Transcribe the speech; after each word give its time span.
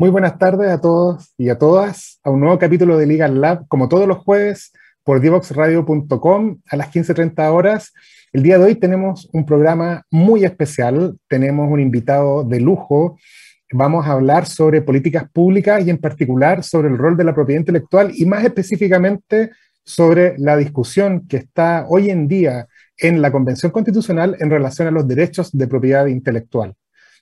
Muy 0.00 0.08
buenas 0.08 0.38
tardes 0.38 0.70
a 0.70 0.80
todos 0.80 1.34
y 1.36 1.50
a 1.50 1.58
todas 1.58 2.20
a 2.24 2.30
un 2.30 2.40
nuevo 2.40 2.58
capítulo 2.58 2.96
de 2.96 3.06
Legal 3.06 3.38
Lab, 3.38 3.68
como 3.68 3.86
todos 3.86 4.08
los 4.08 4.16
jueves, 4.16 4.72
por 5.04 5.20
divoxradio.com 5.20 6.56
a 6.70 6.76
las 6.76 6.90
15.30 6.90 7.52
horas. 7.52 7.92
El 8.32 8.42
día 8.42 8.56
de 8.56 8.64
hoy 8.64 8.76
tenemos 8.76 9.28
un 9.34 9.44
programa 9.44 10.06
muy 10.10 10.46
especial, 10.46 11.18
tenemos 11.28 11.70
un 11.70 11.80
invitado 11.80 12.44
de 12.44 12.60
lujo. 12.60 13.18
Vamos 13.72 14.06
a 14.06 14.12
hablar 14.12 14.46
sobre 14.46 14.80
políticas 14.80 15.30
públicas 15.30 15.86
y 15.86 15.90
en 15.90 15.98
particular 15.98 16.64
sobre 16.64 16.88
el 16.88 16.96
rol 16.96 17.18
de 17.18 17.24
la 17.24 17.34
propiedad 17.34 17.60
intelectual 17.60 18.10
y 18.14 18.24
más 18.24 18.42
específicamente 18.42 19.50
sobre 19.84 20.34
la 20.38 20.56
discusión 20.56 21.28
que 21.28 21.36
está 21.36 21.84
hoy 21.90 22.08
en 22.08 22.26
día 22.26 22.68
en 22.96 23.20
la 23.20 23.30
Convención 23.30 23.70
Constitucional 23.70 24.34
en 24.40 24.48
relación 24.48 24.88
a 24.88 24.92
los 24.92 25.06
derechos 25.06 25.52
de 25.52 25.68
propiedad 25.68 26.06
intelectual. 26.06 26.74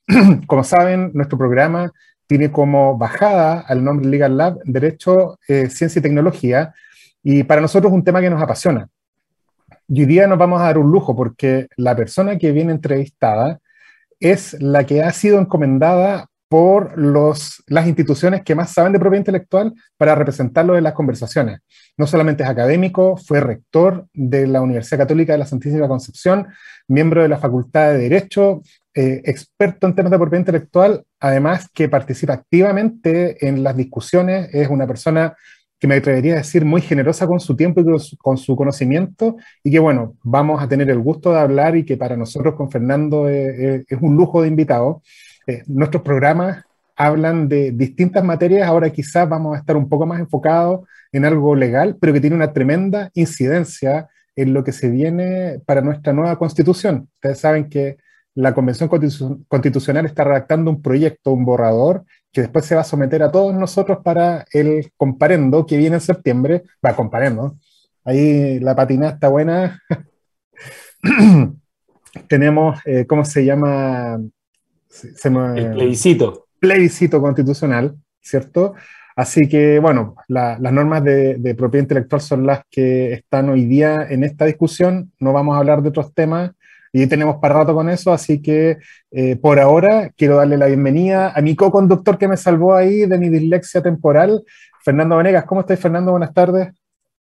Como 0.46 0.62
saben, 0.62 1.10
nuestro 1.12 1.36
programa 1.36 1.92
tiene 2.28 2.52
como 2.52 2.96
bajada 2.96 3.60
al 3.60 3.82
nombre 3.82 4.06
Legal 4.06 4.36
Lab 4.36 4.58
Derecho, 4.64 5.38
eh, 5.48 5.68
Ciencia 5.70 5.98
y 5.98 6.02
Tecnología, 6.02 6.74
y 7.22 7.42
para 7.42 7.60
nosotros 7.60 7.90
es 7.90 7.96
un 7.96 8.04
tema 8.04 8.20
que 8.20 8.30
nos 8.30 8.40
apasiona. 8.40 8.88
Y 9.88 10.00
hoy 10.00 10.06
día 10.06 10.26
nos 10.26 10.38
vamos 10.38 10.60
a 10.60 10.64
dar 10.64 10.78
un 10.78 10.92
lujo 10.92 11.16
porque 11.16 11.66
la 11.76 11.96
persona 11.96 12.36
que 12.36 12.52
viene 12.52 12.72
entrevistada 12.72 13.58
es 14.20 14.60
la 14.60 14.84
que 14.84 15.02
ha 15.02 15.10
sido 15.12 15.40
encomendada 15.40 16.26
por 16.48 16.98
los, 16.98 17.62
las 17.66 17.86
instituciones 17.86 18.42
que 18.42 18.54
más 18.54 18.72
saben 18.72 18.92
de 18.92 18.98
propiedad 18.98 19.20
intelectual 19.20 19.74
para 19.96 20.14
representarlo 20.14 20.76
en 20.76 20.84
las 20.84 20.94
conversaciones. 20.94 21.60
No 21.96 22.06
solamente 22.06 22.42
es 22.42 22.48
académico, 22.48 23.16
fue 23.16 23.40
rector 23.40 24.06
de 24.14 24.46
la 24.46 24.62
Universidad 24.62 25.00
Católica 25.00 25.32
de 25.32 25.38
la 25.38 25.46
Santísima 25.46 25.88
Concepción, 25.88 26.48
miembro 26.88 27.22
de 27.22 27.28
la 27.28 27.38
Facultad 27.38 27.92
de 27.92 27.98
Derecho, 27.98 28.62
eh, 28.94 29.22
experto 29.24 29.86
en 29.86 29.94
temas 29.94 30.10
de 30.10 30.18
propiedad 30.18 30.40
intelectual, 30.40 31.04
además 31.20 31.68
que 31.72 31.88
participa 31.88 32.32
activamente 32.32 33.46
en 33.46 33.62
las 33.62 33.76
discusiones, 33.76 34.48
es 34.52 34.68
una 34.68 34.86
persona 34.86 35.36
que 35.78 35.86
me 35.86 35.96
atrevería 35.96 36.34
a 36.34 36.38
decir 36.38 36.64
muy 36.64 36.80
generosa 36.80 37.26
con 37.26 37.38
su 37.38 37.54
tiempo 37.54 37.80
y 37.80 37.84
con 38.18 38.36
su, 38.36 38.56
conocimiento, 38.56 39.36
y 39.62 39.70
que 39.70 39.78
bueno, 39.78 40.16
vamos 40.22 40.60
a 40.60 40.68
tener 40.68 40.90
el 40.90 40.98
gusto 40.98 41.32
de 41.32 41.38
hablar 41.38 41.76
y 41.76 41.84
que 41.84 41.96
para 41.96 42.16
nosotros 42.16 42.54
con 42.54 42.70
Fernando 42.70 43.28
es, 43.28 43.84
un 44.00 44.16
lujo 44.16 44.42
de 44.42 44.48
invitado. 44.48 45.02
Eh, 45.48 45.62
nuestros 45.66 46.02
programas 46.02 46.62
hablan 46.94 47.48
de 47.48 47.72
distintas 47.72 48.22
materias, 48.22 48.68
ahora 48.68 48.90
quizás 48.90 49.26
vamos 49.26 49.56
a 49.56 49.60
estar 49.60 49.78
un 49.78 49.88
poco 49.88 50.04
más 50.04 50.20
enfocados 50.20 50.86
en 51.10 51.24
algo 51.24 51.54
legal, 51.54 51.96
pero 51.98 52.12
que 52.12 52.20
tiene 52.20 52.36
una 52.36 52.52
tremenda 52.52 53.10
incidencia 53.14 54.08
en 54.36 54.52
lo 54.52 54.62
que 54.62 54.72
se 54.72 54.90
viene 54.90 55.60
para 55.64 55.80
nuestra 55.80 56.12
nueva 56.12 56.38
constitución. 56.38 57.08
Ustedes 57.14 57.40
saben 57.40 57.70
que 57.70 57.96
la 58.34 58.52
Convención 58.52 58.90
Constitucional 59.48 60.04
está 60.04 60.22
redactando 60.22 60.70
un 60.70 60.82
proyecto, 60.82 61.32
un 61.32 61.46
borrador, 61.46 62.04
que 62.30 62.42
después 62.42 62.66
se 62.66 62.74
va 62.74 62.82
a 62.82 62.84
someter 62.84 63.22
a 63.22 63.32
todos 63.32 63.54
nosotros 63.54 63.98
para 64.04 64.44
el 64.52 64.92
comparendo 64.98 65.64
que 65.64 65.78
viene 65.78 65.96
en 65.96 66.02
septiembre. 66.02 66.64
Va, 66.84 66.94
comparendo. 66.94 67.56
Ahí 68.04 68.60
la 68.60 68.76
patina 68.76 69.08
está 69.08 69.28
buena. 69.28 69.82
Tenemos, 72.28 72.78
eh, 72.84 73.06
¿cómo 73.06 73.24
se 73.24 73.44
llama? 73.44 74.20
El 75.56 75.72
plebiscito. 75.72 76.46
Plebiscito 76.58 77.20
constitucional, 77.20 77.96
¿cierto? 78.20 78.74
Así 79.14 79.48
que, 79.48 79.78
bueno, 79.80 80.14
las 80.28 80.60
normas 80.60 81.02
de, 81.02 81.36
de, 81.36 81.54
propiedad 81.54 81.84
intelectual 81.84 82.20
son 82.20 82.46
las 82.46 82.62
que 82.70 83.12
están 83.12 83.48
hoy 83.48 83.64
día 83.64 84.06
en 84.08 84.22
esta 84.22 84.44
discusión. 84.44 85.12
No 85.18 85.32
vamos 85.32 85.56
a 85.56 85.58
hablar 85.58 85.82
de 85.82 85.88
otros 85.88 86.14
temas 86.14 86.52
y 86.92 87.06
tenemos 87.06 87.36
para 87.36 87.54
rato 87.54 87.74
con 87.74 87.88
eso, 87.88 88.12
así 88.12 88.40
que 88.40 88.78
eh, 89.10 89.36
por 89.36 89.58
ahora 89.58 90.10
quiero 90.16 90.36
darle 90.36 90.56
la 90.56 90.66
bienvenida 90.66 91.32
a 91.34 91.40
mi 91.42 91.54
co-conductor 91.54 92.18
que 92.18 92.28
me 92.28 92.36
salvó 92.36 92.74
ahí 92.74 93.06
de 93.06 93.18
mi 93.18 93.28
dislexia 93.28 93.82
temporal, 93.82 94.42
Fernando 94.82 95.16
Venegas. 95.16 95.44
¿Cómo 95.44 95.60
estás, 95.60 95.78
Fernando? 95.78 96.12
Buenas 96.12 96.32
tardes. 96.32 96.68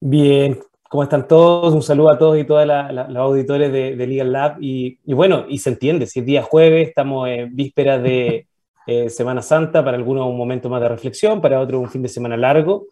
Bien, 0.01 0.59
¿cómo 0.93 1.05
están 1.05 1.27
todos? 1.27 1.73
Un 1.73 1.83
saludo 1.83 2.13
a 2.13 2.19
todos 2.19 2.39
y 2.39 2.45
todas 2.45 2.67
los 2.67 3.17
auditores 3.17 3.73
de, 3.73 3.97
Legal 3.97 4.31
Lab. 4.31 4.57
Y, 4.61 4.99
bueno, 5.07 5.47
y 5.49 5.57
se 5.57 5.71
entiende, 5.71 6.07
si 6.07 6.21
es 6.21 6.27
día 6.27 6.43
jueves, 6.43 6.89
estamos 6.89 7.31
en 7.31 7.57
vísperas 7.57 8.03
de 8.03 8.47
eh, 8.87 9.09
Semana 9.09 9.41
Santa, 9.41 9.83
para 9.83 9.97
algunos 9.97 10.27
un 10.27 10.37
momento 10.37 10.69
más 10.69 10.83
de 10.83 10.91
reflexión, 10.91 11.41
para 11.41 11.61
otros 11.61 11.81
un 11.81 11.89
fin 11.89 12.03
de 12.03 12.11
semana 12.11 12.37
largo, 12.37 12.89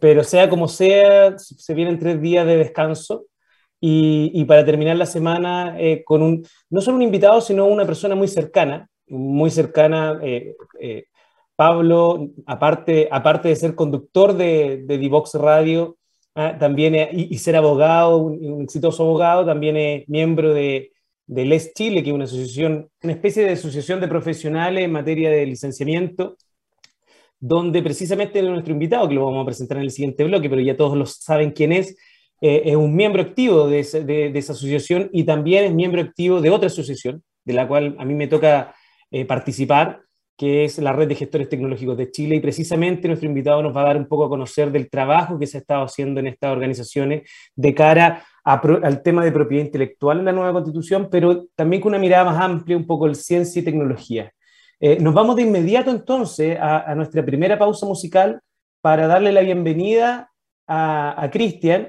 pero 0.00 0.24
sea 0.24 0.50
como 0.50 0.66
sea, 0.66 1.38
se 1.38 1.72
vienen 1.72 2.00
tres 2.00 2.20
días 2.20 2.44
de 2.46 2.56
descanso 2.56 3.26
y, 3.80 4.44
para 4.46 4.64
terminar 4.64 4.96
la 4.96 5.06
semana 5.06 5.76
eh, 5.78 6.02
con 6.04 6.22
un, 6.22 6.44
no 6.68 6.80
solo 6.80 6.96
un 6.96 7.04
invitado, 7.04 7.40
sino 7.40 7.66
una 7.66 7.86
persona 7.86 8.16
muy 8.16 8.26
cercana, 8.26 8.88
muy 9.06 9.50
cercana. 9.50 10.18
Eh, 10.20 10.56
eh, 10.80 11.04
Pablo, 11.54 12.28
aparte, 12.44 13.08
aparte 13.08 13.48
de 13.50 13.56
ser 13.56 13.76
conductor 13.76 14.34
de, 14.34 14.82
de 14.84 14.98
Divox 14.98 15.34
Radio, 15.34 15.96
ah, 16.36 16.56
también 16.58 16.94
y, 17.12 17.36
ser 17.38 17.56
abogado, 17.56 18.18
un, 18.18 18.62
exitoso 18.62 19.02
abogado, 19.02 19.44
también 19.44 19.76
es 19.76 20.08
miembro 20.08 20.54
de, 20.54 20.92
de 21.26 21.44
Les 21.44 21.74
Chile, 21.74 22.02
que 22.02 22.10
es 22.10 22.14
una 22.14 22.24
asociación, 22.24 22.88
una 23.02 23.12
especie 23.12 23.44
de 23.44 23.52
asociación 23.52 24.00
de 24.00 24.08
profesionales 24.08 24.84
en 24.84 24.92
materia 24.92 25.30
de 25.30 25.46
licenciamiento, 25.46 26.36
donde 27.40 27.82
precisamente 27.82 28.42
nuestro 28.42 28.72
invitado, 28.72 29.08
que 29.08 29.14
lo 29.14 29.26
vamos 29.26 29.42
a 29.42 29.46
presentar 29.46 29.78
en 29.78 29.84
el 29.84 29.90
siguiente 29.90 30.24
bloque, 30.24 30.48
pero 30.48 30.62
ya 30.62 30.76
todos 30.76 30.96
lo 30.96 31.06
saben 31.06 31.50
quién 31.50 31.72
es, 31.72 31.96
eh, 32.40 32.62
es 32.66 32.76
un 32.76 32.94
miembro 32.94 33.22
activo 33.22 33.68
de, 33.68 33.80
esa 33.80 34.52
asociación 34.52 35.08
y 35.12 35.24
también 35.24 35.64
es 35.64 35.74
miembro 35.74 36.00
activo 36.00 36.40
de 36.40 36.50
otra 36.50 36.68
asociación, 36.68 37.22
de 37.44 37.54
la 37.54 37.66
cual 37.66 37.96
a 37.98 38.04
mí 38.04 38.14
me 38.14 38.28
toca 38.28 38.74
eh, 39.10 39.24
participar, 39.24 40.02
que 40.36 40.64
es 40.64 40.78
la 40.78 40.92
Red 40.92 41.08
de 41.08 41.14
Gestores 41.14 41.48
Tecnológicos 41.48 41.96
de 41.96 42.10
Chile. 42.10 42.36
Y 42.36 42.40
precisamente 42.40 43.08
nuestro 43.08 43.28
invitado 43.28 43.62
nos 43.62 43.74
va 43.74 43.82
a 43.82 43.86
dar 43.86 43.96
un 43.96 44.06
poco 44.06 44.24
a 44.24 44.28
conocer 44.28 44.70
del 44.70 44.90
trabajo 44.90 45.38
que 45.38 45.46
se 45.46 45.56
ha 45.56 45.60
estado 45.60 45.84
haciendo 45.84 46.20
en 46.20 46.26
estas 46.26 46.52
organizaciones 46.52 47.30
de 47.54 47.74
cara 47.74 48.24
al 48.44 49.02
tema 49.02 49.24
de 49.24 49.32
propiedad 49.32 49.64
intelectual 49.64 50.20
en 50.20 50.26
la 50.26 50.32
nueva 50.32 50.52
constitución, 50.52 51.08
pero 51.10 51.46
también 51.56 51.82
con 51.82 51.90
una 51.90 51.98
mirada 51.98 52.24
más 52.24 52.40
amplia, 52.40 52.76
un 52.76 52.86
poco 52.86 53.06
el 53.06 53.16
ciencia 53.16 53.60
y 53.60 53.64
tecnología. 53.64 54.32
Eh, 54.78 54.98
nos 55.00 55.14
vamos 55.14 55.36
de 55.36 55.42
inmediato 55.42 55.90
entonces 55.90 56.56
a, 56.60 56.94
nuestra 56.94 57.24
primera 57.24 57.58
pausa 57.58 57.86
musical 57.86 58.40
para 58.80 59.06
darle 59.06 59.32
la 59.32 59.40
bienvenida 59.40 60.30
a, 60.66 61.20
a 61.20 61.30
Cristian, 61.30 61.88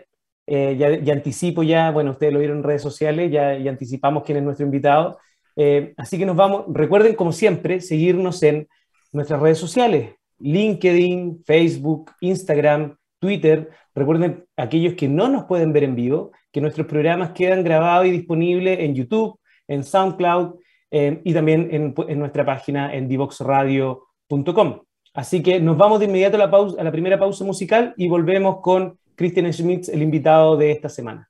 eh, 0.50 0.78
ya, 0.78 1.14
anticipo 1.14 1.62
ya, 1.62 1.92
bueno, 1.92 2.12
ustedes 2.12 2.32
lo 2.32 2.40
vieron 2.40 2.60
en 2.60 2.64
redes 2.64 2.82
sociales, 2.82 3.30
ya, 3.30 3.58
ya 3.58 3.70
anticipamos 3.70 4.24
quién 4.24 4.38
es 4.38 4.44
nuestro 4.46 4.66
invitado. 4.66 5.20
Eh, 5.58 5.94
así 5.98 6.20
que 6.20 6.26
nos 6.26 6.36
vamos, 6.36 6.66
recuerden 6.70 7.16
como 7.16 7.32
siempre, 7.32 7.82
seguirnos 7.82 8.44
en 8.44 8.68
nuestras 9.12 9.42
redes 9.42 9.58
sociales, 9.58 10.14
LinkedIn, 10.38 11.44
Facebook, 11.44 12.12
Instagram, 12.22 12.96
Twitter. 13.20 13.72
Recuerden, 13.96 14.46
aquellos 14.56 14.94
que 14.94 15.08
no 15.08 15.28
nos 15.28 15.46
pueden 15.46 15.74
ver 15.74 15.84
en 15.84 15.96
vivo, 15.96 16.32
que 16.52 16.62
nuestros 16.62 16.86
programas 16.86 17.32
quedan 17.32 17.64
grabados 17.64 18.06
y 18.06 18.12
disponibles 18.12 18.80
en 18.80 18.94
YouTube, 18.94 19.40
en 19.68 19.84
SoundCloud 19.84 20.60
eh, 20.92 21.22
y 21.24 21.34
también 21.34 21.70
en, 21.72 21.96
en, 22.08 22.20
nuestra 22.20 22.46
página 22.46 22.94
en 22.94 23.08
divoxradio.com. 23.08 24.82
Así 25.16 25.42
que 25.42 25.60
nos 25.60 25.76
vamos 25.76 26.00
de 26.00 26.06
inmediato 26.06 26.36
a 26.36 26.40
la, 26.40 26.52
pausa, 26.52 26.80
a 26.80 26.84
la 26.84 26.92
primera 26.92 27.18
pausa 27.18 27.44
musical 27.44 27.96
y 27.98 28.08
volvemos 28.08 28.62
con 28.62 29.00
Christian 29.16 29.52
Schmitz, 29.52 29.90
el 29.90 30.04
invitado 30.04 30.56
de 30.56 30.72
esta 30.72 30.90
semana. 30.90 31.28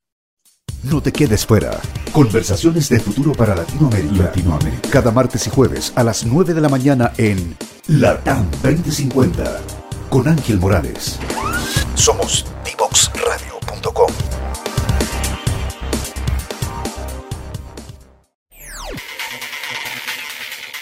No 0.83 1.01
te 1.01 1.11
quedes 1.11 1.45
fuera. 1.45 1.71
Conversaciones 2.13 2.87
de 2.89 2.99
futuro 2.99 3.33
para 3.33 3.55
Latinoamérica. 3.55 4.25
Latinoamérica. 4.25 4.89
Cada 4.89 5.11
martes 5.11 5.47
y 5.47 5.49
jueves 5.49 5.91
a 5.95 6.03
las 6.03 6.25
9 6.25 6.53
de 6.53 6.61
la 6.61 6.69
mañana 6.69 7.11
en 7.17 7.57
LATAM 7.87 8.45
2050 8.63 9.59
con 10.09 10.27
Ángel 10.27 10.59
Morales. 10.59 11.17
Somos 11.95 12.45
divoxradio.com. 12.63 14.07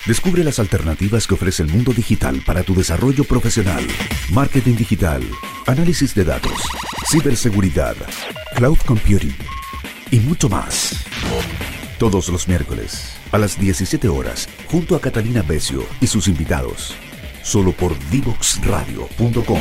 Descubre 0.05 0.43
las 0.43 0.59
alternativas 0.59 1.25
que 1.25 1.33
ofrece 1.33 1.63
el 1.63 1.69
mundo 1.69 1.93
digital 1.93 2.43
para 2.45 2.63
tu 2.63 2.75
desarrollo 2.75 3.23
profesional. 3.23 3.87
Marketing 4.29 4.75
digital, 4.75 5.23
análisis 5.65 6.13
de 6.13 6.25
datos, 6.25 6.61
ciberseguridad, 7.09 7.95
cloud 8.55 8.77
computing 8.85 9.33
y 10.15 10.19
mucho 10.21 10.47
más. 10.47 11.03
Todos 11.99 12.29
los 12.29 12.47
miércoles 12.47 13.17
a 13.33 13.37
las 13.37 13.59
17 13.59 14.07
horas, 14.07 14.47
junto 14.71 14.95
a 14.95 15.01
Catalina 15.01 15.43
Becio 15.45 15.81
y 15.99 16.07
sus 16.07 16.29
invitados, 16.29 16.95
solo 17.43 17.73
por 17.73 17.91
divoxradio.com. 18.11 19.59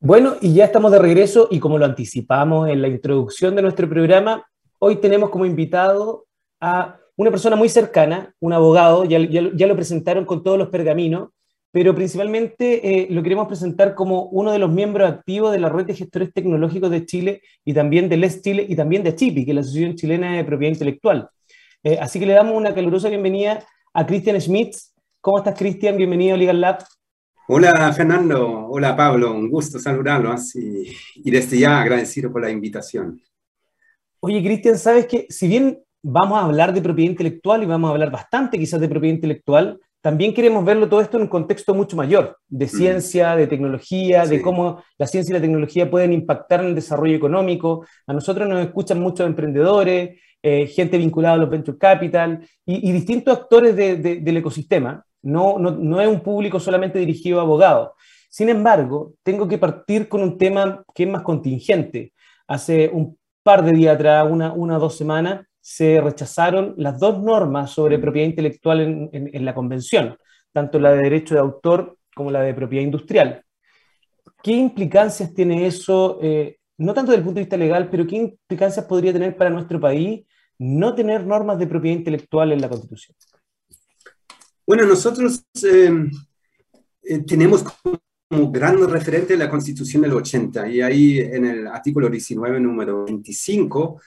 Bueno, 0.00 0.36
y 0.40 0.54
ya 0.54 0.64
estamos 0.64 0.90
de 0.90 0.98
regreso 0.98 1.48
y 1.50 1.60
como 1.60 1.76
lo 1.76 1.84
anticipamos 1.84 2.70
en 2.70 2.80
la 2.80 2.88
introducción 2.88 3.54
de 3.54 3.60
nuestro 3.60 3.88
programa, 3.90 4.48
hoy 4.78 4.96
tenemos 4.96 5.28
como 5.28 5.44
invitado 5.44 6.24
a 6.60 6.96
una 7.16 7.30
persona 7.30 7.56
muy 7.56 7.68
cercana, 7.68 8.34
un 8.40 8.54
abogado, 8.54 9.04
ya, 9.04 9.18
ya, 9.20 9.66
lo 9.66 9.76
presentaron 9.76 10.24
con 10.24 10.42
todos 10.42 10.58
los 10.58 10.70
pergaminos, 10.70 11.28
pero 11.72 11.94
principalmente 11.94 12.86
eh, 12.86 13.06
lo 13.10 13.22
queremos 13.22 13.48
presentar 13.48 13.94
como 13.94 14.24
uno 14.24 14.52
de 14.52 14.58
los 14.58 14.70
miembros 14.70 15.10
activos 15.10 15.52
de 15.52 15.58
la 15.58 15.70
Red 15.70 15.86
de 15.86 15.94
Gestores 15.94 16.32
Tecnológicos 16.32 16.90
de 16.90 17.06
Chile 17.06 17.42
y 17.64 17.72
también 17.72 18.10
de 18.10 18.18
LES 18.18 18.42
Chile 18.42 18.66
y 18.68 18.76
también 18.76 19.02
de 19.02 19.16
CHIPI, 19.16 19.46
que 19.46 19.50
es 19.50 19.54
la 19.54 19.62
Asociación 19.62 19.96
Chilena 19.96 20.36
de 20.36 20.44
Propiedad 20.44 20.74
Intelectual. 20.74 21.30
Eh, 21.82 21.98
así 21.98 22.20
que 22.20 22.26
le 22.26 22.34
damos 22.34 22.54
una 22.54 22.74
calurosa 22.74 23.08
bienvenida 23.08 23.64
a 23.94 24.06
Christian 24.06 24.38
Schmidt. 24.38 24.76
¿Cómo 25.22 25.38
estás, 25.38 25.58
Christian? 25.58 25.96
Bienvenido 25.96 26.34
a 26.34 26.38
Legal 26.38 26.60
Lab. 26.60 26.84
Hola, 27.48 27.90
Fernando. 27.94 28.66
Hola, 28.68 28.94
Pablo. 28.94 29.32
Un 29.32 29.48
gusto 29.48 29.78
saludarlos 29.78 30.54
y, 30.54 30.94
y 31.16 31.30
desde 31.30 31.58
ya 31.58 31.80
agradecido 31.80 32.30
por 32.30 32.42
la 32.42 32.50
invitación. 32.50 33.18
Oye, 34.20 34.42
Cristian, 34.42 34.76
sabes 34.78 35.06
que 35.06 35.26
si 35.30 35.48
bien 35.48 35.82
vamos 36.02 36.38
a 36.38 36.44
hablar 36.44 36.74
de 36.74 36.82
propiedad 36.82 37.10
intelectual 37.10 37.62
y 37.62 37.66
vamos 37.66 37.88
a 37.88 37.92
hablar 37.92 38.10
bastante 38.10 38.58
quizás 38.58 38.80
de 38.80 38.88
propiedad 38.88 39.14
intelectual, 39.14 39.80
también 40.02 40.34
queremos 40.34 40.64
verlo 40.64 40.88
todo 40.88 41.00
esto 41.00 41.16
en 41.16 41.22
un 41.22 41.28
contexto 41.28 41.74
mucho 41.74 41.96
mayor, 41.96 42.36
de 42.48 42.66
ciencia, 42.66 43.36
de 43.36 43.46
tecnología, 43.46 44.26
de 44.26 44.42
cómo 44.42 44.82
la 44.98 45.06
ciencia 45.06 45.32
y 45.32 45.34
la 45.34 45.40
tecnología 45.40 45.88
pueden 45.88 46.12
impactar 46.12 46.60
en 46.60 46.66
el 46.66 46.74
desarrollo 46.74 47.14
económico. 47.14 47.86
A 48.08 48.12
nosotros 48.12 48.48
nos 48.48 48.66
escuchan 48.66 49.00
muchos 49.00 49.24
emprendedores, 49.24 50.18
eh, 50.42 50.66
gente 50.66 50.98
vinculada 50.98 51.34
a 51.34 51.38
los 51.38 51.48
venture 51.48 51.78
capital 51.78 52.44
y, 52.66 52.90
distintos 52.90 53.38
actores 53.38 53.76
del 53.76 54.36
ecosistema. 54.36 55.04
No, 55.22 55.56
no, 55.60 55.70
no 55.70 56.00
es 56.00 56.08
un 56.08 56.18
público 56.18 56.58
solamente 56.58 56.98
dirigido 56.98 57.38
a 57.38 57.42
abogados. 57.42 57.90
Sin 58.28 58.48
embargo, 58.48 59.14
tengo 59.22 59.46
que 59.46 59.58
partir 59.58 60.08
con 60.08 60.20
un 60.20 60.36
tema 60.36 60.82
que 60.92 61.04
es 61.04 61.08
más 61.08 61.22
contingente. 61.22 62.12
Hace 62.48 62.90
un 62.92 63.16
par 63.44 63.64
de 63.64 63.70
días 63.70 63.94
atrás, 63.94 64.26
una, 64.28 64.52
una 64.52 64.78
o 64.78 64.80
dos 64.80 64.96
semanas, 64.96 65.46
se 65.62 66.00
rechazaron 66.00 66.74
las 66.76 66.98
dos 66.98 67.22
normas 67.22 67.70
sobre 67.70 68.00
propiedad 68.00 68.28
intelectual 68.28 69.08
en, 69.12 69.44
la 69.44 69.54
convención, 69.54 70.16
tanto 70.52 70.80
la 70.80 70.90
de 70.90 71.02
derecho 71.02 71.34
de 71.34 71.40
autor 71.40 71.96
como 72.14 72.32
la 72.32 72.42
de 72.42 72.52
propiedad 72.52 72.84
industrial. 72.84 73.44
¿Qué 74.42 74.50
implicancias 74.50 75.32
tiene 75.32 75.68
eso, 75.68 76.18
eh, 76.20 76.58
no 76.78 76.92
tanto 76.92 77.12
desde 77.12 77.20
el 77.20 77.24
punto 77.24 77.36
de 77.36 77.44
vista 77.44 77.56
legal, 77.56 77.88
pero 77.88 78.04
qué 78.08 78.16
implicancias 78.16 78.84
podría 78.86 79.12
tener 79.12 79.36
para 79.36 79.50
nuestro 79.50 79.78
país 79.78 80.26
no 80.58 80.96
tener 80.96 81.24
normas 81.24 81.60
de 81.60 81.68
propiedad 81.68 81.96
intelectual 81.96 82.50
en 82.50 82.60
la 82.60 82.68
Constitución? 82.68 83.16
Bueno, 84.66 84.84
nosotros 84.84 85.44
eh, 85.62 85.92
eh, 87.04 87.18
tenemos 87.20 87.64
como 88.28 88.50
gran 88.50 88.84
referente 88.90 89.36
la 89.36 89.48
Constitución 89.48 90.02
del 90.02 90.12
80 90.12 90.68
y 90.68 90.80
ahí 90.80 91.18
en 91.20 91.44
el 91.44 91.66
artículo 91.68 92.08
19, 92.08 92.58
número 92.58 93.04
25, 93.04 94.00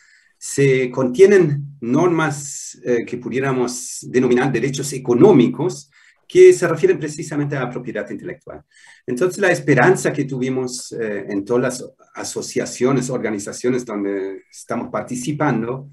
se 0.48 0.92
contienen 0.92 1.76
normas 1.82 2.80
eh, 2.86 3.04
que 3.04 3.18
pudiéramos 3.18 3.98
denominar 4.04 4.52
derechos 4.52 4.94
económicos 4.94 5.90
que 6.28 6.54
se 6.54 6.68
refieren 6.68 7.00
precisamente 7.00 7.58
a 7.58 7.62
la 7.62 7.70
propiedad 7.72 8.08
intelectual. 8.12 8.62
Entonces, 9.08 9.40
la 9.40 9.50
esperanza 9.50 10.14
que 10.14 10.26
tuvimos 10.26 10.92
eh, 10.92 11.26
en 11.30 11.44
todas 11.44 11.64
las 11.64 11.86
asociaciones, 12.14 13.10
organizaciones 13.10 13.84
donde 13.84 14.44
estamos 14.52 14.90
participando, 14.92 15.90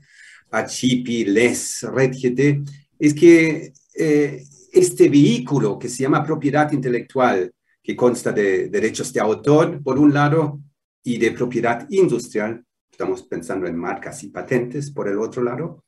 ACHIPI, 0.51 1.25
LES, 1.25 1.87
RedGT, 1.91 2.69
es 2.99 3.15
que 3.15 3.73
eh, 3.95 4.45
este 4.71 5.09
vehículo 5.09 5.79
que 5.79 5.89
se 5.89 6.03
llama 6.03 6.23
propiedad 6.23 6.71
intelectual, 6.73 7.51
que 7.83 7.97
consta 7.97 8.33
de 8.33 8.69
derechos 8.69 9.15
de 9.15 9.21
autor, 9.21 9.83
por 9.83 9.99
un 9.99 10.13
lado, 10.13 10.61
y 11.03 11.17
de 11.17 11.31
propiedad 11.31 11.87
industrial, 11.89 12.63
estamos 13.03 13.25
pensando 13.25 13.67
en 13.67 13.77
marcas 13.77 14.23
y 14.23 14.29
patentes 14.29 14.93
por 14.93 15.09
el 15.09 15.19
otro 15.19 15.43
lado, 15.43 15.85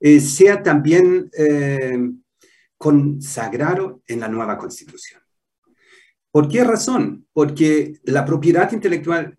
eh, 0.00 0.18
sea 0.18 0.64
también 0.64 1.30
eh, 1.38 1.96
consagrado 2.76 4.02
en 4.08 4.18
la 4.18 4.26
nueva 4.26 4.58
constitución. 4.58 5.20
¿Por 6.32 6.48
qué 6.48 6.64
razón? 6.64 7.28
Porque 7.32 8.00
la 8.02 8.24
propiedad 8.24 8.72
intelectual 8.72 9.38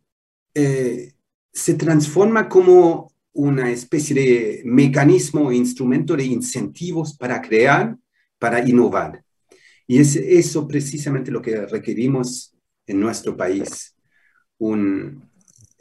eh, 0.54 1.12
se 1.52 1.74
transforma 1.74 2.48
como 2.48 3.12
una 3.34 3.70
especie 3.70 4.16
de 4.16 4.62
mecanismo 4.64 5.48
o 5.48 5.52
instrumento 5.52 6.16
de 6.16 6.24
incentivos 6.24 7.18
para 7.18 7.42
crear, 7.42 7.98
para 8.40 8.66
innovar. 8.66 9.22
Y 9.86 10.00
es 10.00 10.16
eso 10.16 10.66
precisamente 10.66 11.30
lo 11.30 11.42
que 11.42 11.66
requerimos 11.66 12.56
en 12.88 13.02
nuestro 13.02 13.36
país, 13.36 13.98
un, 14.58 15.35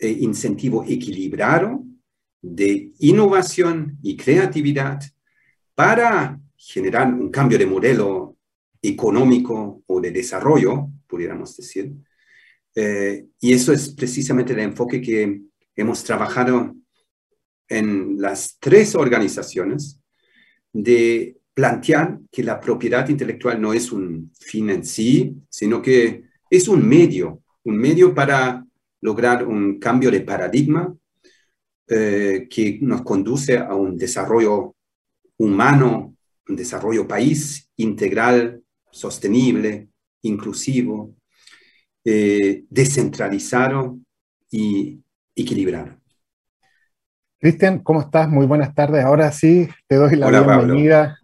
eh, 0.04 0.18
incentivo 0.20 0.84
equilibrado 0.86 1.82
de 2.42 2.92
innovación 2.98 3.98
y 4.02 4.18
creatividad 4.18 5.00
para 5.74 6.38
generar 6.58 7.12
un 7.12 7.30
cambio 7.30 7.56
de 7.56 7.64
modelo 7.64 8.36
económico 8.82 9.82
o 9.86 10.00
de 10.02 10.10
desarrollo, 10.10 10.90
pudiéramos 11.06 11.56
decir. 11.56 11.90
Eh, 12.74 13.24
y 13.40 13.54
eso 13.54 13.72
es 13.72 13.88
precisamente 13.94 14.52
el 14.52 14.58
enfoque 14.58 15.00
que 15.00 15.40
hemos 15.74 16.04
trabajado 16.04 16.74
en 17.66 18.20
las 18.20 18.58
tres 18.60 18.94
organizaciones 18.94 20.02
de 20.70 21.38
plantear 21.54 22.18
que 22.30 22.42
la 22.42 22.60
propiedad 22.60 23.08
intelectual 23.08 23.58
no 23.58 23.72
es 23.72 23.90
un 23.90 24.30
fin 24.38 24.68
en 24.68 24.84
sí, 24.84 25.34
sino 25.48 25.80
que 25.80 26.24
es 26.50 26.68
un 26.68 26.86
medio, 26.86 27.42
un 27.62 27.78
medio 27.78 28.14
para 28.14 28.66
lograr 29.04 29.46
un 29.46 29.78
cambio 29.78 30.10
de 30.10 30.22
paradigma 30.22 30.96
eh, 31.86 32.48
que 32.48 32.78
nos 32.80 33.02
conduce 33.02 33.58
a 33.58 33.74
un 33.74 33.98
desarrollo 33.98 34.74
humano, 35.36 36.16
un 36.48 36.56
desarrollo 36.56 37.06
país 37.06 37.68
integral, 37.76 38.62
sostenible, 38.90 39.90
inclusivo, 40.22 41.14
eh, 42.02 42.64
descentralizado 42.70 43.98
y 44.50 44.98
equilibrado. 45.36 46.00
Cristian, 47.38 47.80
¿cómo 47.80 48.00
estás? 48.00 48.26
Muy 48.26 48.46
buenas 48.46 48.74
tardes. 48.74 49.04
Ahora 49.04 49.30
sí, 49.32 49.68
te 49.86 49.96
doy 49.96 50.16
la 50.16 50.30
bienvenida. 50.30 51.18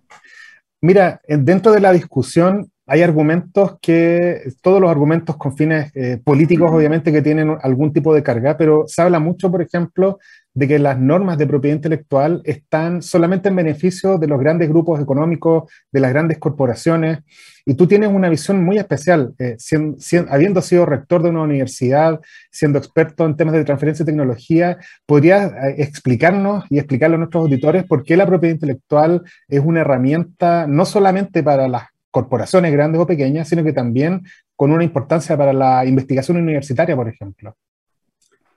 Mira, 0.82 1.18
dentro 1.26 1.72
de 1.72 1.80
la 1.80 1.92
discusión 1.92 2.70
hay 2.90 3.02
argumentos 3.02 3.78
que, 3.80 4.50
todos 4.62 4.80
los 4.80 4.90
argumentos 4.90 5.36
con 5.36 5.56
fines 5.56 5.92
eh, 5.94 6.20
políticos, 6.24 6.72
obviamente, 6.72 7.12
que 7.12 7.22
tienen 7.22 7.56
algún 7.62 7.92
tipo 7.92 8.12
de 8.12 8.24
carga, 8.24 8.56
pero 8.56 8.82
se 8.88 9.00
habla 9.00 9.20
mucho, 9.20 9.48
por 9.48 9.62
ejemplo, 9.62 10.18
de 10.54 10.66
que 10.66 10.80
las 10.80 10.98
normas 10.98 11.38
de 11.38 11.46
propiedad 11.46 11.76
intelectual 11.76 12.42
están 12.44 13.00
solamente 13.00 13.48
en 13.48 13.54
beneficio 13.54 14.18
de 14.18 14.26
los 14.26 14.40
grandes 14.40 14.68
grupos 14.68 15.00
económicos, 15.00 15.70
de 15.92 16.00
las 16.00 16.10
grandes 16.10 16.38
corporaciones, 16.38 17.20
y 17.64 17.74
tú 17.74 17.86
tienes 17.86 18.10
una 18.10 18.28
visión 18.28 18.64
muy 18.64 18.78
especial, 18.78 19.34
eh, 19.38 19.56
habiendo 20.28 20.60
sido 20.60 20.84
rector 20.84 21.22
de 21.22 21.30
una 21.30 21.42
universidad, 21.42 22.20
siendo 22.50 22.80
experto 22.80 23.24
en 23.24 23.36
temas 23.36 23.54
de 23.54 23.64
transferencia 23.64 24.04
de 24.04 24.10
tecnología, 24.10 24.78
¿podrías 25.06 25.52
eh, 25.52 25.76
explicarnos 25.78 26.64
y 26.70 26.78
explicarle 26.78 27.14
a 27.14 27.18
nuestros 27.18 27.42
auditores 27.42 27.84
por 27.84 28.02
qué 28.02 28.16
la 28.16 28.26
propiedad 28.26 28.54
intelectual 28.56 29.22
es 29.46 29.60
una 29.60 29.82
herramienta 29.82 30.66
no 30.66 30.84
solamente 30.84 31.44
para 31.44 31.68
las 31.68 31.84
corporaciones 32.10 32.72
grandes 32.72 33.00
o 33.00 33.06
pequeñas, 33.06 33.48
sino 33.48 33.64
que 33.64 33.72
también 33.72 34.22
con 34.56 34.72
una 34.72 34.84
importancia 34.84 35.36
para 35.36 35.52
la 35.52 35.84
investigación 35.84 36.36
universitaria, 36.36 36.96
por 36.96 37.08
ejemplo. 37.08 37.56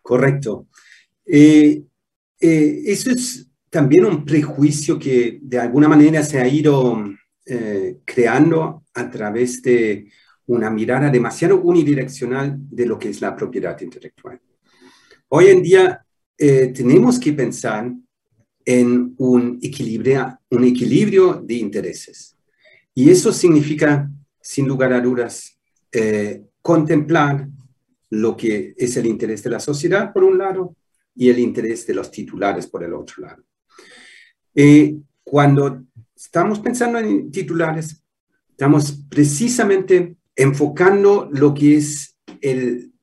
Correcto. 0.02 0.68
Eh, 1.26 1.84
eh, 2.40 2.82
eso 2.86 3.10
es 3.12 3.48
también 3.70 4.06
un 4.06 4.26
prejuicio 4.26 5.00
que 5.00 5.40
de 5.42 5.60
alguna 5.60 5.88
manera 5.88 6.22
se 6.24 6.40
ha 6.40 6.48
ido 6.48 7.04
eh, 7.46 8.00
creando 8.04 8.84
a 8.94 9.10
través 9.10 9.62
de 9.62 10.10
una 10.46 10.70
mirada 10.70 11.10
demasiado 11.10 11.62
unidireccional 11.62 12.58
de 12.58 12.86
lo 12.86 13.00
que 13.00 13.10
es 13.10 13.22
la 13.22 13.36
propiedad 13.36 13.80
intelectual. 13.80 14.40
Hoy 15.30 15.48
en 15.48 15.64
día 15.64 16.06
tenemos 16.38 17.18
que 17.18 17.32
pensar 17.32 17.90
en 18.66 19.16
un 19.18 19.60
equilibrio, 19.62 20.40
un 20.50 20.66
equilibrio 20.66 21.36
de 21.36 21.54
intereses. 21.54 22.33
Y 22.96 23.10
eso 23.10 23.32
significa, 23.34 24.10
sin 24.42 24.68
lugar 24.68 24.94
a 24.94 25.02
dudas, 25.02 25.60
eh, 25.92 26.44
contemplar 26.62 27.48
lo 28.10 28.38
que 28.38 28.74
es 28.78 28.96
el 28.98 29.08
interés 29.08 29.44
de 29.44 29.50
la 29.50 29.60
sociedad 29.60 30.14
por 30.14 30.24
un 30.24 30.38
lado 30.38 30.76
y 31.16 31.30
el 31.30 31.40
interés 31.40 31.86
de 31.88 31.96
los 31.96 32.12
titulares 32.12 32.68
por 32.68 32.84
el 32.84 32.94
otro 32.94 33.24
lado. 33.24 33.44
Eh, 34.54 34.96
cuando 35.24 35.84
estamos 36.16 36.60
pensando 36.60 37.00
en 37.00 37.32
titulares, 37.32 38.04
estamos 38.50 39.04
precisamente 39.10 40.16
enfocando 40.36 41.30
lo 41.32 41.54
que 41.54 41.78
es 41.78 42.18
el, 42.42 42.94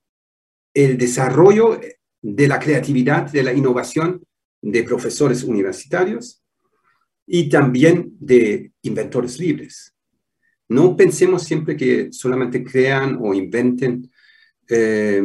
el 0.74 0.96
desarrollo 0.96 1.80
de 2.22 2.48
la 2.48 2.58
creatividad, 2.58 3.30
de 3.30 3.42
la 3.42 3.52
innovación 3.52 4.22
de 4.62 4.82
profesores 4.84 5.42
universitarios, 5.42 6.39
y 7.26 7.48
también 7.48 8.16
de 8.18 8.72
inventores 8.82 9.38
libres. 9.38 9.94
No 10.70 10.96
pensemos 10.96 11.42
siempre 11.42 11.76
que 11.76 12.12
solamente 12.12 12.62
crean 12.62 13.18
o 13.20 13.34
inventen 13.34 14.08
eh, 14.68 15.20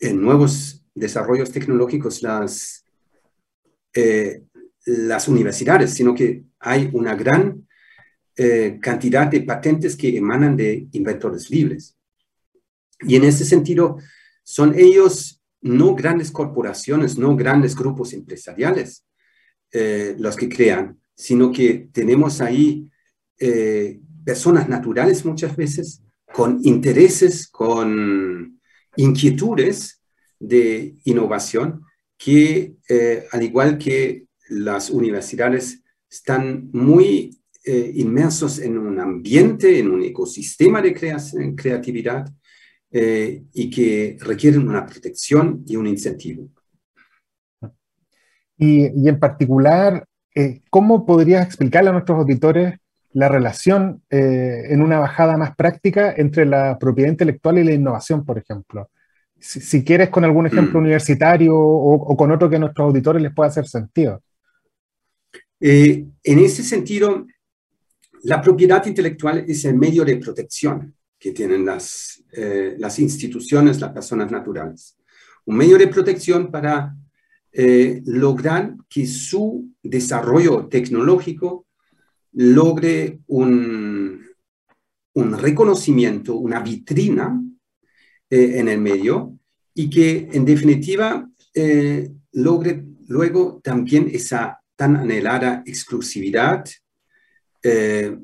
en 0.00 0.20
nuevos 0.22 0.82
desarrollos 0.94 1.52
tecnológicos 1.52 2.22
las, 2.22 2.82
eh, 3.92 4.42
las 4.86 5.28
universidades, 5.28 5.92
sino 5.92 6.14
que 6.14 6.44
hay 6.60 6.88
una 6.94 7.14
gran 7.14 7.68
eh, 8.36 8.78
cantidad 8.80 9.26
de 9.26 9.42
patentes 9.42 9.96
que 9.96 10.16
emanan 10.16 10.56
de 10.56 10.88
inventores 10.92 11.50
libres. 11.50 11.98
Y 13.00 13.16
en 13.16 13.24
ese 13.24 13.44
sentido, 13.44 13.98
son 14.44 14.74
ellos 14.78 15.42
no 15.60 15.94
grandes 15.94 16.30
corporaciones, 16.30 17.18
no 17.18 17.36
grandes 17.36 17.76
grupos 17.76 18.14
empresariales, 18.14 19.04
los 20.18 20.36
que 20.36 20.48
crean, 20.48 21.00
sino 21.14 21.52
que 21.52 21.88
tenemos 21.92 22.40
ahí 22.40 22.88
personas 24.24 24.68
naturales 24.68 25.24
muchas 25.24 25.54
veces 25.54 26.02
con 26.32 26.60
intereses, 26.64 27.48
con 27.48 28.60
inquietudes 28.96 30.00
de 30.38 30.96
innovación 31.04 31.82
que, 32.16 32.76
al 33.32 33.42
igual 33.42 33.76
que 33.76 34.26
las 34.48 34.90
universidades, 34.90 35.82
están 36.08 36.70
muy 36.72 37.38
eh, 37.64 37.92
inmersos 37.94 38.58
en 38.58 38.78
un 38.78 39.00
ambiente, 39.00 39.78
en 39.78 39.90
un 39.90 40.02
ecosistema 40.02 40.82
de 40.82 40.94
creatividad 41.56 42.30
eh, 42.90 43.42
y 43.52 43.70
que 43.70 44.18
requieren 44.20 44.68
una 44.68 44.84
protección 44.84 45.64
y 45.66 45.76
un 45.76 45.86
incentivo. 45.86 46.50
Y, 48.58 49.08
en 49.08 49.18
particular, 49.18 50.06
eh, 50.34 50.60
¿cómo 50.70 51.06
podrías 51.06 51.46
explicarle 51.46 51.90
a 51.90 51.92
nuestros 51.92 52.18
auditores 52.18 52.78
la 53.12 53.28
relación 53.28 54.02
en 54.10 54.82
una 54.82 54.98
bajada 54.98 55.36
más 55.36 55.54
práctica 55.54 56.12
entre 56.16 56.44
la 56.44 56.76
propiedad 56.80 57.10
intelectual 57.10 57.58
y 57.58 57.64
la 57.64 57.72
innovación, 57.72 58.24
por 58.24 58.38
ejemplo? 58.38 58.90
Si, 59.38 59.84
quieres 59.84 60.08
con 60.08 60.24
algún 60.24 60.46
ejemplo 60.46 60.80
mm. 60.80 60.82
universitario 60.82 61.54
o, 61.54 61.94
o, 61.94 62.16
con 62.16 62.32
otro 62.32 62.50
que 62.50 62.56
a 62.56 62.58
nuestros 62.58 62.86
auditores 62.86 63.22
les 63.22 63.32
pueda 63.32 63.50
hacer 63.50 63.68
sentido. 63.68 64.20
en 65.60 66.12
ese 66.24 66.64
sentido, 66.64 67.24
la 68.24 68.40
propiedad 68.40 68.84
intelectual 68.86 69.44
es 69.46 69.64
el 69.66 69.76
medio 69.76 70.04
de 70.04 70.16
protección 70.16 70.94
que 71.18 71.32
tienen 71.32 71.64
las, 71.64 72.22
eh, 72.32 72.74
las 72.78 72.98
instituciones, 72.98 73.80
las 73.80 73.92
personas 73.92 74.30
naturales. 74.30 74.96
Un 75.44 75.56
medio 75.56 75.76
de 75.76 75.88
protección 75.88 76.50
para 76.50 76.94
eh, 77.54 78.02
lograr 78.04 78.74
que 78.88 79.06
su 79.06 79.70
desarrollo 79.82 80.66
tecnológico 80.66 81.66
logre 82.32 83.20
un, 83.28 84.20
un 85.14 85.38
reconocimiento, 85.38 86.36
una 86.36 86.60
vitrina 86.60 87.40
eh, 88.28 88.58
en 88.58 88.68
el 88.68 88.80
medio 88.80 89.38
y 89.72 89.88
que 89.88 90.28
en 90.32 90.44
definitiva 90.44 91.28
logre 92.32 92.84
luego 93.06 93.60
también 93.62 94.10
esa 94.12 94.60
tan 94.74 94.96
anhelada 94.96 95.62
exclusividad 95.64 96.64
eh, 97.64 98.14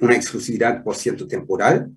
una 0.00 0.16
exclusividad, 0.16 0.82
por 0.82 0.96
cierto, 0.96 1.28
temporal, 1.28 1.92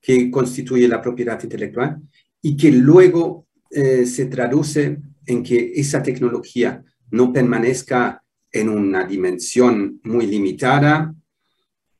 que 0.00 0.30
constituye 0.30 0.88
la 0.88 1.02
propiedad 1.02 1.40
intelectual 1.42 2.00
y 2.40 2.56
que 2.56 2.70
luego 2.72 3.46
eh, 3.70 4.06
se 4.06 4.26
traduce 4.26 4.98
en 5.26 5.42
que 5.42 5.72
esa 5.74 6.02
tecnología 6.02 6.82
no 7.10 7.32
permanezca 7.32 8.22
en 8.50 8.68
una 8.68 9.04
dimensión 9.04 10.00
muy 10.04 10.26
limitada 10.26 11.14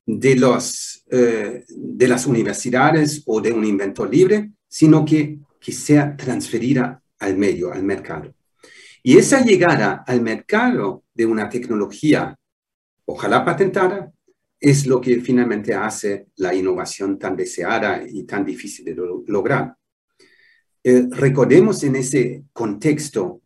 de, 0.07 0.37
los, 0.37 1.05
eh, 1.11 1.65
de 1.69 2.09
las 2.09 2.27
universidades 2.27 3.23
o 3.27 3.41
de 3.41 3.53
un 3.53 3.65
inventor 3.65 4.13
libre, 4.13 4.53
sino 4.69 5.05
que, 5.05 5.39
que 5.61 5.73
sea 5.73 6.17
transferida 6.17 7.03
al 7.19 7.37
medio, 7.37 7.73
al 7.73 7.83
mercado. 7.83 8.35
Y 9.03 9.19
esa 9.19 9.45
llegada 9.45 10.05
al 10.07 10.23
mercado 10.23 11.05
de 11.13 11.27
una 11.27 11.49
tecnología, 11.49 12.37
ojalá 13.05 13.45
patentada, 13.45 14.13
es 14.61 14.87
lo 14.87 15.01
que 15.01 15.21
finalmente 15.21 15.75
hace 15.75 16.29
la 16.37 16.55
innovación 16.55 17.19
tan 17.19 17.37
deseada 17.37 18.03
y 18.09 18.25
tan 18.25 18.45
difícil 18.45 18.85
de 18.87 18.97
lograr. 19.27 19.77
Eh, 20.87 21.07
recordemos 21.11 21.83
en 21.83 21.97
ese 21.97 22.45
contexto 22.53 23.41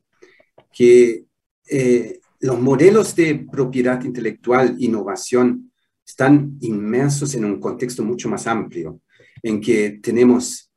que 0.72 1.24
eh, 1.70 2.20
los 2.40 2.60
modelos 2.60 3.14
de 3.14 3.46
propiedad 3.50 4.02
intelectual, 4.02 4.74
innovación, 4.78 5.70
están 6.04 6.56
inmersos 6.60 7.34
en 7.34 7.44
un 7.44 7.60
contexto 7.60 8.02
mucho 8.02 8.28
más 8.28 8.46
amplio, 8.46 9.00
en 9.42 9.60
que 9.60 10.00
tenemos 10.02 10.70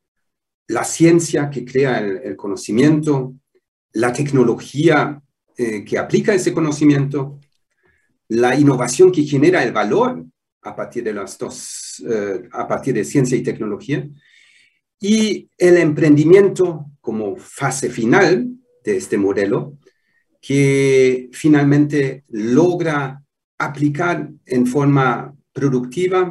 la 0.68 0.84
ciencia 0.84 1.50
que 1.50 1.64
crea 1.64 1.98
el, 1.98 2.36
conocimiento, 2.36 3.34
la 3.92 4.12
tecnología 4.12 5.20
eh, 5.56 5.84
que 5.84 5.98
aplica 5.98 6.34
ese 6.34 6.52
conocimiento, 6.52 7.40
la 8.28 8.54
innovación 8.54 9.10
que 9.10 9.24
genera 9.24 9.62
el 9.62 9.72
valor 9.72 10.24
a 10.62 10.76
partir 10.76 11.02
de 11.02 11.12
las 11.12 11.36
dos, 11.38 12.02
eh, 12.08 12.48
a 12.52 12.68
partir 12.68 12.94
de 12.94 13.04
ciencia 13.04 13.36
y 13.36 13.42
tecnología, 13.42 14.08
y 15.02 15.50
el 15.58 15.78
emprendimiento 15.78 16.86
como 17.00 17.36
fase 17.36 17.90
final 17.90 18.48
de 18.84 18.96
este 18.96 19.18
modelo, 19.18 19.76
que 20.40 21.28
finalmente 21.32 22.24
logra 22.28 23.20
aplicar 23.58 24.30
en 24.46 24.66
forma 24.66 25.36
productiva 25.52 26.30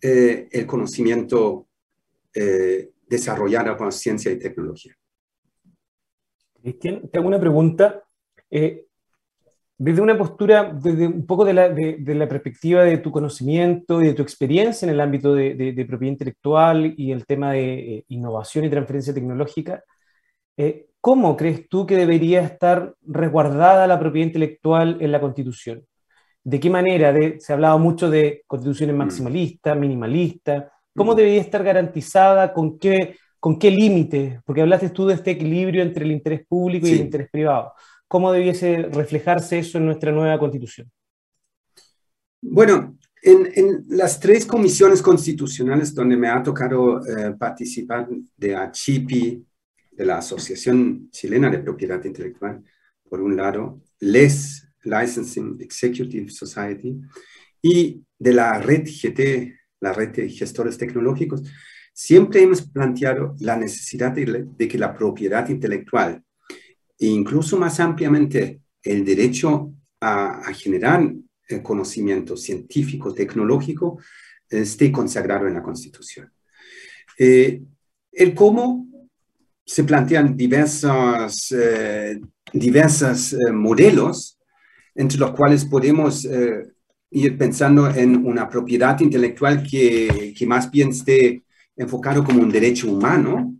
eh, 0.00 0.48
el 0.52 0.66
conocimiento 0.66 1.66
eh, 2.32 2.90
desarrollado 3.08 3.76
con 3.76 3.90
ciencia 3.90 4.30
y 4.30 4.38
tecnología. 4.38 4.96
Cristian, 6.62 7.08
tengo 7.10 7.26
una 7.26 7.40
pregunta. 7.40 8.04
Eh, 8.48 8.85
desde 9.78 10.00
una 10.00 10.16
postura, 10.16 10.72
desde 10.72 11.06
un 11.06 11.26
poco 11.26 11.44
de 11.44 11.52
la, 11.52 11.68
de, 11.68 12.14
la, 12.14 12.28
perspectiva 12.28 12.82
de 12.82 12.98
tu 12.98 13.10
conocimiento 13.10 14.00
y 14.00 14.06
de 14.06 14.14
tu 14.14 14.22
experiencia 14.22 14.86
en 14.86 14.94
el 14.94 15.00
ámbito 15.00 15.34
de, 15.34 15.54
de 15.54 15.84
propiedad 15.84 16.12
intelectual 16.12 16.94
y 16.96 17.12
el 17.12 17.26
tema 17.26 17.52
de 17.52 17.96
eh, 17.96 18.04
innovación 18.08 18.64
y 18.64 18.70
transferencia 18.70 19.12
tecnológica, 19.12 19.84
eh, 20.56 20.86
¿cómo 21.00 21.36
crees 21.36 21.68
tú 21.68 21.86
que 21.86 21.96
debería 21.96 22.40
estar 22.40 22.94
resguardada 23.06 23.86
la 23.86 24.00
propiedad 24.00 24.28
intelectual 24.28 24.96
en 25.00 25.12
la 25.12 25.20
Constitución? 25.20 25.84
¿De 26.42 26.60
qué 26.60 26.70
manera? 26.70 27.12
se 27.38 27.52
ha 27.52 27.56
hablado 27.56 27.78
mucho 27.78 28.08
de 28.08 28.44
constituciones 28.46 28.94
mm. 28.94 28.98
maximalistas, 28.98 29.76
minimalistas. 29.76 30.64
¿Cómo 30.94 31.12
mm. 31.12 31.16
debería 31.16 31.40
estar 31.40 31.62
garantizada? 31.62 32.52
¿Con 32.54 32.78
qué, 32.78 33.16
con 33.38 33.58
qué 33.58 33.70
límites? 33.70 34.40
Porque 34.44 34.62
hablaste 34.62 34.90
tú 34.90 35.06
de 35.06 35.14
este 35.14 35.32
equilibrio 35.32 35.82
entre 35.82 36.04
el 36.04 36.12
interés 36.12 36.46
público 36.46 36.86
y 36.86 36.92
el 36.92 37.00
interés 37.00 37.28
privado. 37.30 37.72
¿Cómo 38.08 38.32
debiese 38.32 38.82
reflejarse 38.92 39.58
eso 39.58 39.78
en 39.78 39.86
nuestra 39.86 40.12
nueva 40.12 40.38
constitución? 40.38 40.90
Bueno, 42.40 42.96
en, 43.22 43.84
las 43.88 44.20
tres 44.20 44.46
comisiones 44.46 45.02
constitucionales 45.02 45.94
donde 45.94 46.16
me 46.16 46.28
ha 46.28 46.42
tocado 46.42 47.04
eh, 47.04 47.34
participar 47.38 48.08
de 48.36 48.54
ACHIPI, 48.54 49.44
de 49.90 50.04
la 50.04 50.18
Asociación 50.18 51.10
Chilena 51.10 51.50
de 51.50 51.58
Propiedad 51.58 52.02
Intelectual, 52.04 52.62
por 53.08 53.20
un 53.20 53.36
lado, 53.36 53.82
LES, 54.00 54.68
Licensing 54.84 55.56
Executive 55.60 56.30
Society, 56.30 57.00
y 57.62 58.04
de 58.18 58.32
la 58.32 58.60
red 58.60 58.84
GT, 58.84 59.58
la 59.80 59.92
red 59.92 60.10
de 60.10 60.28
gestores 60.28 60.78
tecnológicos, 60.78 61.42
siempre 61.92 62.42
hemos 62.42 62.62
planteado 62.62 63.34
la 63.40 63.56
necesidad 63.56 64.12
de 64.12 64.68
que 64.68 64.78
la 64.78 64.94
propiedad 64.94 65.48
intelectual 65.48 66.22
e 66.98 67.06
incluso 67.06 67.58
más 67.58 67.78
ampliamente 67.80 68.60
el 68.82 69.04
derecho 69.04 69.72
a, 70.00 70.52
generar 70.52 71.12
eh, 71.48 71.62
conocimiento 71.62 72.36
científico, 72.36 73.12
tecnológico, 73.12 73.98
esté 74.48 74.92
consagrado 74.92 75.46
en 75.48 75.54
la 75.54 75.62
Constitución. 75.62 76.30
Eh, 77.18 77.62
el 78.12 78.34
cómo 78.34 78.86
se 79.64 79.84
plantean 79.84 80.36
diversos, 80.36 81.52
eh, 81.52 82.20
diversos 82.52 83.36
modelos 83.52 84.38
entre 84.94 85.18
los 85.18 85.32
cuales 85.32 85.64
podemos 85.64 86.26
ir 87.10 87.36
pensando 87.36 87.90
en 87.90 88.24
una 88.24 88.48
propiedad 88.48 88.98
intelectual 89.00 89.62
que, 89.62 90.32
que, 90.36 90.46
más 90.46 90.70
bien 90.70 90.88
esté 90.88 91.42
enfocado 91.76 92.24
como 92.24 92.40
un 92.40 92.50
derecho 92.50 92.90
humano, 92.90 93.54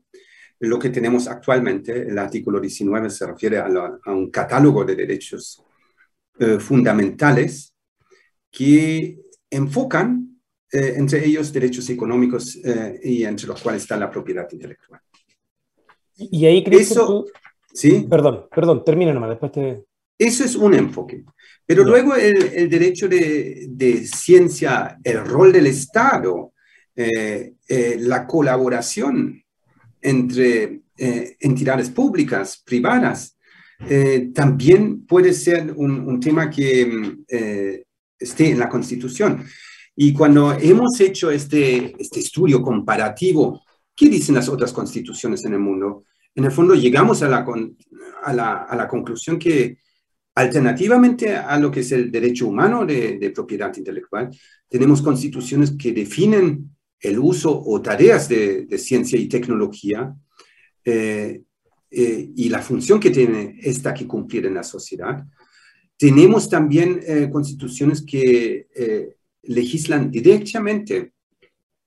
lo 0.61 0.79
que 0.79 0.91
tenemos 0.91 1.29
actualmente. 1.29 2.09
El 2.09 2.19
artículo 2.19 2.61
19 2.61 3.11
se 3.11 3.27
refiere 3.27 3.59
a, 3.59 3.69
un 4.07 4.31
catálogo 4.31 4.85
de 4.85 4.97
derechos 4.97 5.63
eh, 6.39 6.59
fundamentales 6.59 7.75
que 8.51 9.19
enfocan 9.51 10.41
eh, 10.73 10.95
entre 10.97 11.25
ellos 11.25 11.53
derechos 11.53 11.89
económicos 11.91 12.57
eh, 12.65 12.99
y 13.03 13.25
entre 13.25 13.47
los 13.47 13.63
cuales 13.63 13.83
está 13.83 13.97
la 13.97 14.11
propiedad 14.11 14.49
intelectual. 14.51 15.01
Y 16.17 16.47
ahí 16.47 16.65
crees 16.65 16.91
Eso, 16.93 17.27
¿sí? 17.73 18.07
Perdón, 18.09 18.49
perdón, 18.55 18.85
termina 18.85 19.13
nomás, 19.13 19.31
después 19.31 19.53
te... 19.53 19.85
Eso 20.19 20.45
es 20.45 20.57
un 20.57 20.73
enfoque. 20.73 21.25
Pero 21.67 21.85
luego 21.85 22.15
el, 22.15 22.43
el 22.55 22.71
derecho 22.71 23.07
de, 23.07 23.67
de, 23.69 24.07
ciencia, 24.07 24.99
el 25.05 25.27
rol 25.27 25.53
del 25.53 25.67
Estado, 25.67 26.55
la 26.97 28.27
colaboración 28.27 29.46
entre 30.07 30.83
eh, 30.97 31.37
entidades 31.41 31.91
públicas, 31.91 32.63
privadas, 32.65 33.37
eh, 33.89 34.31
también 34.33 35.05
puede 35.05 35.33
ser 35.33 35.73
un, 35.77 36.21
tema 36.21 36.49
que 36.49 36.87
mm, 36.87 37.25
eh, 37.29 37.85
esté 38.19 38.51
en 38.51 38.59
la 38.59 38.69
Constitución. 38.69 39.45
Y 39.97 40.13
cuando 40.13 40.53
hemos 40.53 41.01
hecho 41.01 41.31
este, 41.31 41.95
este 42.01 42.21
estudio 42.21 42.63
comparativo, 42.63 43.63
¿qué 43.95 44.09
dicen 44.09 44.37
las 44.37 44.49
otras 44.49 44.73
constituciones 44.73 45.45
en 45.45 45.55
el 45.55 45.59
mundo? 45.59 46.05
En 46.35 46.45
el 46.45 46.53
fondo 46.53 46.75
llegamos 46.75 47.23
a 47.23 47.29
la, 47.29 47.45
a 48.23 48.33
la, 48.33 48.53
a 48.63 48.77
la 48.77 48.87
conclusión 48.87 49.39
que 49.39 49.79
Alternativamente 50.37 51.35
a 51.35 51.59
lo 51.59 51.71
que 51.71 51.81
es 51.81 51.93
el 51.93 52.13
derecho 52.13 52.47
humano 52.47 52.85
de, 52.85 53.33
propiedad 53.35 53.75
intelectual, 53.75 54.29
tenemos 54.69 55.01
constituciones 55.01 55.73
que 55.79 55.93
definen 55.93 56.75
el 57.00 57.19
uso 57.19 57.62
o 57.65 57.81
tareas 57.81 58.29
de, 58.29 58.67
ciencia 58.79 59.19
y 59.19 59.29
tecnología 59.29 60.15
eh, 60.85 61.43
eh, 61.91 62.31
y 62.35 62.49
la 62.49 62.61
función 62.62 62.99
que 63.00 63.11
tiene 63.11 63.59
esta 63.62 63.95
que 63.95 64.07
cumplir 64.07 64.47
en 64.47 64.55
la 64.55 64.62
sociedad. 64.62 65.25
Tenemos 65.97 66.49
también 66.49 67.00
eh, 67.07 67.29
constituciones 67.31 68.03
que 68.03 68.67
legislan 69.43 70.11
directamente 70.11 71.12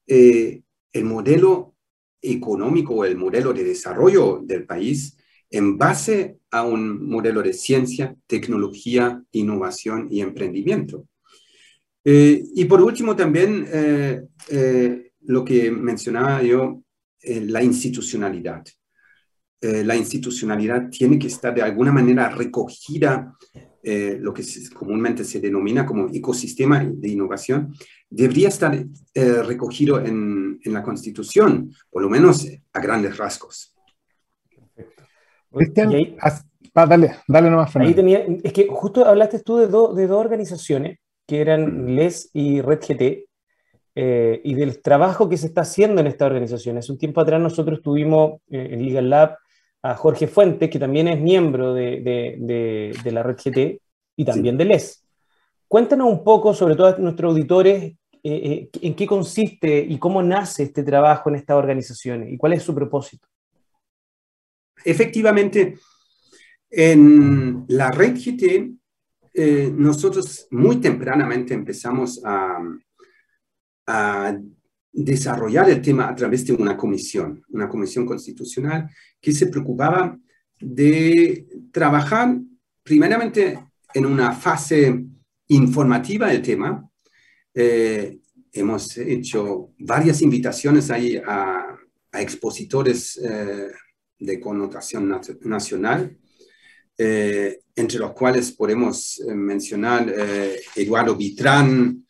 el 0.08 1.06
modelo 1.06 1.76
económico 2.22 2.96
o 2.96 3.06
el 3.06 3.16
modelo 3.16 3.54
de 3.54 3.64
desarrollo 3.64 4.42
del 4.44 4.66
país 4.66 5.18
en 5.52 5.78
base 5.78 6.40
a 6.52 6.64
un 6.64 7.08
modelo 7.08 7.42
de 7.42 7.54
ciencia, 7.54 8.16
tecnología, 8.28 9.24
innovación 9.32 10.08
y 10.10 10.22
emprendimiento. 10.22 11.09
Eh, 12.04 12.44
y 12.56 12.66
por 12.66 12.82
último 12.82 13.16
también 13.16 13.68
eh, 13.72 14.22
eh, 14.50 15.12
lo 15.22 15.44
que 15.44 15.70
mencionaba 15.72 16.42
yo, 16.42 16.84
la 17.22 17.62
institucionalidad. 17.62 18.64
la 19.62 19.94
institucionalidad 19.94 20.90
tiene 20.90 21.20
que 21.20 21.28
estar 21.28 21.54
de 21.54 21.62
alguna 21.62 21.92
manera 21.92 22.30
recogida, 22.30 23.36
lo 23.84 24.34
que 24.34 24.44
comúnmente 24.74 25.26
se 25.26 25.42
denomina 25.42 25.86
como 25.86 26.08
ecosistema 26.14 26.82
de 26.82 27.10
innovación, 27.10 27.76
debería 28.10 28.48
estar 28.48 28.86
recogido 29.14 30.00
en, 30.00 30.62
en 30.64 30.74
la 30.74 30.82
Constitución, 30.82 31.74
por 31.90 32.02
lo 32.02 32.10
menos 32.10 32.48
a 32.72 32.80
grandes 32.80 33.18
rasgos. 33.18 33.76
Cristian, 35.52 35.92
ah, 36.22 36.86
dale, 36.86 37.18
dale 37.28 37.50
nomás, 37.50 37.76
Ahí 37.76 37.94
tenía, 37.94 38.24
es 38.42 38.54
que 38.54 38.66
justo 38.70 39.06
hablaste 39.06 39.40
tú 39.40 39.58
de, 39.58 39.68
de 39.68 40.08
dos 40.08 40.20
organizaciones, 40.20 41.00
que 41.30 41.42
eran 41.42 41.86
mm. 41.86 41.90
LES 41.96 42.32
y 42.34 42.62
Red 42.62 42.80
GT, 42.80 43.30
eh, 43.96 44.42
y 44.44 44.56
del 44.56 44.82
trabajo 44.82 45.30
que 45.30 45.38
se 45.38 45.48
está 45.48 45.62
haciendo 45.62 46.02
en 46.02 46.08
esta 46.08 46.26
organización. 46.26 46.78
Hace 46.78 46.92
un 46.92 46.98
tiempo 46.98 47.22
atrás 47.22 47.40
nosotros 47.40 47.82
tuvimos 47.82 48.42
eh, 48.50 48.70
en 48.72 48.84
Legal 48.84 49.10
Lab 49.10 49.38
a 49.84 49.96
Jorge 49.96 50.28
Fuentes, 50.28 50.70
que 50.70 50.80
también 50.80 51.08
es 51.08 51.20
miembro 51.20 51.74
de, 51.74 52.02
de, 52.02 52.94
de, 53.04 53.12
la 53.12 53.24
Red 53.24 53.38
GT 53.38 53.82
y 54.18 54.26
también 54.26 54.58
de 54.58 54.66
LES. 54.66 55.06
Cuéntanos 55.68 56.10
un 56.10 56.24
poco, 56.24 56.54
sobre 56.54 56.76
todo 56.76 56.88
a 56.88 56.98
nuestros 56.98 57.32
auditores, 57.32 57.94
eh, 58.24 58.70
en 58.82 58.96
qué 58.96 59.06
consiste 59.06 59.80
y 59.80 59.98
cómo 59.98 60.22
nace 60.24 60.64
este 60.64 60.84
trabajo 60.84 61.30
en 61.30 61.36
estas 61.36 61.56
organizaciones 61.56 62.32
y 62.32 62.38
cuál 62.38 62.54
es 62.54 62.64
su 62.64 62.74
propósito. 62.74 63.28
Efectivamente, 64.84 65.78
en 66.70 67.66
la 67.68 67.92
red 67.92 68.16
GT, 68.16 68.79
eh, 69.42 69.72
nosotros 69.74 70.48
muy 70.52 70.82
tempranamente 70.82 71.54
empezamos 71.54 72.22
a, 72.26 72.60
desarrollar 74.92 75.70
el 75.70 75.82
tema 75.82 76.10
a 76.10 76.16
través 76.16 76.46
de 76.46 76.54
una 76.54 76.76
comisión, 76.76 77.42
una 77.50 77.68
comisión 77.70 78.06
constitucional 78.06 78.88
que 79.20 79.32
se 79.32 79.48
preocupaba 79.48 80.16
de 80.60 81.48
trabajar 81.72 82.38
primeramente 82.84 83.58
en 83.94 84.06
una 84.06 84.34
fase 84.34 85.06
informativa 85.48 86.28
del 86.28 86.42
tema. 86.42 86.88
Eh, 87.54 88.20
hemos 88.52 88.98
hecho 88.98 89.72
varias 89.80 90.22
invitaciones 90.22 90.92
ahí 90.92 91.16
a, 91.26 91.78
expositores 92.12 93.18
eh, 93.18 93.72
de 94.20 94.40
connotación 94.40 95.10
nacional, 95.42 96.18
eh, 97.02 97.62
entre 97.78 97.98
los 97.98 98.12
cuales 98.12 98.52
podemos 98.52 99.22
eh, 99.22 99.34
mencionar 99.34 100.14
eh, 100.14 100.60
Eduardo 100.76 101.16
Vitrán, 101.16 102.06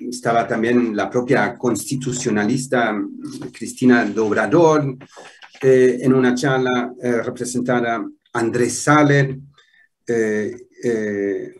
estaba 0.00 0.48
también 0.48 0.96
la 0.96 1.10
propia 1.10 1.54
constitucionalista 1.58 2.98
Cristina 3.52 4.06
Dobrador, 4.06 4.96
en 5.60 6.14
una 6.14 6.32
charla 6.36 6.94
representada 7.24 8.08
Andrés 8.32 8.78
Saler, 8.78 9.36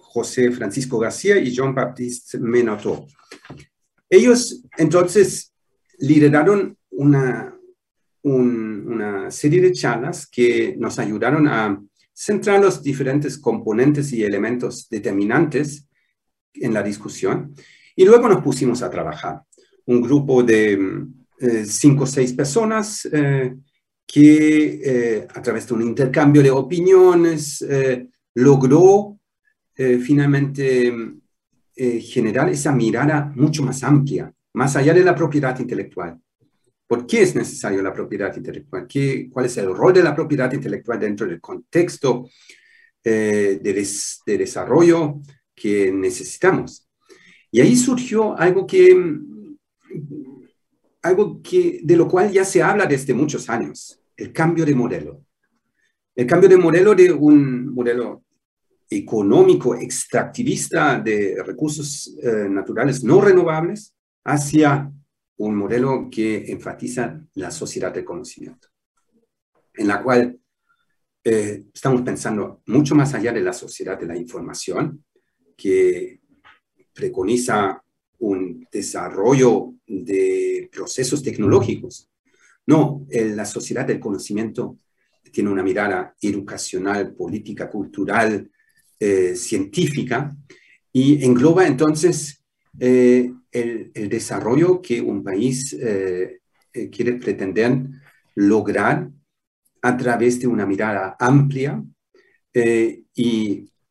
José 0.01 0.53
Francisco 0.53 1.01
García 1.01 1.39
y 1.39 1.51
Jean-Baptiste 1.51 2.39
Menotó. 2.39 3.05
Ellos 4.09 4.63
entonces 4.77 5.53
lideraron 5.99 6.79
una, 6.91 7.58
una 8.23 9.31
serie 9.31 9.61
de 9.61 9.73
charlas 9.73 10.27
que 10.27 10.75
nos 10.79 10.99
ayudaron 10.99 11.47
a 11.49 11.81
centrar 12.13 12.61
los 12.61 12.83
diferentes 12.83 13.39
componentes 13.39 14.13
y 14.13 14.25
elementos 14.25 14.89
determinantes 14.89 15.87
en 16.53 16.75
la 16.75 16.83
discusión 16.83 17.55
y 17.95 18.05
luego 18.05 18.29
nos 18.29 18.43
pusimos 18.43 18.83
a 18.83 18.91
trabajar. 18.91 19.43
Un 19.87 20.03
grupo 20.03 20.43
de 20.43 20.73
eh, 21.41 21.65
cinco 21.65 22.05
o 22.05 22.07
seis 22.07 22.33
personas 22.33 23.09
eh, 23.13 23.55
que 24.05 24.81
eh, 24.83 25.29
a 25.33 25.41
través 25.41 25.69
de 25.69 25.75
un 25.75 25.83
intercambio 25.83 26.43
de 26.43 26.51
opiniones 26.51 27.65
logró 28.35 29.19
finalmente 29.77 30.93
generar 31.77 32.49
esa 32.49 32.73
mirada 32.73 33.33
mucho 33.37 33.63
más 33.63 33.85
amplia, 33.85 34.33
más 34.55 34.75
allá 34.75 34.93
de 34.93 35.05
la 35.05 35.15
propiedad 35.15 35.57
intelectual 35.61 36.19
¿Por 36.89 37.07
qué 37.07 37.21
es 37.21 37.35
necesaria 37.35 37.83
la 37.83 37.93
propiedad 37.93 38.35
intelectual? 38.35 38.87
¿Qué, 38.89 39.29
¿Cuál 39.31 39.45
es 39.45 39.59
el 39.59 39.75
rol 39.75 39.93
de 39.93 40.03
la 40.03 40.17
propiedad 40.17 40.51
intelectual 40.51 40.99
dentro 40.99 41.27
del 41.27 41.39
contexto 41.39 42.31
eh, 43.05 43.61
de, 43.63 44.39
desarrollo 44.39 45.21
que 45.55 45.93
necesitamos? 45.93 46.89
Y 47.51 47.61
ahí 47.61 47.77
surgió 47.77 48.37
algo 48.39 48.67
que, 48.67 48.97
algo 51.03 51.43
que, 51.43 51.81
de 51.85 51.97
lo 51.97 52.09
cual 52.09 52.33
ya 52.33 52.47
se 52.47 52.63
habla 52.63 52.87
desde 52.87 53.13
muchos 53.13 53.51
años, 53.51 54.01
el 54.17 54.33
cambio 54.33 54.65
de 54.65 54.75
modelo. 54.75 55.23
El 56.17 56.27
cambio 56.27 56.49
de 56.49 56.57
modelo 56.57 56.95
de 56.95 57.13
un 57.13 57.75
modelo 57.75 58.25
económico 58.89 59.75
extractivista 59.75 60.99
de 60.99 61.37
recursos 61.45 62.17
eh, 62.23 62.49
naturales 62.49 63.05
no 63.05 63.21
renovables 63.21 63.95
hacia 64.25 64.91
un 65.39 65.55
modelo 65.55 66.09
que 66.11 66.51
enfatiza 66.51 67.21
la 67.35 67.51
sociedad 67.51 67.93
del 67.93 68.05
conocimiento, 68.05 68.69
en 69.75 69.89
la 69.89 70.03
cual 70.03 70.39
eh, 71.25 71.65
estamos 71.73 72.03
pensando 72.03 72.63
mucho 72.67 72.95
más 72.95 73.15
allá 73.15 73.33
de 73.33 73.41
la 73.41 73.53
sociedad 73.53 73.99
de 73.99 74.07
la 74.07 74.17
información, 74.17 75.05
que 75.57 76.21
preconiza 76.93 77.83
un 78.21 78.67
desarrollo 78.71 79.75
de 79.87 80.69
procesos 80.73 81.23
tecnológicos. 81.23 82.11
No, 82.67 83.07
la 83.11 83.47
sociedad 83.47 83.87
del 83.87 84.01
conocimiento 84.01 84.79
tiene 85.33 85.51
una 85.51 85.63
mirada 85.63 86.15
educacional, 86.21 87.15
política, 87.15 87.71
cultural, 87.71 88.51
eh, 88.99 89.35
científica, 89.37 90.37
y 90.93 91.25
engloba 91.25 91.67
entonces 91.67 92.45
eh, 92.79 93.33
el, 93.53 94.09
desarrollo 94.09 94.81
que 94.81 95.01
un 95.01 95.23
país 95.23 95.73
eh, 95.73 96.41
eh, 96.73 96.91
quiere 96.91 97.15
pretender 97.15 97.79
lograr 98.35 99.11
a 99.83 99.97
través 99.97 100.41
de 100.41 100.47
una 100.47 100.67
mirada 100.67 101.17
amplia 101.19 101.83
e 102.53 103.05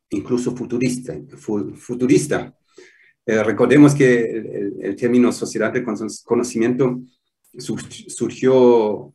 incluso 0.10 0.56
futurista. 0.56 1.14
futurista. 1.38 2.54
recordemos 3.26 3.96
que 3.96 4.74
el, 4.82 4.96
término 4.96 5.32
sociedad 5.32 5.72
de 5.72 5.84
conocimiento 6.26 7.02
surgió 7.58 9.14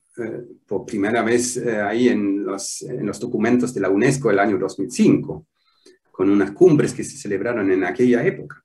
por 0.67 0.87
primera 0.87 1.23
vez 1.23 1.59
ahí 1.59 2.09
en 2.09 2.45
los, 2.45 2.83
en 2.83 3.07
los 3.07 3.21
documentos 3.21 3.75
de 3.75 3.81
la 3.81 3.91
UNESCO 3.91 4.31
el 4.31 4.39
año 4.39 4.59
2005, 4.59 5.47
con 6.11 6.31
unas 6.31 6.53
cumbres 6.53 6.95
que 6.95 7.05
se 7.05 7.17
celebraron 7.17 7.71
en 7.71 7.85
aquella 7.85 8.25
época. 8.25 8.62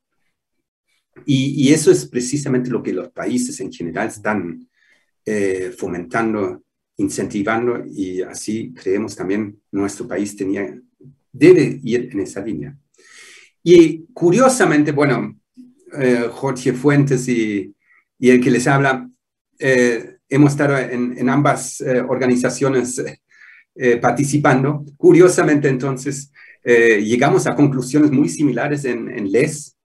Y, 1.26 1.72
eso 1.74 1.92
es 1.92 2.06
precisamente 2.06 2.70
lo 2.70 2.82
que 2.82 2.94
los 2.94 3.10
países 3.10 3.60
en 3.60 3.72
general 3.72 4.08
están 4.08 4.68
eh, 5.26 5.74
fomentando, 5.78 6.64
incentivando 6.98 7.84
y 7.86 8.22
así 8.22 8.74
creemos 8.74 9.16
también 9.16 9.60
nuestro 9.72 10.08
país 10.08 10.36
tenía, 10.36 10.74
debe 11.32 11.80
ir 11.84 12.10
en 12.12 12.22
esa 12.22 12.42
línea. 12.42 12.78
Y 13.64 14.06
curiosamente, 14.14 14.92
bueno, 14.92 15.38
eh, 16.00 16.28
Jorge 16.32 16.74
Fuentes 16.74 17.28
y, 17.28 17.74
el 18.20 18.42
que 18.42 18.52
les 18.52 18.68
habla, 18.68 19.10
eh, 19.60 20.18
hemos 20.30 20.52
estado 20.52 20.78
en, 20.78 21.18
en 21.18 21.30
ambas 21.30 21.84
organizaciones 22.10 23.02
participando. 24.02 24.84
Curiosamente, 24.98 25.70
entonces, 25.70 26.32
llegamos 26.66 27.46
a 27.46 27.54
conclusiones 27.54 28.10
muy 28.10 28.28
similares 28.28 28.86
en, 28.86 29.08
en 29.08 29.32
LES, 29.32 29.77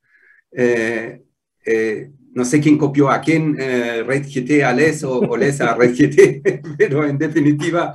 eh, 0.52 1.22
eh, 1.64 2.10
no 2.34 2.44
sé 2.44 2.60
quién 2.60 2.78
copió 2.78 3.10
a 3.10 3.20
quién, 3.20 3.56
eh, 3.58 4.02
Red 4.02 4.26
GT 4.26 4.64
a 4.64 4.72
Les 4.72 5.04
o, 5.04 5.18
o 5.20 5.36
Les 5.36 5.60
a 5.60 5.74
Red 5.74 5.94
GT, 5.94 6.42
pero 6.78 7.06
en 7.06 7.18
definitiva 7.18 7.92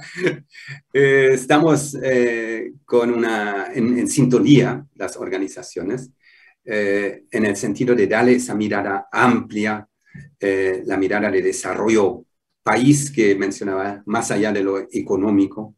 eh, 0.94 1.30
estamos 1.34 1.98
con 2.86 3.14
una, 3.14 3.74
en, 3.74 4.08
sintonía 4.08 4.86
las 4.96 5.18
organizaciones 5.18 6.12
en 6.70 7.46
el 7.46 7.56
sentido 7.56 7.96
de 7.96 8.08
darle 8.08 8.36
esa 8.36 8.54
mirada 8.54 9.08
amplia, 9.10 9.88
la 10.40 10.98
mirada 10.98 11.32
de 11.32 11.42
desarrollo 11.42 12.26
país 12.62 13.10
que 13.10 13.36
mencionaba, 13.36 14.04
más 14.06 14.32
allá 14.32 14.52
de 14.52 14.64
lo 14.64 14.80
económico. 14.92 15.76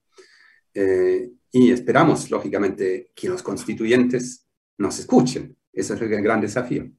y 1.51 1.71
esperamos, 1.71 2.31
lógicamente, 2.31 3.11
que 3.13 3.29
los 3.29 3.43
constituyentes 3.43 4.47
nos 4.79 4.97
escuchen. 4.97 5.58
Ese 5.73 5.93
es 5.93 6.01
el 6.01 6.21
gran 6.21 6.41
desafío. 6.41 6.89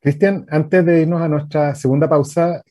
Cristian, 0.00 0.46
antes 0.50 0.84
de 0.84 1.02
irnos 1.02 1.22
a 1.22 1.28
nuestra 1.28 1.74
segunda 1.74 2.08
pausa, 2.08 2.62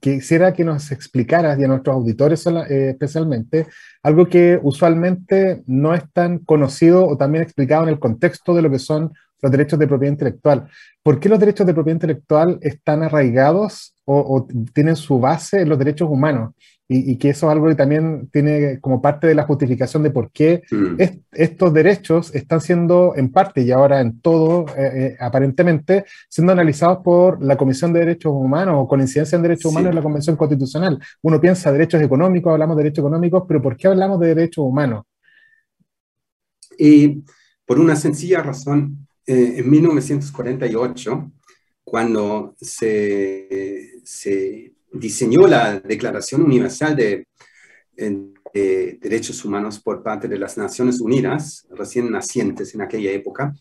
quisiera 0.00 0.52
que 0.52 0.64
nos 0.64 0.90
explicaras, 0.90 1.58
y 1.58 1.64
a 1.64 1.68
nuestros 1.68 1.94
auditores 1.94 2.44
eh, 2.46 2.90
especialmente, 2.90 3.66
algo 4.02 4.28
que 4.28 4.58
usualmente 4.62 5.62
no 5.66 5.94
es 5.94 6.02
tan 6.12 6.38
conocido 6.38 7.06
o 7.06 7.16
también 7.16 7.44
explicado 7.44 7.84
en 7.84 7.90
el 7.90 8.00
contexto 8.00 8.54
de 8.54 8.62
lo 8.62 8.70
que 8.70 8.78
son 8.78 9.12
los 9.40 9.52
derechos 9.52 9.78
de 9.78 9.86
propiedad 9.86 10.12
intelectual. 10.12 10.68
¿Por 11.02 11.18
qué 11.18 11.28
los 11.28 11.38
derechos 11.38 11.66
de 11.66 11.74
propiedad 11.74 11.96
intelectual 11.96 12.58
están 12.60 13.02
arraigados 13.02 13.94
o 14.04 14.48
tienen 14.74 14.96
su 14.96 15.20
base 15.20 15.60
en 15.60 15.68
los 15.68 15.78
derechos 15.78 16.08
humanos? 16.10 16.52
y, 16.92 17.16
que 17.18 17.30
eso 17.30 17.46
es 17.46 17.52
algo 17.52 17.68
que 17.68 17.76
también 17.76 18.28
tiene 18.32 18.80
como 18.80 19.00
parte 19.00 19.28
de 19.28 19.36
la 19.36 19.44
justificación 19.44 20.02
de 20.02 20.10
por 20.10 20.32
qué 20.32 20.62
estos 21.30 21.72
derechos 21.72 22.34
están 22.34 22.60
siendo 22.60 23.14
en 23.14 23.30
parte 23.30 23.62
y 23.62 23.70
ahora 23.70 24.00
en 24.00 24.20
todo, 24.20 24.66
eh, 24.76 24.90
eh, 24.94 25.16
aparentemente, 25.20 26.04
siendo 26.28 26.52
analizados 26.52 26.98
por 27.04 27.40
la 27.44 27.56
Comisión 27.56 27.92
de 27.92 28.00
Derechos 28.00 28.32
Humanos 28.34 28.74
o 28.76 28.88
con 28.88 29.00
incidencia 29.00 29.36
en 29.36 29.42
derechos 29.42 29.70
humanos 29.70 29.90
en 29.90 29.94
la 29.94 30.02
Convención 30.02 30.34
Constitucional. 30.34 30.98
Uno 31.22 31.40
piensa 31.40 31.70
derechos 31.70 32.02
económicos, 32.02 32.52
hablamos 32.52 32.76
de 32.76 32.82
derechos 32.82 33.02
económicos, 33.04 33.44
pero 33.46 33.62
¿por 33.62 33.76
qué 33.76 33.86
hablamos 33.86 34.18
de 34.18 34.34
derechos 34.34 34.64
humanos? 34.64 35.04
Y 36.76 37.22
por 37.64 37.78
una 37.78 37.94
sencilla 37.94 38.42
razón, 38.42 39.06
eh, 39.30 39.58
en 39.58 39.70
1948, 39.70 41.32
cuando 41.84 42.56
se, 42.60 44.00
se 44.02 44.74
diseñó 44.92 45.46
la 45.46 45.78
Declaración 45.78 46.42
Universal 46.42 46.96
de, 46.96 47.28
Derechos 48.52 49.44
Humanos 49.44 49.78
por 49.78 50.02
parte 50.02 50.26
de 50.26 50.36
las 50.36 50.58
Naciones 50.58 51.00
Unidas, 51.00 51.68
recién 51.70 52.10
nacientes 52.10 52.74
en 52.74 52.80
aquella 52.80 53.12
época, 53.12 53.54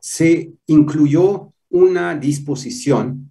se 0.00 0.50
incluyó 0.66 1.52
una 1.68 2.16
disposición 2.16 3.30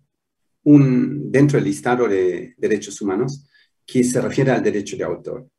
un, 0.64 1.30
dentro 1.30 1.58
del 1.58 1.66
listado 1.66 2.08
de 2.08 2.56
derechos 2.58 3.02
humanos 3.02 3.46
que 3.86 4.06
se 4.06 4.22
refiere 4.22 4.52
al 4.52 4.64
derecho 4.64 4.96
de 4.96 5.04
autor. 5.04 5.50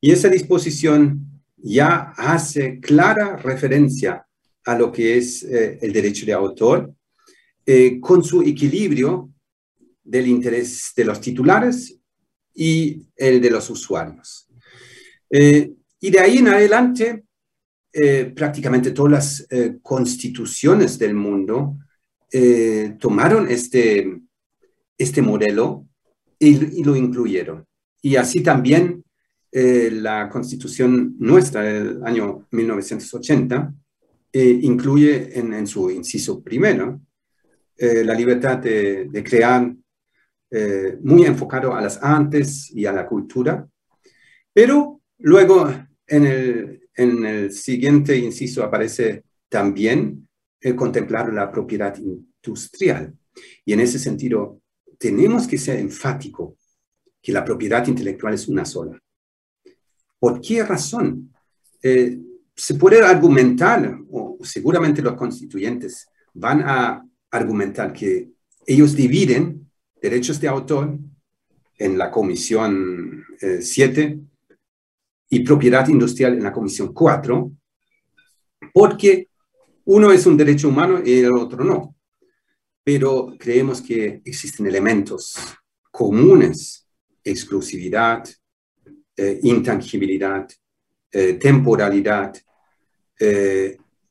Y 0.00 0.12
esa 0.12 0.28
disposición 0.28 1.42
ya 1.56 2.12
hace 2.16 2.78
clara 2.78 3.36
referencia 3.36 4.25
a 4.66 4.76
lo 4.76 4.90
que 4.90 5.16
es 5.16 5.44
eh, 5.44 5.78
el 5.80 5.92
derecho 5.92 6.26
de 6.26 6.32
autor, 6.32 6.92
eh, 7.64 8.00
con 8.00 8.22
su 8.22 8.42
equilibrio 8.42 9.30
del 10.02 10.26
interés 10.26 10.92
de 10.94 11.04
los 11.04 11.20
titulares 11.20 11.96
y 12.54 13.06
el 13.16 13.40
de 13.40 13.50
los 13.50 13.70
usuarios. 13.70 14.48
Eh, 15.30 15.72
y 16.00 16.10
de 16.10 16.20
ahí 16.20 16.38
en 16.38 16.48
adelante, 16.48 17.22
prácticamente 18.34 18.90
todas 18.90 19.10
las 19.10 19.80
constituciones 19.80 20.98
del 20.98 21.14
mundo 21.14 21.78
tomaron 23.00 23.50
este, 23.50 24.20
este 24.98 25.22
modelo 25.22 25.86
y, 26.38 26.84
lo 26.84 26.94
incluyeron. 26.94 27.66
Y 28.02 28.16
así 28.16 28.42
también 28.42 29.02
la 29.50 30.28
constitución 30.28 31.16
nuestra 31.18 31.62
del 31.62 32.04
año 32.04 32.46
1980 32.50 33.74
incluye 34.44 35.38
en, 35.38 35.66
su 35.66 35.90
inciso 35.90 36.42
primero 36.42 37.00
la 37.78 38.14
libertad 38.14 38.58
de, 38.58 39.04
de 39.04 39.22
crear, 39.22 39.74
eh, 40.48 40.96
muy 41.02 41.24
enfocado 41.24 41.74
a 41.74 41.80
las 41.80 42.00
artes 42.00 42.70
y 42.72 42.86
a 42.86 42.92
la 42.92 43.06
cultura, 43.06 43.68
pero 44.52 45.00
luego 45.18 45.68
en 46.06 46.24
el, 46.24 46.88
en 46.94 47.24
el 47.26 47.52
siguiente 47.52 48.16
inciso 48.16 48.62
aparece 48.62 49.24
también 49.48 50.28
el 50.60 50.76
contemplar 50.76 51.32
la 51.32 51.50
propiedad 51.50 51.96
industrial. 51.96 53.12
Y 53.64 53.72
en 53.72 53.80
ese 53.80 53.98
sentido, 53.98 54.60
tenemos 54.98 55.48
que 55.48 55.58
ser 55.58 55.80
enfático 55.80 56.56
que 57.20 57.32
la 57.32 57.44
propiedad 57.44 57.86
intelectual 57.86 58.34
es 58.34 58.46
una 58.46 58.64
sola. 58.64 58.98
¿Por 60.18 60.40
qué 60.40 60.64
razón? 60.64 61.34
Eh, 61.82 62.18
se 62.54 62.74
puede 62.76 63.02
argumentar, 63.02 63.98
o 64.10 64.25
seguramente 64.42 65.02
los 65.02 65.14
constituyentes 65.14 66.06
van 66.34 66.62
a 66.62 67.06
argumentar 67.30 67.92
que 67.92 68.30
ellos 68.66 68.94
dividen 68.94 69.70
derechos 70.00 70.40
de 70.40 70.48
autor 70.48 70.98
en 71.78 71.98
la 71.98 72.10
Comisión 72.10 73.24
7 73.60 74.02
eh, 74.02 74.18
y 75.30 75.40
propiedad 75.40 75.86
industrial 75.88 76.34
en 76.34 76.42
la 76.42 76.52
Comisión 76.52 76.92
4, 76.92 77.52
porque 78.72 79.28
uno 79.84 80.12
es 80.12 80.26
un 80.26 80.36
derecho 80.36 80.68
humano 80.68 81.00
y 81.04 81.20
el 81.20 81.32
otro 81.32 81.64
no. 81.64 81.96
Pero 82.82 83.34
creemos 83.38 83.82
que 83.82 84.22
existen 84.24 84.66
elementos 84.66 85.36
comunes, 85.90 86.86
exclusividad, 87.22 88.28
eh, 89.16 89.40
intangibilidad, 89.42 90.48
eh, 91.10 91.34
temporalidad, 91.34 92.36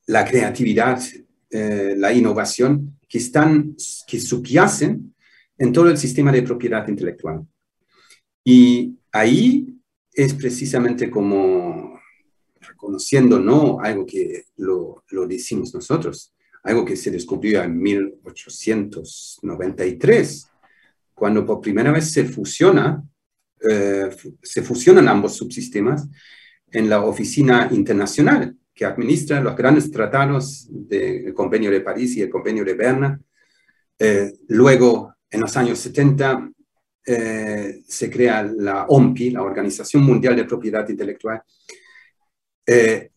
la 0.06 0.24
creatividad, 0.24 1.00
la 1.50 2.12
innovación, 2.12 2.96
que, 3.08 3.18
están, 3.18 3.76
que 4.06 4.20
subyacen 4.20 5.12
en 5.58 5.72
todo 5.72 5.90
el 5.90 5.96
sistema 5.96 6.30
de 6.32 6.42
propiedad 6.42 6.86
intelectual. 6.88 7.46
Y 8.44 8.98
ahí 9.12 9.80
es 10.12 10.34
precisamente 10.34 11.08
como 11.10 11.98
reconociendo 12.60 13.38
no 13.38 13.80
algo 13.80 14.04
que 14.06 14.44
lo, 14.56 15.04
lo 15.10 15.26
decimos 15.26 15.72
nosotros, 15.74 16.34
algo 16.62 16.84
que 16.84 16.96
se 16.96 17.10
descubrió 17.10 17.62
en 17.62 17.78
1893, 17.78 20.50
cuando 21.14 21.46
por 21.46 21.60
primera 21.60 21.92
vez 21.92 22.10
se 22.10 22.24
fusiona, 22.24 23.04
eh, 23.68 24.08
se 24.42 24.62
fusionan 24.62 25.08
ambos 25.08 25.36
subsistemas 25.36 26.08
en 26.70 26.88
la 26.90 27.04
Oficina 27.04 27.68
Internacional 27.70 28.56
que 28.76 28.84
administra 28.84 29.40
los 29.40 29.56
grandes 29.56 29.90
tratados 29.90 30.68
del 30.70 31.32
Convenio 31.32 31.70
de 31.70 31.80
París 31.80 32.14
y 32.16 32.20
el 32.20 32.28
Convenio 32.28 32.62
de 32.62 32.74
Berna. 32.74 33.18
Eh, 33.98 34.34
luego 34.48 35.14
en 35.30 35.40
los 35.40 35.56
años 35.56 35.78
70 35.78 36.50
eh, 37.06 37.82
se 37.88 38.10
crea 38.10 38.42
la 38.42 38.84
OMPI, 38.84 39.30
la 39.30 39.42
Organización 39.42 40.02
Mundial 40.02 40.36
de 40.36 40.44
Propiedad 40.44 40.86
Intelectual. 40.86 41.40
Eh, 42.66 43.10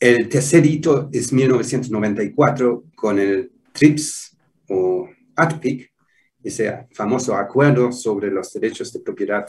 el 0.00 0.28
tercer 0.30 0.64
hito 0.64 1.10
es 1.12 1.30
1994 1.30 2.84
con 2.96 3.18
el 3.18 3.52
TRIPS 3.72 4.34
o 4.70 5.10
ATPIC, 5.34 5.92
ese 6.42 6.86
famoso 6.92 7.36
acuerdo 7.36 7.92
sobre 7.92 8.30
los 8.30 8.50
derechos 8.50 8.94
de 8.94 9.00
propiedad 9.00 9.46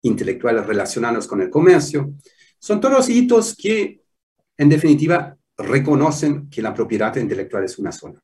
intelectual 0.00 0.66
relacionados 0.66 1.26
con 1.26 1.42
el 1.42 1.50
comercio. 1.50 2.14
Son 2.58 2.80
todos 2.80 3.10
hitos 3.10 3.54
que, 3.54 4.05
en 4.58 4.68
definitiva, 4.68 5.36
reconocen 5.56 6.48
que 6.50 6.62
la 6.62 6.74
propiedad 6.74 7.14
intelectual 7.16 7.64
es 7.64 7.78
una 7.78 7.92
sola. 7.92 8.20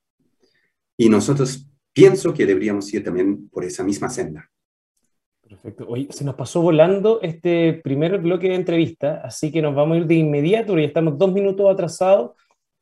Y 0.97 1.09
nosotros 1.09 1.67
pienso 1.93 2.33
que 2.33 2.47
deberíamos 2.47 2.93
ir 2.93 3.05
también 3.05 3.49
por 3.49 3.65
esa 3.65 3.85
misma 3.85 4.09
senda. 4.09 4.49
Perfecto. 5.41 5.87
Oye, 5.89 6.09
se 6.11 6.25
nos 6.25 6.35
pasó 6.35 6.63
volando 6.63 7.21
este 7.21 7.75
primer 7.75 8.19
bloque 8.19 8.49
de 8.49 8.55
entrevista, 8.55 9.21
así 9.23 9.53
que 9.53 9.61
nos 9.61 9.75
vamos 9.75 9.97
a 9.97 10.01
ir 10.01 10.07
de 10.07 10.15
inmediato, 10.15 10.79
y 10.79 10.85
estamos 10.85 11.19
dos 11.19 11.33
minutos 11.33 11.71
atrasados 11.71 12.33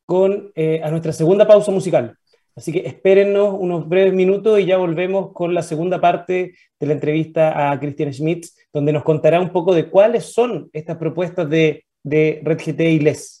con, 0.05 0.51
eh, 0.55 0.81
a 0.83 0.89
nuestra 0.89 1.11
segunda 1.11 1.45
pausa 1.45 1.71
musical. 1.71 2.15
Así 2.55 2.71
que 2.71 2.79
espérennos 2.79 3.55
unos 3.57 3.87
breves 3.87 4.13
minutos 4.13 4.59
y 4.59 4.65
ya 4.65 4.77
volvemos 4.77 5.31
con 5.33 5.53
la 5.53 5.63
segunda 5.63 6.01
parte 6.01 6.53
de 6.79 6.87
la 6.87 6.93
entrevista 6.93 7.71
a 7.71 7.79
Christian 7.79 8.13
Schmidt, 8.13 8.45
donde 8.73 8.91
nos 8.91 9.03
contará 9.03 9.39
un 9.39 9.51
poco 9.51 9.73
de 9.73 9.89
cuáles 9.89 10.25
son 10.25 10.69
estas 10.73 10.97
propuestas 10.97 11.49
de, 11.49 11.85
de 12.03 12.41
Red 12.43 12.59
GT 12.59 12.81
y 12.81 12.99
LES. 12.99 13.40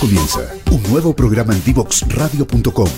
Comienza 0.00 0.40
un 0.70 0.82
nuevo 0.90 1.14
programa 1.14 1.54
en 1.54 1.62
divoxradio.com. 1.64 2.88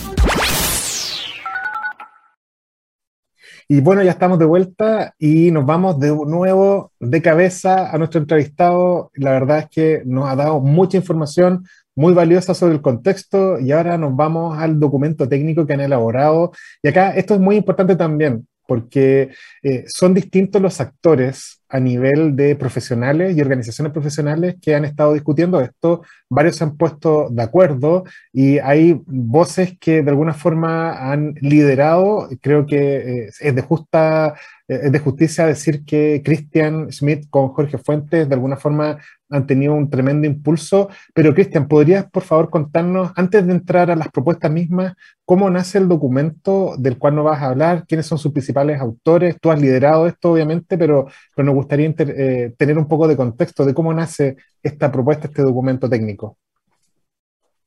Y 3.69 3.81
bueno, 3.81 4.03
ya 4.03 4.13
estamos 4.13 4.39
de 4.39 4.45
vuelta 4.45 5.15
y 5.19 5.51
nos 5.51 5.67
vamos 5.67 5.99
de 5.99 6.09
nuevo 6.09 6.93
de 7.01 7.23
cabeza 7.23 7.91
a 7.91 7.99
nuestro 7.99 8.21
entrevistado. 8.21 9.11
La 9.15 9.33
verdad 9.33 9.61
es 9.61 9.69
que 9.71 10.03
nos 10.05 10.29
ha 10.29 10.37
dado 10.37 10.61
mucha 10.61 10.97
información 10.97 11.67
muy 11.97 12.13
valiosa 12.13 12.55
sobre 12.55 12.75
el 12.75 12.83
contexto 12.83 13.59
y 13.59 13.73
ahora 13.73 13.99
nos 13.99 14.15
vamos 14.15 14.59
al 14.59 14.79
documento 14.79 15.29
técnico 15.29 15.67
que 15.67 15.75
han 15.75 15.81
elaborado. 15.81 16.53
Y 16.83 16.89
acá 16.89 17.11
esto 17.11 17.35
es 17.35 17.41
muy 17.41 17.57
importante 17.57 17.97
también 17.97 18.47
porque 18.67 19.31
eh, 19.63 19.85
son 19.89 20.15
distintos 20.15 20.61
los 20.61 20.81
actores 20.81 21.61
a 21.69 21.81
nivel 21.81 22.37
de 22.37 22.57
profesionales 22.57 23.37
y 23.37 23.41
organizaciones 23.41 23.93
profesionales 23.93 24.57
que 24.61 24.75
han 24.75 24.85
estado 24.85 25.13
discutiendo 25.13 25.61
esto. 25.61 26.03
Varios 26.29 26.57
se 26.57 26.65
han 26.65 26.77
puesto 26.77 27.29
de 27.31 27.43
acuerdo 27.43 28.05
y 28.33 28.59
hay 28.59 29.01
voces 29.07 29.77
que 29.79 30.03
de 30.03 30.11
alguna 30.11 30.35
forma 30.35 31.13
han 31.13 31.35
liderado. 31.41 32.29
Creo 32.41 32.67
que 32.67 32.97
eh, 32.97 33.31
es 33.41 33.55
de 33.55 33.63
justa 33.63 34.35
eh, 34.67 34.81
es 34.85 34.93
de 34.93 34.99
justicia 34.99 35.47
decir 35.47 35.85
que 35.85 36.23
Christian 36.25 36.91
Schmidt 36.91 37.29
con 37.29 37.49
Jorge 37.49 37.77
Fuentes 37.79 38.29
de 38.29 38.35
alguna 38.35 38.57
forma 38.57 38.99
han 39.31 39.47
tenido 39.47 39.75
un 39.75 39.91
tremendo 39.91 40.27
impulso. 40.27 40.89
Pero 41.13 41.35
Cristian, 41.35 41.69
¿podrías 41.69 42.07
por 42.11 42.23
favor 42.23 42.51
contarnos, 42.51 43.13
antes 43.17 43.47
de 43.47 43.53
entrar 43.53 43.91
a 43.91 43.97
las 43.97 44.09
propuestas 44.09 44.51
mismas, 44.51 44.95
cómo 45.25 45.51
nace 45.51 45.79
el 45.79 45.89
documento 45.89 46.77
del 46.79 46.99
cual 46.99 47.17
nos 47.17 47.25
vas 47.27 47.43
a 47.43 47.47
hablar? 47.47 47.85
¿Quiénes 47.87 48.07
son 48.07 48.19
sus 48.19 48.33
principales 48.33 48.81
autores? 48.81 49.37
Tú 49.41 49.51
has 49.51 49.61
liderado 49.61 50.07
esto, 50.07 50.33
obviamente, 50.33 50.79
pero, 50.79 51.09
pero 51.35 51.47
nos 51.47 51.54
gustaría 51.55 51.95
eh, 51.99 52.55
tener 52.57 52.77
un 52.79 52.87
poco 52.87 53.09
de 53.09 53.17
contexto 53.17 53.65
de 53.65 53.75
cómo 53.75 53.93
nace 53.93 54.37
esta 54.63 54.91
propuesta, 54.91 55.29
este 55.29 55.43
documento 55.43 55.89
técnico. 55.89 56.39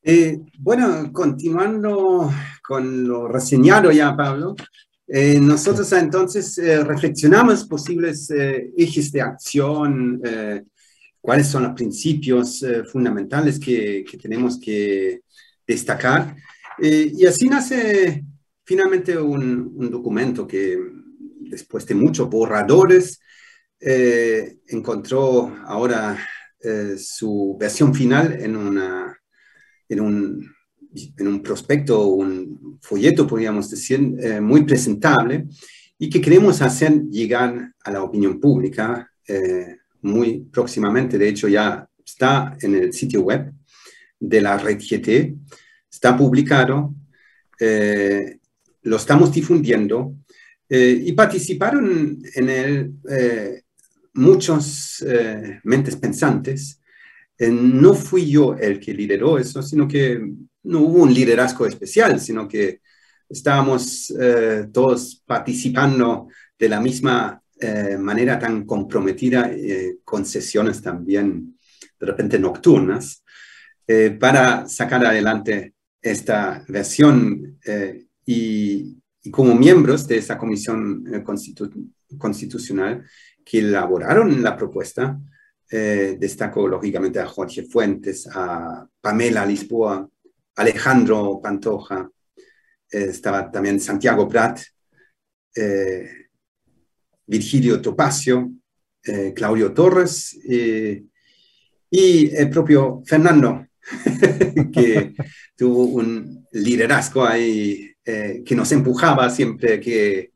Eh, 0.04 0.40
bueno, 0.60 1.12
continuando 1.12 2.32
con 2.66 3.08
lo 3.08 3.28
reseñado 3.28 3.92
ya, 3.92 4.16
Pablo, 4.16 4.56
eh, 5.08 5.40
nosotros 5.42 5.92
entonces 5.94 6.58
reflexionamos 6.86 7.66
posibles 7.66 8.30
ejes 8.30 9.12
de 9.12 9.22
acción, 9.22 10.22
cuáles 11.20 11.48
son 11.48 11.64
los 11.64 11.74
principios 11.74 12.66
fundamentales 12.92 13.60
que, 13.60 14.06
que, 14.10 14.18
tenemos 14.18 14.60
que 14.60 15.22
destacar. 15.66 16.36
y 16.80 17.26
así 17.26 17.50
nace 17.50 18.24
finalmente 18.64 19.18
un, 19.18 19.74
un, 19.76 19.90
documento 19.90 20.46
que 20.46 20.78
después 21.40 21.86
de 21.86 21.96
muchos 21.96 22.30
borradores 22.30 23.20
eh, 23.80 24.58
encontró 24.70 25.56
ahora 25.66 26.18
eh, 26.60 26.96
su 26.98 27.56
versión 27.60 27.94
final 27.94 28.34
en, 28.42 28.56
una, 28.56 29.16
en, 29.88 30.00
un, 30.00 30.56
en 31.16 31.28
un 31.28 31.44
prospecto, 31.44 32.08
un 32.08 32.80
folleto, 32.82 33.28
podríamos 33.28 33.70
decir, 33.70 34.16
eh, 34.20 34.42
muy 34.42 34.64
presentable 34.64 35.46
y 36.00 36.10
que 36.10 36.22
queremos 36.22 36.62
hacer 36.64 37.04
llegar 37.04 37.72
a 37.84 37.92
la 37.92 38.04
opinión 38.04 38.40
pública 38.40 39.12
muy 40.02 40.40
próximamente. 40.52 41.18
De 41.18 41.28
hecho, 41.28 41.48
ya 41.50 41.88
está 42.06 42.56
en 42.62 42.76
el 42.76 42.94
sitio 42.94 43.22
web 43.22 43.52
de 44.20 44.42
la 44.42 44.58
red 44.58 44.80
GT, 44.80 45.36
está 45.92 46.16
publicado, 46.16 46.94
lo 47.60 48.96
estamos 48.96 49.34
difundiendo 49.34 50.16
y 50.70 51.12
participaron 51.14 52.20
en 52.36 52.50
él 52.50 52.94
muchos 54.18 55.04
eh, 55.08 55.60
mentes 55.64 55.96
pensantes. 55.96 56.82
Eh, 57.38 57.50
no 57.50 57.94
fui 57.94 58.30
yo 58.30 58.56
el 58.56 58.80
que 58.80 58.94
lideró 58.94 59.38
eso, 59.38 59.62
sino 59.62 59.88
que 59.88 60.20
no 60.64 60.82
hubo 60.82 61.04
un 61.04 61.14
liderazgo 61.14 61.66
especial, 61.66 62.20
sino 62.20 62.48
que 62.48 62.82
estábamos 63.30 64.14
eh, 64.20 64.68
todos 64.74 65.24
participando 65.26 66.28
de 66.58 66.70
la 66.70 66.82
misma 66.82 67.42
manera 68.00 68.38
tan 68.38 68.68
comprometida, 68.68 69.50
con 70.04 70.28
sesiones 70.28 70.80
también 70.80 71.58
de 72.00 72.06
repente 72.06 72.38
nocturnas, 72.38 73.24
para 74.20 74.68
sacar 74.68 75.04
adelante 75.04 75.74
esta 76.00 76.64
versión 76.68 77.58
y, 78.24 79.02
como 79.32 79.56
miembros 79.56 80.08
de 80.08 80.18
esa 80.18 80.38
comisión 80.38 81.04
constitucional 82.20 83.04
que 83.50 83.60
elaboraron 83.60 84.44
la 84.44 84.58
propuesta. 84.58 85.20
Eh, 85.70 86.18
destaco 86.20 86.68
lógicamente 86.68 87.20
a 87.20 87.28
Jorge 87.28 87.64
Fuentes, 87.64 88.28
a 88.34 88.88
Pamela 89.02 89.46
Lisboa, 89.46 90.08
Alejandro 90.56 91.40
Pantoja, 91.42 92.10
eh, 92.92 93.08
estaba 93.10 93.52
también 93.52 93.80
Santiago 93.80 94.28
Prat, 94.28 94.62
eh, 95.56 96.10
Virgilio 97.26 97.82
Topacio, 97.82 98.52
Claudio 99.36 99.74
Torres 99.74 100.38
y 101.90 102.36
el 102.36 102.50
propio 102.50 103.02
Fernando, 103.06 103.66
que 104.74 105.14
tuvo 105.56 105.86
un 105.86 106.46
liderazgo 106.52 107.24
ahí 107.24 107.94
que 108.04 108.54
nos 108.54 108.70
empujaba 108.74 109.30
siempre 109.30 109.80
que 109.80 110.34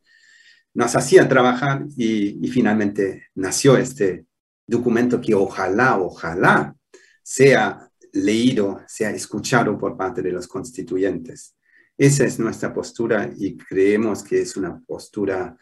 nos 0.73 0.95
hacía 0.95 1.27
trabajar 1.27 1.85
y, 1.97 2.47
finalmente 2.47 3.27
nació 3.35 3.77
este 3.77 4.25
documento 4.65 5.19
que 5.19 5.33
ojalá, 5.33 5.99
ojalá 5.99 6.75
sea 7.23 7.89
leído, 8.13 8.81
sea 8.87 9.11
escuchado 9.11 9.77
por 9.77 9.97
parte 9.97 10.21
de 10.21 10.31
los 10.31 10.47
constituyentes. 10.47 11.55
Esa 11.97 12.25
es 12.25 12.39
nuestra 12.39 12.73
postura 12.73 13.31
y 13.37 13.57
creemos 13.57 14.23
que 14.23 14.41
es 14.41 14.55
una 14.57 14.79
postura 14.79 15.55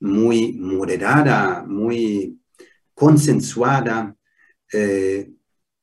muy 0.00 0.54
moderada, 0.54 1.64
muy 1.66 2.38
consensuada, 2.94 4.14
eh, 4.72 5.30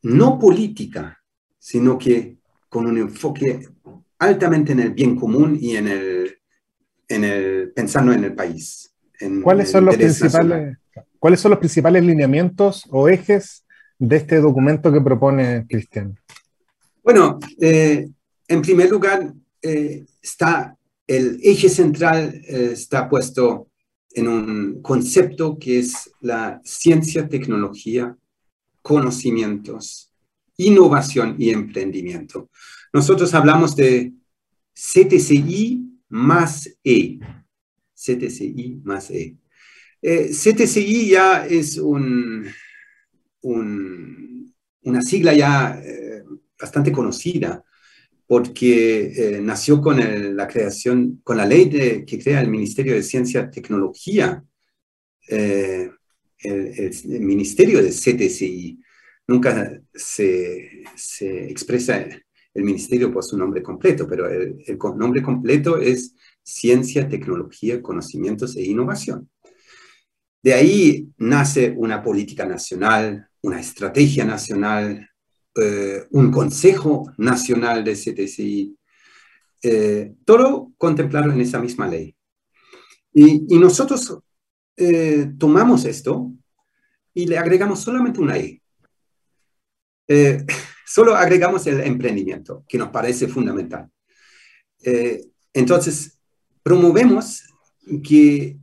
no 0.04 0.40
política, 0.40 1.22
sino 1.58 1.98
que 1.98 2.38
con 2.68 2.88
un 2.88 2.98
enfoque 2.98 3.68
altamente 4.20 4.72
en 4.74 4.80
el 4.80 4.94
bien 4.94 5.16
común 5.16 5.58
y 5.60 5.76
en 5.76 5.88
el 5.88 6.11
en 7.12 7.24
el, 7.24 7.72
pensando 7.74 8.14
en 8.14 8.24
el 8.24 8.34
país. 8.34 8.94
¿Cuáles, 9.44 9.70
son 9.70 9.86
los 9.86 9.96
principales, 9.96 10.78
¿Cuáles 11.20 11.40
son 11.40 11.52
los 11.52 11.60
principales 11.60 12.04
lineamientos 12.04 12.86
o 12.90 13.08
ejes 13.08 13.66
de 14.00 14.16
este 14.16 14.38
documento 14.38 14.92
que 14.92 15.02
propone 15.02 15.68
Cristian? 15.68 16.18
Bueno, 17.04 17.40
eh, 17.60 18.10
en 18.48 18.62
primer 18.62 18.90
lugar, 18.90 19.32
eh, 19.62 20.06
está 20.22 20.76
el 21.08 21.40
eje 21.44 21.68
central 21.68 22.42
eh, 22.48 22.70
está 22.72 23.10
puesto 23.10 23.68
en 24.14 24.28
un 24.28 24.82
concepto 24.82 25.58
que 25.60 25.80
es 25.80 26.10
la 26.22 26.62
ciencia, 26.64 27.28
tecnología, 27.28 28.16
conocimientos, 28.82 30.12
innovación 30.58 31.36
y 31.38 31.50
emprendimiento. 31.50 32.50
Nosotros 32.94 33.34
hablamos 33.34 33.76
de 33.76 34.14
CTCI 34.74 35.91
más 36.12 36.70
E. 36.84 37.20
CTCI 37.96 38.82
más 38.84 39.10
E. 39.12 39.38
Eh, 40.02 40.32
CTCI 40.32 41.10
ya 41.10 41.46
es 41.46 41.78
un, 41.78 42.46
una 43.42 45.02
sigla 45.02 45.34
ya 45.34 45.80
eh, 45.84 46.24
bastante 46.60 46.92
conocida 46.92 47.64
porque 48.28 49.14
eh, 49.16 49.42
nació 49.42 49.82
con 49.82 50.36
la 50.36 50.48
creación, 50.48 51.22
con 51.24 51.38
la 51.38 51.46
ley 51.46 51.70
de, 51.70 52.06
que 52.06 52.18
crea 52.20 52.42
el 52.42 52.50
Ministerio 52.50 52.94
de 52.94 53.04
Ciencia 53.04 53.48
y 53.48 53.52
Tecnología, 53.52 54.44
el, 55.28 55.92
Ministerio 57.20 57.84
de 57.84 57.90
CTCI. 57.92 58.82
Nunca 59.28 59.80
se, 59.94 60.84
se 60.96 61.50
expresa 61.50 62.08
el 62.54 62.64
ministerio 62.64 63.12
por 63.12 63.24
su 63.24 63.38
nombre 63.38 63.64
completo, 63.64 64.08
pero 64.08 64.30
el, 64.30 64.58
nombre 64.96 65.22
completo 65.22 65.78
es 65.78 66.16
Ciencia, 66.44 67.08
Tecnología, 67.08 67.82
Conocimientos 67.82 68.58
e 68.58 68.64
Innovación. 68.64 69.30
De 70.44 70.54
ahí 70.54 71.08
nace 71.18 71.74
una 71.78 72.04
política 72.04 72.46
nacional, 72.46 73.28
una 73.42 73.60
estrategia 73.60 74.26
nacional, 74.26 75.10
eh, 75.56 76.04
un 76.12 76.32
consejo 76.32 77.12
nacional 77.18 77.84
de 77.84 77.94
CTCI, 77.94 78.78
eh, 79.64 80.14
todo 80.26 80.72
contemplado 80.78 81.32
en 81.32 81.42
esa 81.42 81.60
misma 81.60 81.88
ley. 81.88 82.16
Y, 83.14 83.58
nosotros 83.60 84.18
eh, 84.78 85.32
tomamos 85.38 85.86
esto 85.86 86.32
y 87.14 87.28
le 87.28 87.38
agregamos 87.38 87.82
solamente 87.82 88.20
una 88.20 88.38
E. 88.38 88.62
Solo 90.94 91.16
agregamos 91.16 91.66
el 91.68 91.80
emprendimiento, 91.80 92.66
que 92.68 92.78
nos 92.78 92.90
parece 92.90 93.30
fundamental. 93.30 93.90
Eh, 94.84 95.22
entonces, 95.54 96.20
promovemos 96.62 97.44
que 98.04 98.58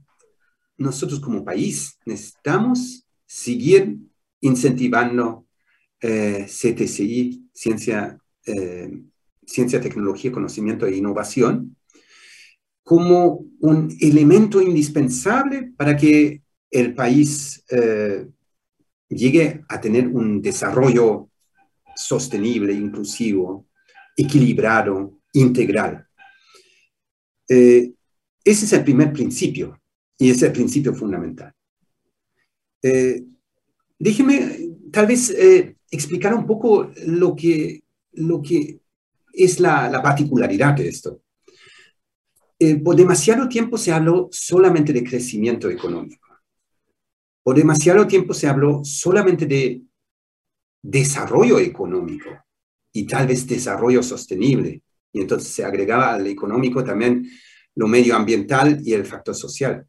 nosotros 0.76 1.20
como 1.20 1.42
país 1.42 1.98
necesitamos 2.04 3.06
seguir 3.24 3.96
incentivando 4.42 5.46
eh, 6.02 6.44
CTCI, 6.46 7.48
ciencia, 7.54 8.18
ciencia, 9.46 9.80
tecnología, 9.80 10.30
conocimiento 10.30 10.84
e 10.84 10.96
innovación 10.96 11.76
como 12.82 13.46
un 13.60 13.88
elemento 14.00 14.60
indispensable 14.60 15.72
para 15.78 15.96
que 15.96 16.42
el 16.70 16.94
país 16.94 17.64
llegue 19.08 19.64
a 19.68 19.80
tener 19.80 20.08
un 20.08 20.42
desarrollo 20.42 21.28
sostenible, 21.98 22.72
inclusivo, 22.72 23.66
equilibrado, 24.16 25.20
integral. 25.32 26.06
Eh, 27.48 27.92
ese 28.44 28.64
es 28.64 28.72
el 28.72 28.84
primer 28.84 29.12
principio 29.12 29.80
y 30.16 30.30
es 30.30 30.42
el 30.42 30.52
principio 30.52 30.94
fundamental. 30.94 31.52
Eh, 32.82 33.24
déjeme 33.98 34.70
tal 34.92 35.06
vez 35.06 35.30
eh, 35.30 35.76
explicar 35.90 36.34
un 36.34 36.46
poco 36.46 36.90
lo 37.06 37.34
que, 37.34 37.82
lo 38.12 38.40
que 38.40 38.80
es 39.32 39.58
la, 39.58 39.90
la 39.90 40.00
particularidad 40.00 40.74
de 40.74 40.88
esto. 40.88 41.20
por 42.84 42.96
demasiado 42.96 43.48
tiempo 43.48 43.76
se 43.76 43.92
habló 43.92 44.28
solamente 44.30 44.92
de 44.92 45.04
crecimiento 45.04 45.68
económico. 45.68 46.28
Por 47.42 47.56
demasiado 47.56 48.06
tiempo 48.06 48.34
se 48.34 48.46
habló 48.46 48.84
solamente 48.84 49.46
de 49.46 49.82
desarrollo 50.82 51.58
económico 51.58 52.28
y 52.92 53.06
tal 53.06 53.26
vez 53.26 53.46
desarrollo 53.46 54.02
sostenible. 54.02 54.82
Y 55.12 55.20
entonces 55.20 55.48
se 55.48 55.64
agregaba 55.64 56.14
al 56.14 56.26
económico 56.26 56.84
también 56.84 57.28
lo 57.74 57.86
medioambiental 57.86 58.80
y 58.84 58.92
el 58.92 59.04
factor 59.04 59.34
social. 59.34 59.86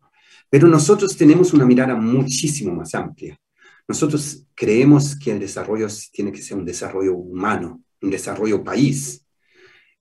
Pero 0.49 0.67
nosotros 0.67 1.15
tenemos 1.15 1.53
una 1.53 1.65
mirada 1.65 1.95
muchísimo 1.95 2.73
más 2.73 2.93
amplia. 2.95 3.39
Nosotros 3.87 4.45
creemos 4.53 5.15
que 5.15 5.31
el 5.31 5.39
desarrollo 5.39 5.87
tiene 6.11 6.31
que 6.31 6.41
ser 6.41 6.57
un 6.57 6.65
desarrollo 6.65 7.15
humano, 7.15 7.83
un 8.01 8.09
desarrollo 8.09 8.63
país. 8.63 9.25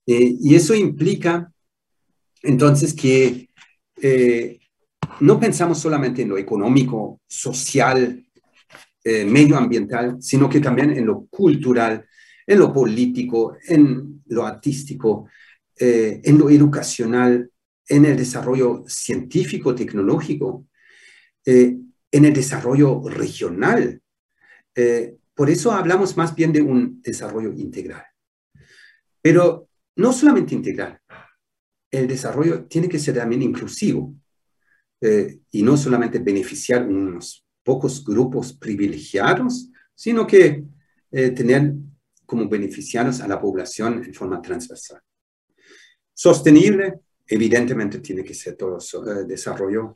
Eh, 0.05 0.35
y 0.39 0.55
eso 0.55 0.75
implica 0.75 1.51
entonces 2.41 2.93
que 2.93 3.49
eh, 4.01 4.59
no 5.19 5.39
pensamos 5.39 5.79
solamente 5.79 6.21
en 6.21 6.29
lo 6.29 6.37
económico, 6.37 7.19
social, 7.27 8.25
eh, 9.03 9.25
medioambiental, 9.25 10.17
sino 10.21 10.49
que 10.49 10.59
también 10.59 10.91
en 10.91 11.05
lo 11.05 11.25
cultural, 11.27 12.05
en 12.45 12.59
lo 12.59 12.73
político, 12.73 13.57
en 13.67 14.23
lo 14.27 14.45
artístico, 14.45 15.29
eh, 15.79 16.21
en 16.23 16.37
lo 16.37 16.49
educacional, 16.49 17.49
en 17.87 18.05
el 18.05 18.17
desarrollo 18.17 18.83
científico, 18.87 19.73
tecnológico, 19.73 20.67
eh, 21.45 21.77
en 22.11 22.25
el 22.25 22.33
desarrollo 22.33 23.01
regional. 23.07 24.01
por 25.33 25.49
eso 25.49 25.71
hablamos 25.71 26.15
más 26.15 26.33
bien 26.35 26.53
de 26.53 26.61
un 26.61 27.01
desarrollo 27.01 27.51
integral. 27.53 28.03
Pero 29.21 29.69
no 29.95 30.13
solamente 30.13 30.55
integral, 30.55 30.99
el 31.91 32.07
desarrollo 32.07 32.65
tiene 32.65 32.87
que 32.87 32.99
ser 32.99 33.15
también 33.15 33.41
inclusivo. 33.41 34.15
Eh, 35.01 35.39
y 35.51 35.63
no 35.63 35.77
solamente 35.77 36.19
beneficiar 36.19 36.85
unos 36.85 37.45
pocos 37.63 38.03
grupos 38.03 38.53
privilegiados, 38.53 39.69
sino 39.95 40.25
que 40.25 40.63
eh, 41.11 41.29
tener 41.31 41.73
como 42.25 42.47
beneficiarios 42.47 43.21
a 43.21 43.27
la 43.27 43.39
población 43.39 44.03
en 44.03 44.13
forma 44.13 44.41
transversal. 44.41 45.01
Sostenible, 46.13 46.99
evidentemente 47.27 47.99
tiene 47.99 48.23
que 48.23 48.33
ser 48.33 48.55
todo 48.55 48.77
eh, 48.77 49.25
desarrollo 49.25 49.95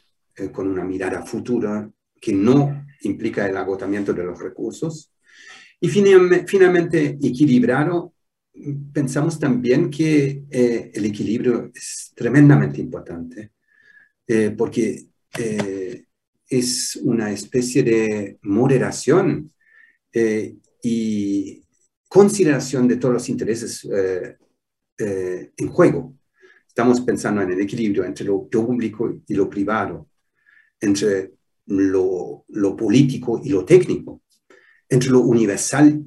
con 0.51 0.67
una 0.67 0.83
mirada 0.83 1.23
futura 1.23 1.87
que 2.19 2.33
no 2.33 2.87
implica 3.01 3.47
el 3.47 3.55
agotamiento 3.55 4.13
de 4.13 4.23
los 4.23 4.39
recursos. 4.39 5.11
Y 5.79 5.89
finalmente, 5.89 7.19
equilibrado, 7.21 8.15
pensamos 8.91 9.37
también 9.37 9.91
que 9.91 10.43
el 10.49 11.05
equilibrio 11.05 11.69
es 11.75 12.13
tremendamente 12.15 12.81
importante 12.81 13.51
eh, 14.25 14.51
porque 14.57 15.07
eh, 15.37 16.05
es 16.49 16.95
una 16.97 17.31
especie 17.31 17.83
de 17.83 18.37
moderación 18.43 19.53
eh, 20.11 20.55
y 20.81 21.63
consideración 22.07 22.87
de 22.87 22.97
todos 22.97 23.13
los 23.13 23.29
intereses 23.29 23.87
en 24.97 25.67
juego. 25.69 26.15
Estamos 26.67 27.01
pensando 27.01 27.41
en 27.41 27.51
el 27.51 27.61
equilibrio 27.61 28.03
entre 28.03 28.25
lo 28.25 28.47
público 28.47 29.21
y 29.27 29.33
lo 29.33 29.49
privado, 29.49 30.09
entre 30.79 31.33
lo, 31.67 32.45
lo 32.47 32.75
político 32.75 33.41
y 33.43 33.49
lo 33.49 33.65
técnico, 33.65 34.21
entre 34.89 35.09
lo 35.09 35.19
universal, 35.19 36.03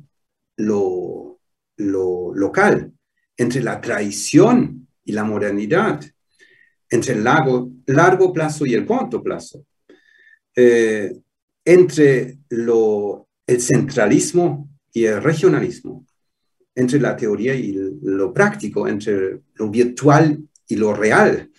lo, 0.57 1.41
lo 1.77 2.35
local, 2.35 2.93
entre 3.37 3.63
la 3.63 3.81
tradición 3.81 4.89
y 5.05 5.13
la 5.13 5.25
modernidad, 5.25 6.05
entre 6.91 7.15
el 7.15 7.25
largo, 7.25 7.71
largo 7.87 8.33
plazo 8.33 8.67
y 8.67 8.75
el 8.75 8.87
corto 8.87 9.23
plazo, 9.23 9.67
eh, 10.57 11.15
entre 11.65 12.39
el 12.49 13.61
centralismo 13.61 14.69
y 14.93 15.05
el 15.05 15.23
regionalismo, 15.23 16.07
entre 16.75 16.99
la 16.99 17.17
teoría 17.17 17.55
y 17.55 17.73
lo 18.03 18.33
práctico, 18.33 18.89
entre 18.89 19.43
lo 19.55 19.71
virtual 19.71 20.49
y 20.69 20.77
lo 20.77 20.95
real. 20.95 21.51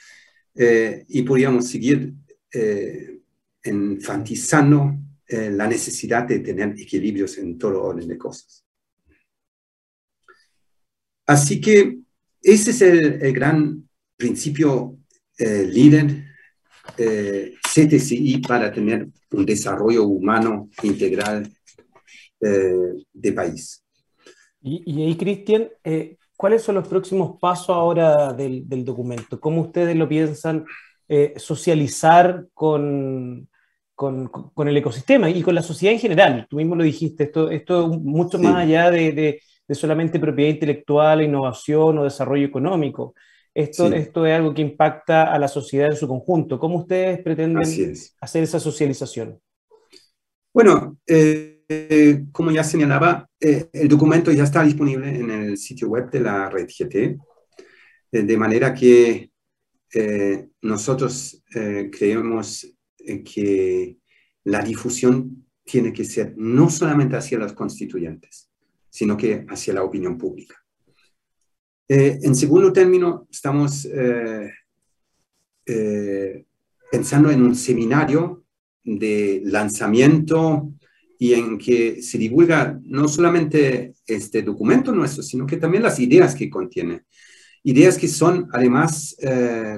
Eh, 0.55 1.05
y 1.10 1.21
podríamos 1.21 1.67
seguir 1.67 2.13
eh, 2.51 3.19
enfatizando 3.63 4.95
la 5.29 5.67
necesidad 5.67 6.23
de 6.23 6.39
tener 6.39 6.69
equilibrios 6.79 7.38
en 7.38 7.57
todo 7.57 7.83
orden 7.83 8.07
de 8.07 8.17
cosas. 8.17 8.63
Así 11.25 11.60
que 11.60 11.99
ese 12.41 12.71
es 12.71 12.81
el, 12.81 13.21
el 13.21 13.33
gran 13.33 13.88
principio 14.15 14.97
eh, 15.38 15.67
líder 15.71 16.25
eh, 16.97 17.53
CTCI 17.78 18.40
para 18.40 18.72
tener 18.72 19.08
un 19.32 19.46
desarrollo 19.46 20.06
humano 20.06 20.70
integral 20.84 21.48
eh, 22.42 22.94
de 23.13 23.34
país. 23.34 23.84
Y, 24.62 25.04
ahí, 25.04 25.16
Cristian, 25.16 25.70
¿cuáles 26.36 26.62
son 26.62 26.76
los 26.76 26.88
próximos 26.88 27.40
pasos 27.40 27.70
ahora 27.70 28.34
del, 28.34 28.68
del 28.68 28.84
documento? 28.84 29.40
¿Cómo 29.40 29.62
ustedes 29.62 29.96
lo 29.96 30.10
piensan 30.10 30.66
socializar 31.38 32.48
con, 32.54 33.48
con, 33.96 34.28
con, 34.28 34.68
el 34.68 34.76
ecosistema 34.76 35.30
y 35.30 35.42
con 35.42 35.56
la 35.56 35.63
sociedad 35.63 35.94
en 35.94 36.02
general? 36.02 36.48
Tú 36.50 36.58
mismo 36.58 36.75
lo 36.75 36.84
dijiste, 36.84 37.23
esto, 37.23 37.50
esto 37.50 37.92
es 37.92 38.00
mucho 38.00 38.38
más 38.40 38.56
allá 38.56 38.92
de, 38.92 39.13
de, 39.13 39.42
de 39.67 39.75
solamente 39.75 40.19
propiedad 40.19 40.52
intelectual, 40.52 41.23
innovación 41.23 41.98
o 41.98 42.04
desarrollo 42.04 42.46
económico. 42.46 43.13
Esto, 43.58 43.87
esto 43.87 44.23
es 44.23 44.35
algo 44.35 44.53
que 44.53 44.62
impacta 44.62 45.33
a 45.33 45.39
la 45.39 45.47
sociedad 45.47 45.89
en 45.89 45.95
su 45.95 46.08
conjunto. 46.08 46.60
¿Cómo 46.60 46.77
ustedes 46.77 47.23
pretenden 47.23 47.58
hacer 48.21 48.43
esa 48.43 48.60
socialización? 48.60 49.41
Bueno, 50.53 50.99
eh, 51.08 52.25
como 52.31 52.51
ya 52.51 52.63
señalaba, 52.63 53.27
eh, 53.39 53.67
el 53.73 53.87
documento 53.87 54.31
ya 54.31 54.43
está 54.43 54.62
disponible 54.62 55.10
en 55.10 55.31
el 55.31 55.58
sitio 55.58 55.89
web 55.89 56.12
de 56.12 56.19
la 56.19 56.51
red 56.51 56.67
GT, 56.67 57.17
eh, 58.12 58.21
de 58.21 58.37
manera 58.37 58.75
que 58.75 59.31
nosotros 60.62 61.43
creemos 61.49 62.67
que 62.99 63.97
la 64.43 64.62
difusión 64.62 65.47
tiene 65.63 65.91
que 65.91 66.05
ser 66.05 66.35
no 66.37 66.69
solamente 66.69 67.15
hacia 67.15 67.39
los 67.39 67.53
constituyentes, 67.53 68.51
sino 68.87 69.17
que 69.17 69.47
hacia 69.49 69.73
la 69.73 69.81
opinión 69.81 70.15
pública. 70.15 70.67
Eh, 71.90 72.19
en 72.21 72.35
segundo 72.35 72.73
término, 72.73 73.27
estamos 73.31 73.85
eh, 73.85 74.52
eh, 75.65 76.46
pensando 76.92 77.31
en 77.31 77.42
un 77.42 77.56
seminario 77.56 78.44
de 78.83 79.42
lanzamiento 79.46 80.73
y 81.17 81.33
en 81.33 81.58
que 81.58 82.02
se 82.02 82.17
divulga 82.17 82.77
no 82.83 83.08
solamente 83.08 83.94
este 84.06 84.42
documento 84.42 84.92
nuestro, 84.92 85.23
sino 85.23 85.48
que 85.48 85.58
también 85.58 85.83
las 85.83 86.00
ideas 86.00 86.35
que 86.35 86.50
contiene. 86.50 87.04
Ideas 87.63 87.98
que 87.98 88.08
son 88.08 88.48
además 88.54 89.17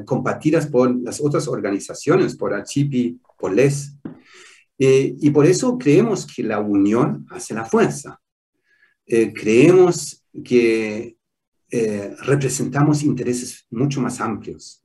compartidas 0.06 0.68
por 0.68 0.96
las 1.02 1.20
otras 1.22 1.48
organizaciones, 1.48 2.36
por 2.36 2.54
Achipi, 2.54 3.20
por 3.38 3.54
LES. 3.54 3.96
y 4.78 5.30
por 5.32 5.46
eso 5.48 5.78
creemos 5.78 6.28
que 6.28 6.44
la 6.44 6.60
unión 6.60 7.26
hace 7.32 7.56
la 7.56 7.66
fuerza. 7.66 8.20
creemos 9.06 10.24
que 10.44 11.19
eh, 11.72 12.16
representamos 12.22 13.04
intereses 13.04 13.68
mucho 13.70 14.02
más 14.02 14.20
amplios 14.20 14.84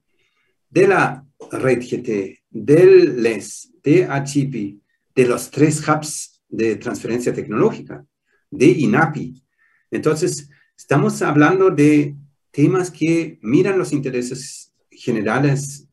de 0.69 0.89
la 0.89 1.25
red 1.53 1.81
GT, 1.81 2.43
del 2.51 3.23
LES, 3.23 3.73
de 3.83 4.05
ACHIPI, 4.05 4.81
de 5.15 5.27
los 5.27 5.51
tres 5.51 5.87
hubs 5.89 6.43
de 6.49 6.77
transferencia 6.77 7.33
tecnológica, 7.33 8.05
de 8.51 8.67
INAPI. 8.67 9.43
Entonces, 9.91 10.51
estamos 10.77 11.23
hablando 11.23 11.71
de 11.71 12.17
temas 12.51 12.91
que 12.91 13.39
miran 13.41 13.79
los 13.79 13.93
intereses 13.93 14.73
generales, 14.91 15.89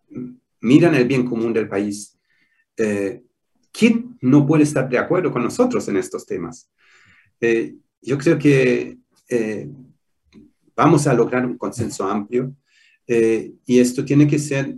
miran 0.60 0.96
el 0.96 1.08
bien 1.08 1.26
común 1.26 1.54
del 1.54 1.70
país. 1.70 2.18
Eh, 2.76 3.22
¿Quién 3.72 4.18
no 4.22 4.46
puede 4.46 4.64
estar 4.64 4.90
de 4.90 4.98
acuerdo 4.98 5.32
con 5.32 5.44
nosotros 5.44 5.88
en 5.88 5.98
estos 5.98 6.26
temas? 6.26 6.70
Eh, 7.40 7.76
yo 8.02 8.18
creo 8.18 8.38
que 8.38 8.98
vamos 10.84 11.06
a 11.06 11.14
lograr 11.14 11.46
un 11.46 11.60
consenso 11.60 12.04
amplio 12.06 12.56
y 13.08 13.80
esto 13.80 14.04
tiene 14.04 14.26
que 14.26 14.40
ser 14.40 14.78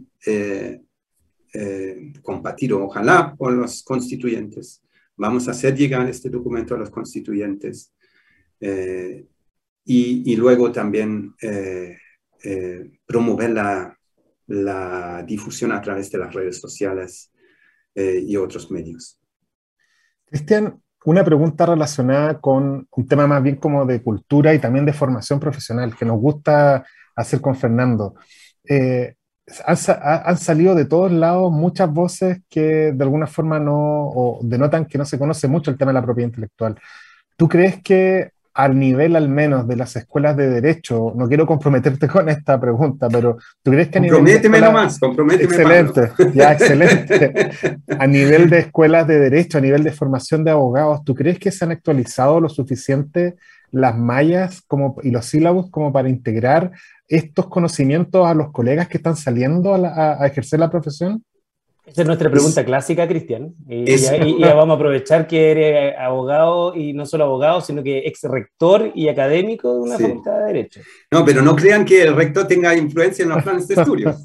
compartido, 2.22 2.84
ojalá, 2.84 3.34
por 3.38 3.54
los 3.54 3.84
constituyentes. 3.84 4.84
Vamos 5.16 5.47
a 5.47 5.51
hacer 5.51 5.78
llegar 5.78 6.10
este 6.10 6.30
documento 6.30 6.76
a 6.76 6.78
los 6.78 6.89
constituyentes 6.89 7.93
y, 9.86 10.36
luego 10.36 10.74
también 10.74 11.36
promover 13.06 13.51
la, 13.51 13.97
la 14.47 15.24
difusión 15.26 15.72
a 15.72 15.82
través 15.82 16.12
de 16.12 16.18
las 16.18 16.34
redes 16.34 16.60
sociales 16.60 17.32
y 17.95 18.36
otros 18.36 18.70
medios. 18.72 19.18
Cristian, 20.26 20.83
una 21.06 21.24
pregunta 21.24 21.66
relacionada 21.66 22.39
con 22.39 22.88
un 22.91 23.08
tema 23.08 23.28
más 23.28 23.43
bien 23.43 23.58
como 23.58 23.86
de 23.86 24.01
cultura 24.01 24.54
y 24.54 24.60
también 24.60 24.86
de 24.86 24.93
formación 24.93 25.39
profesional, 25.39 25.95
que 25.95 26.06
nos 26.06 26.20
gusta 26.20 26.86
hacer 27.16 27.41
con 27.41 27.56
Fernando. 27.56 28.16
Eh, 28.68 29.16
han, 29.66 30.38
salido 30.38 30.74
de 30.74 30.86
todos 30.86 31.12
lados 31.12 31.51
muchas 31.51 31.91
voces 31.91 32.39
que 32.49 32.93
de 32.93 33.04
alguna 33.04 33.28
forma 33.28 33.60
no, 33.60 33.76
o 33.76 34.39
denotan 34.41 34.86
que 34.86 34.97
no 34.97 35.06
se 35.06 35.20
conoce 35.20 35.47
mucho 35.47 35.70
el 35.72 35.78
tema 35.78 35.91
de 35.91 35.95
la 35.95 36.06
propiedad 36.06 36.30
intelectual. 36.30 36.80
¿Tú 37.36 37.49
crees 37.49 37.82
que 37.84 38.32
al 38.54 38.78
nivel 38.78 39.16
al 39.16 39.30
menos 39.30 39.68
de 39.68 39.76
las 39.76 39.95
escuelas 39.95 40.38
de 40.38 40.49
derecho, 40.49 41.14
no 41.16 41.28
quiero 41.28 41.47
comprometerte 41.47 42.08
con 42.08 42.30
esta 42.30 42.60
pregunta, 42.60 43.08
pero 43.10 43.38
¿tú 43.64 43.72
crees 43.72 43.89
que 43.89 43.97
a 43.97 44.01
nivel... 44.01 44.18
Comprométeme 44.18 44.60
nomás, 44.60 44.99
comprométeme 44.99 45.43
Excelente, 45.43 46.12
ya, 46.34 46.54
excelente. 46.54 47.51
A 47.97 48.06
nivel 48.06 48.49
de 48.49 48.60
escuelas 48.60 49.08
de 49.08 49.20
derecho, 49.20 49.58
a 49.58 49.62
nivel 49.62 49.84
de 49.84 49.91
formación 49.91 50.43
de 50.43 50.51
abogados, 50.51 51.04
¿tú 51.04 51.16
crees 51.16 51.39
que 51.39 51.51
se 51.51 51.66
han 51.66 51.72
actualizado 51.72 52.39
lo 52.39 52.49
suficiente 52.49 53.36
las 53.72 53.97
mallas 53.97 54.62
como, 54.68 54.97
y 55.01 55.10
los 55.10 55.26
sílabos 55.26 55.72
como 55.72 55.91
para 55.91 56.08
integrar 56.08 56.72
estos 57.08 57.47
conocimientos 57.47 58.28
a 58.28 58.36
los 58.36 58.51
colegas 58.51 58.88
que 58.88 58.97
están 58.97 59.16
saliendo 59.16 59.74
a 59.74 60.26
ejercer 60.28 60.60
la 60.60 60.70
profesión? 60.70 61.24
Esa 61.86 62.02
es 62.02 62.08
nuestra 62.08 62.32
pregunta 62.32 62.64
clásica, 62.64 63.08
Cristian. 63.08 63.54
Y, 63.68 63.98
ya, 63.98 64.16
vamos 64.56 64.76
a 64.76 64.78
aprovechar 64.78 65.28
que 65.28 65.52
eres 65.52 65.96
abogado 66.00 66.74
y 66.76 66.94
no 66.94 67.06
solo 67.06 67.26
abogado, 67.26 67.60
sino 67.60 67.84
que 67.84 68.00
ex 68.00 68.24
rector 68.24 68.92
y 68.96 69.10
académico 69.10 69.74
de 69.74 69.80
una 69.82 70.00
facultad 70.00 70.40
de 70.40 70.46
Derecho. 70.46 70.82
No, 71.12 71.26
pero 71.26 71.42
no 71.42 71.56
crean 71.56 71.84
que 71.84 72.04
el 72.04 72.16
rector 72.16 72.48
tenga 72.48 72.74
influencia 72.74 73.24
en 73.24 73.30
los 73.30 73.44
planes 73.44 73.68
de 73.68 73.76
estudio. 73.76 74.16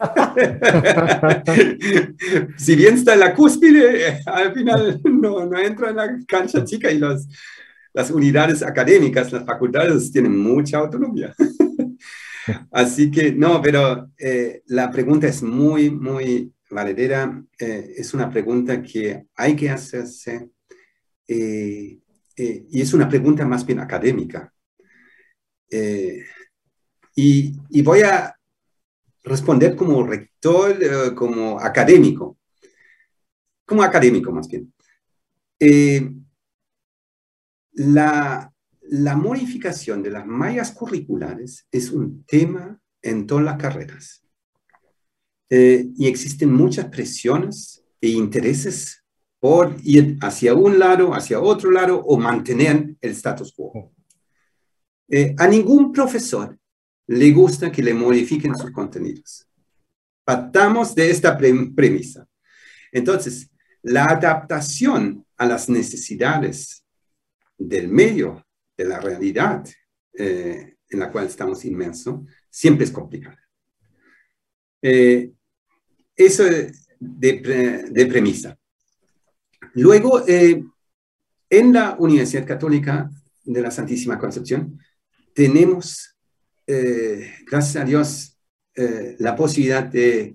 si 2.56 2.74
bien 2.74 2.94
está 2.94 3.14
en 3.14 3.20
la 3.20 3.34
cúspide, 3.34 4.22
al 4.24 4.54
final 4.54 5.00
no, 5.04 5.44
no 5.44 5.58
entra 5.58 5.90
en 5.90 5.96
la 5.96 6.18
cancha 6.26 6.64
chica 6.64 6.90
y 6.90 6.98
las 6.98 8.10
unidades 8.10 8.62
académicas, 8.62 9.30
las 9.30 9.44
facultades 9.44 10.10
tienen 10.10 10.38
mucha 10.38 10.78
autonomía. 10.78 11.34
Así 12.70 13.10
que 13.10 13.32
no, 13.32 13.60
pero 13.60 14.10
eh, 14.18 14.62
la 14.66 14.90
pregunta 14.90 15.26
es 15.26 15.42
muy, 15.42 15.90
muy 15.90 16.53
valedera 16.70 17.44
eh, 17.58 17.94
es 17.96 18.14
una 18.14 18.30
pregunta 18.30 18.82
que 18.82 19.26
hay 19.34 19.56
que 19.56 19.70
hacerse 19.70 20.50
eh, 21.26 21.98
eh, 22.36 22.66
y 22.70 22.80
es 22.80 22.92
una 22.92 23.08
pregunta 23.08 23.44
más 23.44 23.64
bien 23.64 23.80
académica. 23.80 24.50
Y, 27.16 27.56
y, 27.68 27.82
voy 27.82 28.02
a 28.02 28.32
responder 29.24 29.74
como 29.74 30.04
rector, 30.04 31.14
como 31.16 31.58
académico, 31.58 32.38
como 33.66 33.82
académico 33.82 34.30
más 34.30 34.46
bien. 34.46 34.72
la, 37.72 38.52
la 38.82 39.16
modificación 39.16 40.00
de 40.00 40.10
las 40.10 40.26
mallas 40.26 40.70
curriculares 40.70 41.66
es 41.72 41.90
un 41.90 42.24
tema 42.24 42.80
en 43.02 43.26
todas 43.26 43.44
las 43.44 43.56
carreras. 43.56 44.23
Eh, 45.50 45.86
y 45.96 46.06
existen 46.06 46.52
muchas 46.52 46.86
presiones 46.86 47.84
e 48.00 48.08
intereses 48.08 49.04
por 49.38 49.76
ir 49.82 50.16
hacia 50.22 50.54
un 50.54 50.78
lado, 50.78 51.12
hacia 51.12 51.40
otro 51.40 51.70
lado 51.70 52.00
o 52.00 52.16
mantener 52.16 52.96
el 53.00 53.10
status 53.12 53.52
quo. 53.52 53.92
Eh, 55.08 55.34
a 55.36 55.46
ningún 55.46 55.92
profesor 55.92 56.58
le 57.06 57.30
gusta 57.30 57.70
que 57.70 57.82
le 57.82 57.92
modifiquen 57.92 58.54
sus 58.56 58.70
contenidos. 58.70 59.46
Partamos 60.24 60.94
de 60.94 61.10
esta 61.10 61.36
premisa. 61.36 62.26
Entonces, 62.90 63.50
la 63.82 64.06
adaptación 64.06 65.26
a 65.36 65.44
las 65.44 65.68
necesidades 65.68 66.86
del 67.58 67.88
medio, 67.88 68.46
de 68.76 68.84
la 68.86 68.98
realidad 68.98 69.68
eh, 70.14 70.76
en 70.88 70.98
la 70.98 71.12
cual 71.12 71.26
estamos 71.26 71.64
inmersos, 71.64 72.20
siempre 72.48 72.86
es 72.86 72.90
complicada. 72.90 73.43
Eh, 74.86 75.32
eso 76.14 76.44
de, 76.44 76.70
de, 77.00 78.06
premisa. 78.06 78.54
Luego, 79.72 80.28
eh, 80.28 80.62
en 81.48 81.72
la 81.72 81.96
Universidad 81.98 82.46
Católica 82.46 83.10
de 83.44 83.62
la 83.62 83.70
Santísima 83.70 84.18
Concepción, 84.18 84.78
tenemos, 85.34 86.14
eh, 86.66 87.32
gracias 87.50 87.82
a 87.82 87.86
Dios, 87.86 88.30
la 89.18 89.36
posibilidad 89.36 89.84
de 89.84 90.34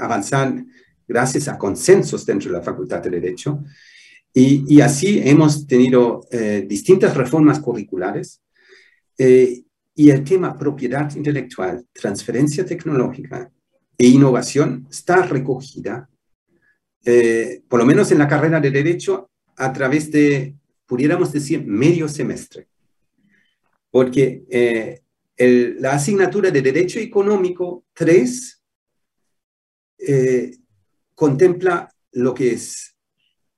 avanzar 0.00 0.52
gracias 1.06 1.46
a 1.46 1.56
consensos 1.56 2.26
dentro 2.26 2.50
de 2.50 2.58
la 2.58 2.64
Facultad 2.64 3.00
de 3.00 3.10
Derecho. 3.10 3.62
Y, 4.34 4.64
y 4.66 4.80
así 4.80 5.22
hemos 5.24 5.68
tenido 5.68 6.26
distintas 6.66 7.16
reformas 7.16 7.60
curriculares 7.60 8.42
y 9.16 10.10
el 10.10 10.24
tema 10.24 10.58
propiedad 10.58 11.14
intelectual, 11.14 11.86
transferencia 11.92 12.66
tecnológica 12.66 13.52
e 14.00 14.06
innovación 14.06 14.86
está 14.88 15.26
recogida, 15.26 16.08
eh, 17.04 17.62
por 17.68 17.80
lo 17.80 17.84
menos 17.84 18.10
en 18.10 18.16
la 18.16 18.26
carrera 18.26 18.58
de 18.58 18.70
Derecho, 18.70 19.30
a 19.58 19.70
través 19.74 20.10
de, 20.10 20.56
pudiéramos 20.86 21.30
decir, 21.32 21.66
medio 21.66 22.08
semestre. 22.08 22.66
Porque 23.90 24.44
eh, 24.48 25.02
la 25.80 25.92
asignatura 25.92 26.50
de 26.50 26.62
Derecho 26.62 26.98
Económico 26.98 27.84
3 27.92 28.62
eh, 29.98 30.56
contempla 31.14 31.94
lo 32.12 32.32
que 32.32 32.52
es 32.52 32.96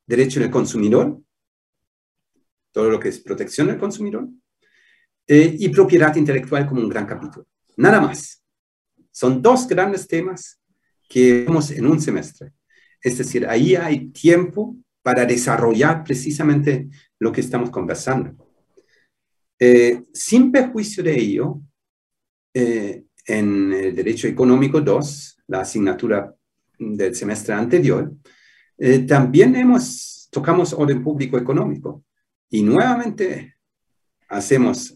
derecho 0.05 0.40
del 0.40 0.51
consumidor, 0.51 1.22
todo 2.72 2.90
lo 2.90 2.99
que 2.99 3.11
es 3.11 3.20
protección 3.20 3.68
del 3.68 3.78
consumidor, 3.78 4.28
y 5.24 5.68
propiedad 5.68 6.16
intelectual 6.16 6.66
como 6.66 6.80
un 6.80 6.88
gran 6.88 7.07
capítulo. 7.07 7.47
Nada 7.76 8.01
más. 8.01 8.41
Son 9.12 9.40
dos 9.40 9.68
grandes 9.68 10.08
temas 10.08 10.60
que 11.08 11.44
vemos 11.44 11.70
en 11.70 11.86
un 11.86 12.00
semestre. 12.00 12.52
Es 13.00 13.18
decir, 13.18 13.46
ahí 13.46 13.76
hay 13.76 14.08
tiempo 14.08 14.76
para 15.02 15.26
desarrollar 15.26 16.02
precisamente 16.02 16.88
lo 17.18 17.30
que 17.30 17.42
estamos 17.42 17.70
conversando. 17.70 18.34
Eh, 19.58 20.02
sin 20.12 20.50
perjuicio 20.50 21.04
de 21.04 21.14
ello, 21.18 21.60
eh, 22.54 23.04
en 23.26 23.72
el 23.72 23.94
Derecho 23.94 24.26
Económico 24.26 24.80
2, 24.80 25.42
la 25.48 25.60
asignatura 25.60 26.34
del 26.78 27.14
semestre 27.14 27.54
anterior, 27.54 28.12
eh, 28.78 29.00
también 29.00 29.54
hemos, 29.54 30.28
tocamos 30.30 30.72
orden 30.72 31.02
público 31.04 31.38
económico 31.38 32.04
y 32.48 32.62
nuevamente 32.62 33.56
hacemos 34.28 34.94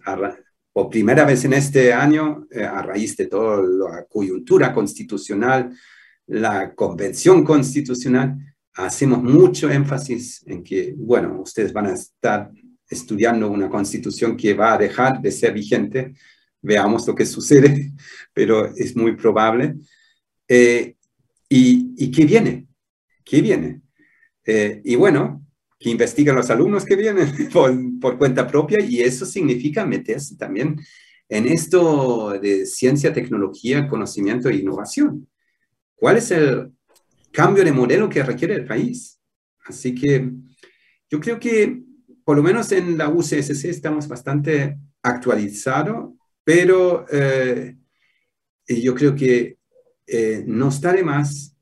por 0.76 0.90
primera 0.90 1.24
vez 1.24 1.42
en 1.46 1.54
este 1.54 1.90
año, 1.90 2.46
eh, 2.50 2.62
a 2.62 2.82
raíz 2.82 3.16
de 3.16 3.28
toda 3.28 3.62
la 3.62 4.04
coyuntura 4.04 4.74
constitucional, 4.74 5.74
la 6.26 6.74
convención 6.74 7.42
constitucional, 7.42 8.36
hacemos 8.74 9.22
mucho 9.22 9.70
énfasis 9.70 10.44
en 10.46 10.62
que, 10.62 10.92
bueno, 10.94 11.40
ustedes 11.40 11.72
van 11.72 11.86
a 11.86 11.94
estar 11.94 12.50
estudiando 12.90 13.50
una 13.50 13.70
constitución 13.70 14.36
que 14.36 14.52
va 14.52 14.74
a 14.74 14.76
dejar 14.76 15.22
de 15.22 15.32
ser 15.32 15.54
vigente, 15.54 16.12
veamos 16.60 17.06
lo 17.06 17.14
que 17.14 17.24
sucede, 17.24 17.92
pero 18.34 18.66
es 18.66 18.94
muy 18.94 19.16
probable. 19.16 19.76
Eh, 20.46 20.94
y, 21.48 22.10
qué 22.10 22.26
viene? 22.26 22.66
¿Qué 23.24 23.40
viene? 23.40 23.80
Eh, 24.44 24.82
y 24.84 24.94
bueno, 24.94 25.45
que 25.86 25.90
investigan 25.90 26.34
los 26.34 26.50
alumnos 26.50 26.84
que 26.84 26.96
vienen 26.96 27.32
por, 27.52 28.18
cuenta 28.18 28.44
propia 28.44 28.84
y 28.84 29.02
eso 29.02 29.24
significa 29.24 29.86
meterse 29.86 30.36
también 30.36 30.80
en 31.28 31.46
esto 31.46 32.36
de 32.40 32.66
ciencia, 32.66 33.12
tecnología, 33.12 33.86
conocimiento 33.86 34.48
e 34.48 34.56
innovación. 34.56 35.28
¿Cuál 35.94 36.16
es 36.16 36.32
el 36.32 36.72
cambio 37.30 37.62
de 37.62 37.70
modelo 37.70 38.08
que 38.08 38.24
requiere 38.24 38.54
el 38.54 38.64
país? 38.64 39.20
Así 39.64 39.94
que 39.94 40.28
yo 41.08 41.20
creo 41.20 41.38
que 41.38 41.84
por 42.24 42.36
lo 42.36 42.42
menos 42.42 42.72
en 42.72 42.98
la 42.98 43.08
UCSC 43.08 43.66
estamos 43.66 44.08
bastante 44.08 44.76
actualizados, 45.02 46.14
pero 46.42 47.06
eh, 47.12 47.76
yo 48.66 48.92
creo 48.92 49.14
que 49.14 49.58
eh, 50.04 50.42
no 50.48 50.68
está 50.68 50.92
de 50.92 51.04
más 51.04 51.54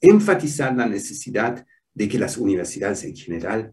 enfatizar 0.00 0.74
la 0.74 0.86
necesidad 0.86 1.66
de 1.96 2.08
que 2.08 2.18
las 2.18 2.36
universidades 2.36 3.04
en 3.04 3.16
general 3.16 3.72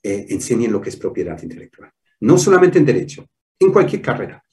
eh, 0.00 0.26
enseñen 0.30 0.70
lo 0.70 0.80
que 0.80 0.90
es 0.90 0.96
propiedad 0.96 1.42
intelectual. 1.42 1.90
No 2.20 2.38
solamente 2.38 2.78
en 2.78 2.86
derecho, 2.86 3.26
en 3.58 3.72
cualquier 3.72 4.00
carrera. 4.00 4.44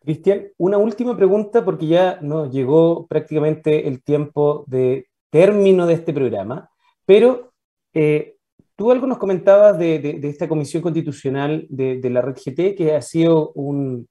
Cristian, 0.00 0.46
una 0.56 0.78
última 0.78 1.16
pregunta 1.16 1.64
porque 1.64 1.88
ya 1.88 2.20
nos 2.22 2.52
llegó 2.52 3.08
prácticamente 3.08 3.88
el 3.88 4.04
tiempo 4.04 4.64
de 4.68 5.08
término 5.28 5.84
de 5.84 5.94
este 5.94 6.12
programa, 6.12 6.70
pero 7.04 7.52
eh, 7.92 8.36
tú 8.76 8.92
algo 8.92 9.08
nos 9.08 9.18
comentabas 9.18 9.76
de, 9.76 10.20
esta 10.22 10.46
comisión 10.46 10.80
constitucional 10.80 11.66
de, 11.68 12.08
la 12.08 12.22
red 12.22 12.36
GT, 12.36 12.76
que 12.76 12.94
ha 12.94 13.02
sido 13.02 13.50
un, 13.54 14.08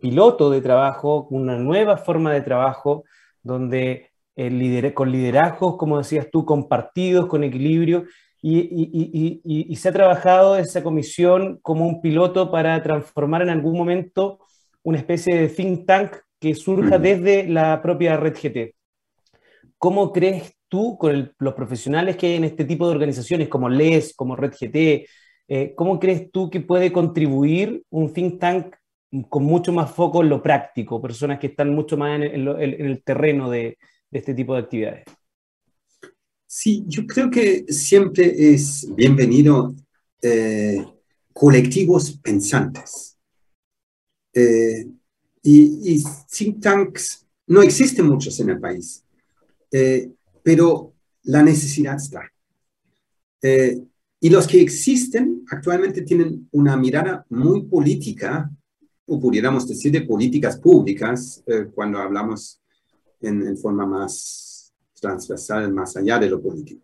piloto 0.00 0.50
de 0.50 0.60
trabajo, 0.60 1.28
una 1.30 1.56
nueva 1.56 1.96
forma 1.96 2.32
de 2.32 2.40
trabajo, 2.40 3.04
donde 3.40 4.10
el 4.36 4.92
con 4.94 5.10
liderazgos, 5.10 5.76
como 5.76 5.98
decías 5.98 6.28
tú, 6.30 6.44
compartidos, 6.44 7.26
con 7.26 7.42
equilibrio, 7.42 8.04
y, 8.42 9.74
se 9.76 9.88
ha 9.88 9.92
trabajado 9.92 10.56
esa 10.56 10.82
comisión 10.82 11.58
como 11.62 11.86
un 11.86 12.00
piloto 12.00 12.50
para 12.50 12.80
transformar 12.82 13.42
en 13.42 13.48
algún 13.48 13.76
momento 13.76 14.38
una 14.82 14.98
especie 14.98 15.34
de 15.34 15.48
think 15.48 15.86
tank 15.86 16.16
que 16.38 16.54
surja 16.54 16.98
desde 16.98 17.48
la 17.48 17.82
propia 17.82 18.16
red 18.16 18.34
GT. 18.34 18.74
¿Cómo 19.78 20.12
crees 20.12 20.54
tú, 20.68 20.96
con 20.98 21.34
los 21.38 21.54
profesionales 21.54 22.16
que 22.16 22.26
hay 22.26 22.34
en 22.34 22.44
este 22.44 22.64
tipo 22.64 22.86
de 22.86 22.94
organizaciones 22.94 23.48
como 23.48 23.68
LES, 23.68 24.14
como 24.14 24.36
Red 24.36 24.52
GT, 24.52 25.06
eh, 25.48 25.74
cómo 25.76 25.98
crees 25.98 26.30
tú 26.30 26.50
que 26.50 26.60
puede 26.60 26.92
contribuir 26.92 27.82
un 27.90 28.12
think 28.12 28.38
tank 28.40 28.74
con 29.28 29.44
mucho 29.44 29.72
más 29.72 29.90
foco 29.92 30.22
en 30.22 30.28
lo 30.28 30.42
práctico, 30.42 31.00
personas 31.00 31.38
que 31.38 31.48
están 31.48 31.74
mucho 31.74 31.96
más 31.96 32.20
en, 32.20 32.48
el 32.48 33.02
terreno 33.04 33.48
de, 33.48 33.78
este 34.10 34.34
tipo 34.34 34.54
de 34.54 34.60
actividades? 34.60 35.04
Sí, 36.46 36.84
yo 36.86 37.06
creo 37.06 37.30
que 37.30 37.64
siempre 37.68 38.52
es 38.52 38.86
bienvenido 38.94 39.74
eh, 40.22 40.84
colectivos 41.32 42.18
pensantes 42.22 43.16
eh, 44.38 44.86
y, 45.42 46.02
think 46.30 46.60
tanks 46.60 47.26
no 47.46 47.62
existen 47.62 48.06
muchos 48.06 48.38
en 48.40 48.50
el 48.50 48.60
país, 48.60 49.02
eh, 49.70 50.10
pero 50.42 50.92
la 51.22 51.42
necesidad 51.42 51.96
está. 51.96 52.30
Eh, 53.40 53.82
y 54.20 54.28
los 54.28 54.46
que 54.46 54.60
existen 54.60 55.44
actualmente 55.50 56.02
tienen 56.02 56.48
una 56.52 56.76
mirada 56.76 57.24
muy 57.30 57.64
política, 57.64 58.50
o 59.06 59.18
pudiéramos 59.18 59.66
decir 59.66 59.90
de 59.92 60.02
políticas 60.02 60.58
públicas, 60.58 61.42
cuando 61.74 61.98
hablamos 61.98 62.60
en, 63.20 63.56
forma 63.56 63.86
más 63.86 64.72
transversal, 65.00 65.72
más 65.72 65.96
allá 65.96 66.18
de 66.18 66.30
lo 66.30 66.40
político. 66.40 66.82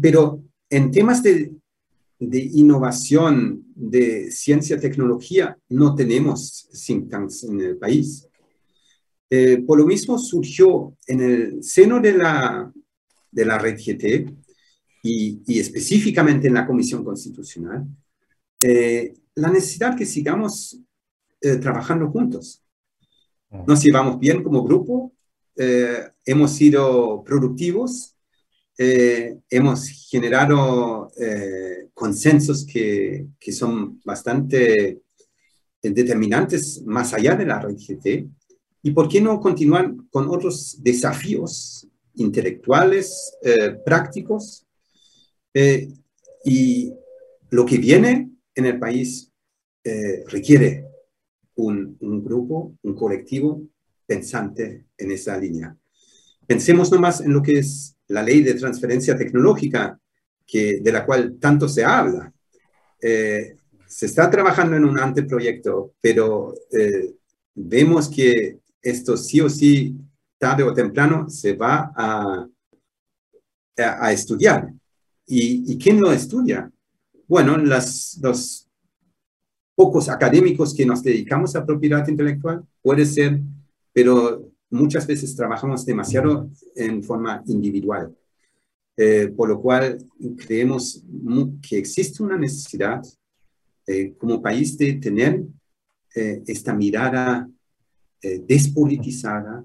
pero 0.00 0.42
en 0.68 0.90
temas 0.90 1.22
de 1.22 1.52
de 2.28 2.38
innovación, 2.38 3.64
de 3.74 4.30
ciencia, 4.30 4.78
tecnología, 4.78 5.58
no 5.70 5.94
tenemos 5.94 6.68
think 6.86 7.10
tanks 7.10 7.44
en 7.44 7.60
el 7.60 7.76
país. 7.76 8.28
Eh, 9.28 9.58
por 9.66 9.78
lo 9.78 9.86
mismo 9.86 10.18
surgió 10.18 10.96
en 11.06 11.20
el 11.20 11.64
seno 11.64 11.98
de 11.98 12.12
la, 12.12 12.72
de 13.30 13.44
la 13.44 13.58
red 13.58 13.76
GT 13.76 14.32
y, 15.02 15.42
y 15.46 15.58
específicamente 15.58 16.46
en 16.46 16.54
la 16.54 16.66
Comisión 16.66 17.04
Constitucional, 17.04 17.86
eh, 18.62 19.14
la 19.34 19.50
necesidad 19.50 19.96
que 19.96 20.06
sigamos 20.06 20.78
eh, 21.40 21.56
trabajando 21.56 22.08
juntos. 22.08 22.61
Nos 23.66 23.82
llevamos 23.82 24.18
bien 24.18 24.42
como 24.42 24.64
grupo, 24.64 25.12
hemos 25.56 26.52
sido 26.52 27.22
productivos 27.24 28.12
eh, 28.78 29.38
hemos 29.50 29.88
generado 30.08 31.12
eh, 31.16 31.88
consensos 31.92 32.64
que, 32.64 33.26
que, 33.38 33.52
son 33.52 34.00
bastante 34.02 35.02
determinantes 35.82 36.82
más 36.86 37.12
allá 37.12 37.36
de 37.36 37.44
la 37.44 37.60
red 37.60 37.76
GT. 37.76 38.26
¿Y 38.82 38.90
por 38.92 39.08
qué 39.08 39.20
no 39.20 39.38
continuar 39.40 39.94
con 40.10 40.28
otros 40.28 40.82
desafíos 40.82 41.86
intelectuales, 42.14 43.36
eh, 43.42 43.76
prácticos? 43.84 44.66
y 46.44 46.90
lo 47.50 47.66
que 47.66 47.76
viene 47.76 48.30
en 48.54 48.64
el 48.64 48.78
país 48.78 49.30
requiere 50.28 50.86
un, 51.56 51.96
grupo, 52.24 52.74
un 52.82 52.94
colectivo 52.94 53.62
pensante 54.06 54.86
en 54.96 55.10
esa 55.10 55.36
línea. 55.38 55.76
Pensemos 56.46 56.90
nomás 56.90 57.20
en 57.20 57.32
lo 57.32 57.42
que 57.42 57.58
es 57.58 57.96
la 58.08 58.22
ley 58.22 58.42
de 58.42 58.54
transferencia 58.54 59.16
tecnológica, 59.16 59.98
que, 60.46 60.80
de 60.80 60.92
la 60.92 61.06
cual 61.06 61.38
tanto 61.38 61.68
se 61.68 61.84
habla. 61.84 62.32
Eh, 63.00 63.56
se 63.86 64.06
está 64.06 64.30
trabajando 64.30 64.76
en 64.76 64.84
un 64.84 64.98
anteproyecto, 64.98 65.94
pero 66.00 66.54
eh, 66.72 67.14
vemos 67.54 68.08
que 68.08 68.58
esto 68.80 69.16
sí 69.16 69.40
o 69.40 69.48
sí, 69.48 69.96
tarde 70.38 70.62
o 70.62 70.74
temprano, 70.74 71.28
se 71.28 71.54
va 71.54 71.92
a, 71.94 72.46
a, 73.76 74.12
estudiar. 74.12 74.72
¿Y, 75.26 75.72
¿Y, 75.72 75.78
quién 75.78 76.00
lo 76.00 76.12
estudia? 76.12 76.70
Bueno, 77.28 77.56
las, 77.56 78.18
los 78.20 78.61
pocos 79.74 80.08
académicos 80.08 80.74
que 80.74 80.86
nos 80.86 81.02
dedicamos 81.02 81.56
a 81.56 81.64
propiedad 81.64 82.06
intelectual, 82.06 82.64
puede 82.82 83.06
ser, 83.06 83.40
pero 83.92 84.50
muchas 84.70 85.06
veces 85.06 85.34
trabajamos 85.36 85.84
demasiado 85.84 86.50
en 86.74 87.02
forma 87.02 87.42
individual, 87.46 88.14
eh, 88.96 89.28
por 89.36 89.48
lo 89.48 89.60
cual 89.60 89.98
creemos 90.46 91.04
que 91.66 91.78
existe 91.78 92.22
una 92.22 92.36
necesidad 92.36 93.02
eh, 93.86 94.14
como 94.16 94.42
país 94.42 94.76
de 94.78 94.94
tener 94.94 95.42
eh, 96.14 96.42
esta 96.46 96.74
mirada 96.74 97.48
despolitizada, 98.22 99.64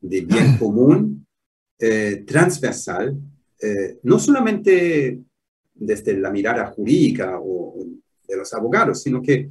de 0.00 0.20
bien 0.20 0.56
común, 0.58 1.26
transversal, 2.26 3.16
no 4.02 4.18
solamente 4.18 5.20
desde 5.74 6.18
la 6.18 6.30
mirada 6.30 6.66
jurídica 6.66 7.38
o 7.40 7.87
de 8.28 8.36
los 8.36 8.52
abogados, 8.52 9.02
sino 9.02 9.22
que 9.22 9.50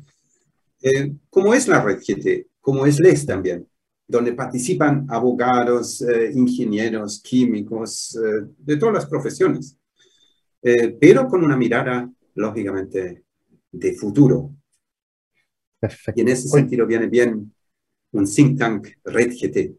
como 1.29 1.53
es 1.53 1.67
la 1.67 1.81
red 1.81 1.99
GT, 1.99 2.47
como 2.61 2.85
es 2.85 2.99
LES 2.99 3.25
también, 3.25 3.67
donde 4.07 4.33
participan 4.33 5.05
abogados, 5.09 6.01
eh, 6.01 6.31
ingenieros, 6.33 7.21
químicos, 7.21 8.15
eh, 8.15 8.47
de 8.57 8.77
todas 8.77 8.95
las 8.95 9.05
profesiones, 9.05 9.77
eh, 10.61 10.97
pero 10.99 11.27
con 11.27 11.43
una 11.43 11.57
mirada, 11.57 12.09
lógicamente, 12.35 13.23
de 13.71 13.93
futuro. 13.93 14.55
Perfecto. 15.79 16.19
Y 16.19 16.21
en 16.21 16.27
ese 16.29 16.47
sentido 16.47 16.87
viene 16.87 17.07
bien 17.07 17.53
un 18.11 18.25
think 18.25 18.57
tank 18.57 18.87
Red 19.03 19.33
GT. 19.33 19.75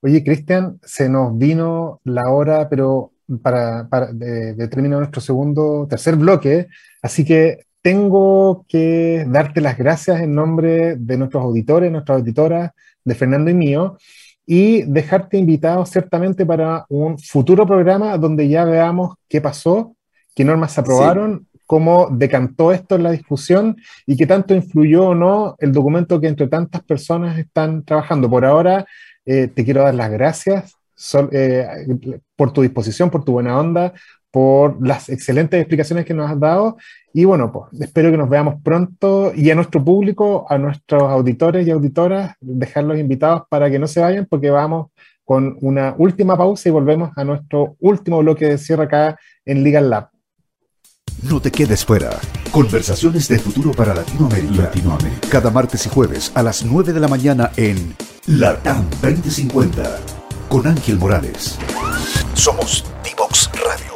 Oye, 0.00 0.22
Cristian, 0.22 0.78
se 0.82 1.08
nos 1.08 1.36
vino 1.36 2.00
la 2.04 2.30
hora, 2.30 2.68
pero 2.68 3.13
para, 3.42 3.88
para 3.88 4.12
de, 4.12 4.68
terminar 4.68 4.98
nuestro 4.98 5.20
segundo, 5.20 5.86
tercer 5.88 6.16
bloque, 6.16 6.68
así 7.02 7.24
que 7.24 7.64
tengo 7.82 8.64
que 8.68 9.26
darte 9.28 9.60
las 9.60 9.76
gracias 9.76 10.20
en 10.20 10.34
nombre 10.34 10.96
de 10.96 11.18
nuestros 11.18 11.42
auditores, 11.42 11.92
nuestras 11.92 12.18
auditoras, 12.18 12.70
de 13.04 13.14
Fernando 13.14 13.50
y 13.50 13.54
mío, 13.54 13.98
y 14.46 14.82
dejarte 14.82 15.36
invitado 15.36 15.84
ciertamente 15.84 16.46
para 16.46 16.86
un 16.88 17.18
futuro 17.18 17.66
programa 17.66 18.16
donde 18.16 18.48
ya 18.48 18.64
veamos 18.64 19.16
qué 19.28 19.40
pasó, 19.40 19.94
qué 20.34 20.44
normas 20.44 20.72
se 20.72 20.80
aprobaron, 20.80 21.46
cómo 21.66 22.08
decantó 22.10 22.72
esto 22.72 22.94
en 22.96 23.02
la 23.02 23.10
discusión 23.10 23.76
y 24.06 24.16
qué 24.16 24.26
tanto 24.26 24.54
influyó 24.54 25.08
o 25.08 25.14
no 25.14 25.56
el 25.58 25.72
documento 25.72 26.20
que 26.20 26.28
entre 26.28 26.48
tantas 26.48 26.82
personas 26.82 27.38
están 27.38 27.84
trabajando. 27.84 28.28
Por 28.28 28.44
ahora, 28.44 28.86
eh, 29.26 29.48
te 29.48 29.64
quiero 29.64 29.82
dar 29.82 29.94
las 29.94 30.10
gracias 30.10 30.74
eh, 31.32 31.66
por 32.36 32.52
tu 32.52 32.62
disposición, 32.62 33.10
por 33.10 33.24
tu 33.24 33.32
buena 33.32 33.58
onda, 33.58 33.92
por 34.30 34.84
las 34.84 35.08
excelentes 35.10 35.60
explicaciones 35.60 36.04
que 36.04 36.12
nos 36.12 36.28
has 36.28 36.40
dado. 36.40 36.76
Y 37.12 37.24
bueno, 37.24 37.52
pues 37.52 37.80
espero 37.80 38.10
que 38.10 38.16
nos 38.16 38.28
veamos 38.28 38.56
pronto 38.64 39.32
y 39.32 39.48
a 39.50 39.54
nuestro 39.54 39.84
público, 39.84 40.44
a 40.48 40.58
nuestros 40.58 41.04
auditores 41.04 41.66
y 41.66 41.70
auditoras, 41.70 42.34
dejarlos 42.40 42.98
invitados 42.98 43.42
para 43.48 43.70
que 43.70 43.78
no 43.78 43.86
se 43.86 44.00
vayan 44.00 44.26
porque 44.28 44.50
vamos 44.50 44.88
con 45.24 45.56
una 45.60 45.94
última 45.98 46.36
pausa 46.36 46.68
y 46.68 46.72
volvemos 46.72 47.10
a 47.16 47.24
nuestro 47.24 47.76
último 47.78 48.18
bloque 48.18 48.46
de 48.46 48.58
cierre 48.58 48.84
acá 48.84 49.16
en 49.44 49.62
Legal 49.62 49.88
Lab. 49.88 50.08
No 51.22 51.40
te 51.40 51.52
quedes 51.52 51.84
fuera. 51.84 52.10
Conversaciones 52.50 53.28
de 53.28 53.38
futuro 53.38 53.70
para 53.70 53.94
Latinoamérica. 53.94 54.64
Latinoamérica. 54.64 55.28
Cada 55.30 55.50
martes 55.50 55.86
y 55.86 55.90
jueves 55.90 56.32
a 56.34 56.42
las 56.42 56.64
9 56.64 56.92
de 56.92 57.00
la 57.00 57.08
mañana 57.08 57.52
en 57.56 57.94
LATAM 58.26 58.90
2050 59.00 60.23
con 60.48 60.66
Ángel 60.66 60.98
Morales. 60.98 61.58
Somos 62.34 62.84
Divoxradio. 63.04 63.94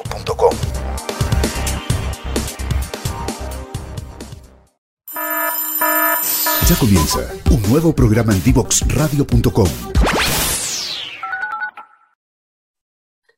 Ya 6.69 6.77
comienza 6.79 7.21
un 7.51 7.63
nuevo 7.71 7.95
programa 7.95 8.35
en 8.35 8.43
Divoxradio.com. 8.43 9.67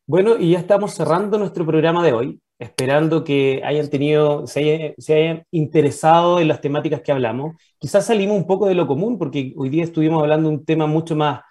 Bueno, 0.04 0.36
y 0.36 0.50
ya 0.50 0.58
estamos 0.58 0.94
cerrando 0.94 1.38
nuestro 1.38 1.64
programa 1.64 2.04
de 2.04 2.12
hoy, 2.12 2.40
esperando 2.58 3.22
que 3.22 3.62
hayan 3.64 3.88
tenido, 3.88 4.48
se 4.48 4.96
hayan, 5.06 5.44
interesado 5.52 6.40
en 6.40 6.48
las 6.48 6.60
temáticas 6.60 7.02
que 7.02 7.12
hablamos. 7.12 7.54
Quizás 7.78 8.06
salimos 8.06 8.36
un 8.36 8.48
poco 8.48 8.66
de 8.66 8.74
lo 8.74 8.88
común, 8.88 9.16
porque 9.16 9.52
hoy 9.56 9.68
día 9.68 9.84
estuvimos 9.84 10.20
hablando 10.20 10.48
de 10.48 10.56
un 10.56 10.64
tema 10.64 10.88
mucho 10.88 11.14
más, 11.14 11.42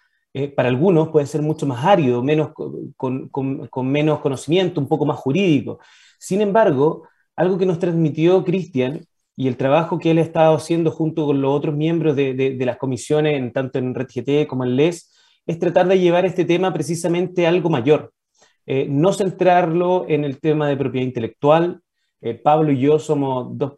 eh, 0.44 0.48
para 0.50 0.70
algunos 0.70 1.10
puede 1.10 1.26
ser 1.26 1.42
mucho 1.42 1.66
más 1.66 1.84
árido, 1.86 2.24
menos, 2.24 2.52
con, 2.98 3.30
menos 3.84 4.20
conocimiento, 4.20 4.80
un 4.80 4.88
poco 4.88 5.06
más 5.06 5.18
jurídico. 5.18 5.80
Sin 6.20 6.42
embargo, 6.42 7.08
algo 7.36 7.58
que 7.58 7.66
nos 7.66 7.80
transmitió 7.80 8.44
Cristian 8.44 9.02
y 9.36 9.48
el 9.48 9.58
trabajo 9.58 10.00
que 10.00 10.12
él 10.12 10.18
ha 10.20 10.22
estado 10.22 10.56
haciendo 10.56 10.92
junto 10.92 11.26
con 11.26 11.42
los 11.42 11.52
otros 11.56 11.76
miembros 11.76 12.16
de, 12.16 12.34
de, 12.34 12.66
las 12.66 12.78
comisiones, 12.78 13.54
tanto 13.54 13.80
en 13.80 13.96
RedGT 13.96 14.48
como 14.48 14.66
en 14.66 14.76
LES, 14.76 15.12
es 15.46 15.60
tratar 15.60 15.88
de 15.88 16.00
llevar 16.00 16.26
este 16.26 16.46
tema 16.46 16.74
precisamente 16.74 17.46
a 17.46 17.50
algo 17.50 17.70
mayor. 17.70 18.14
Eh, 18.66 18.88
no 18.90 19.14
centrarlo 19.14 20.06
en 20.08 20.24
el 20.24 20.40
tema 20.40 20.68
de 20.68 20.78
propiedad 20.78 21.08
intelectual. 21.08 21.82
Eh, 22.22 22.36
Pablo 22.36 22.72
y 22.72 22.80
yo 22.80 23.00
somos 23.00 23.58
dos, 23.58 23.74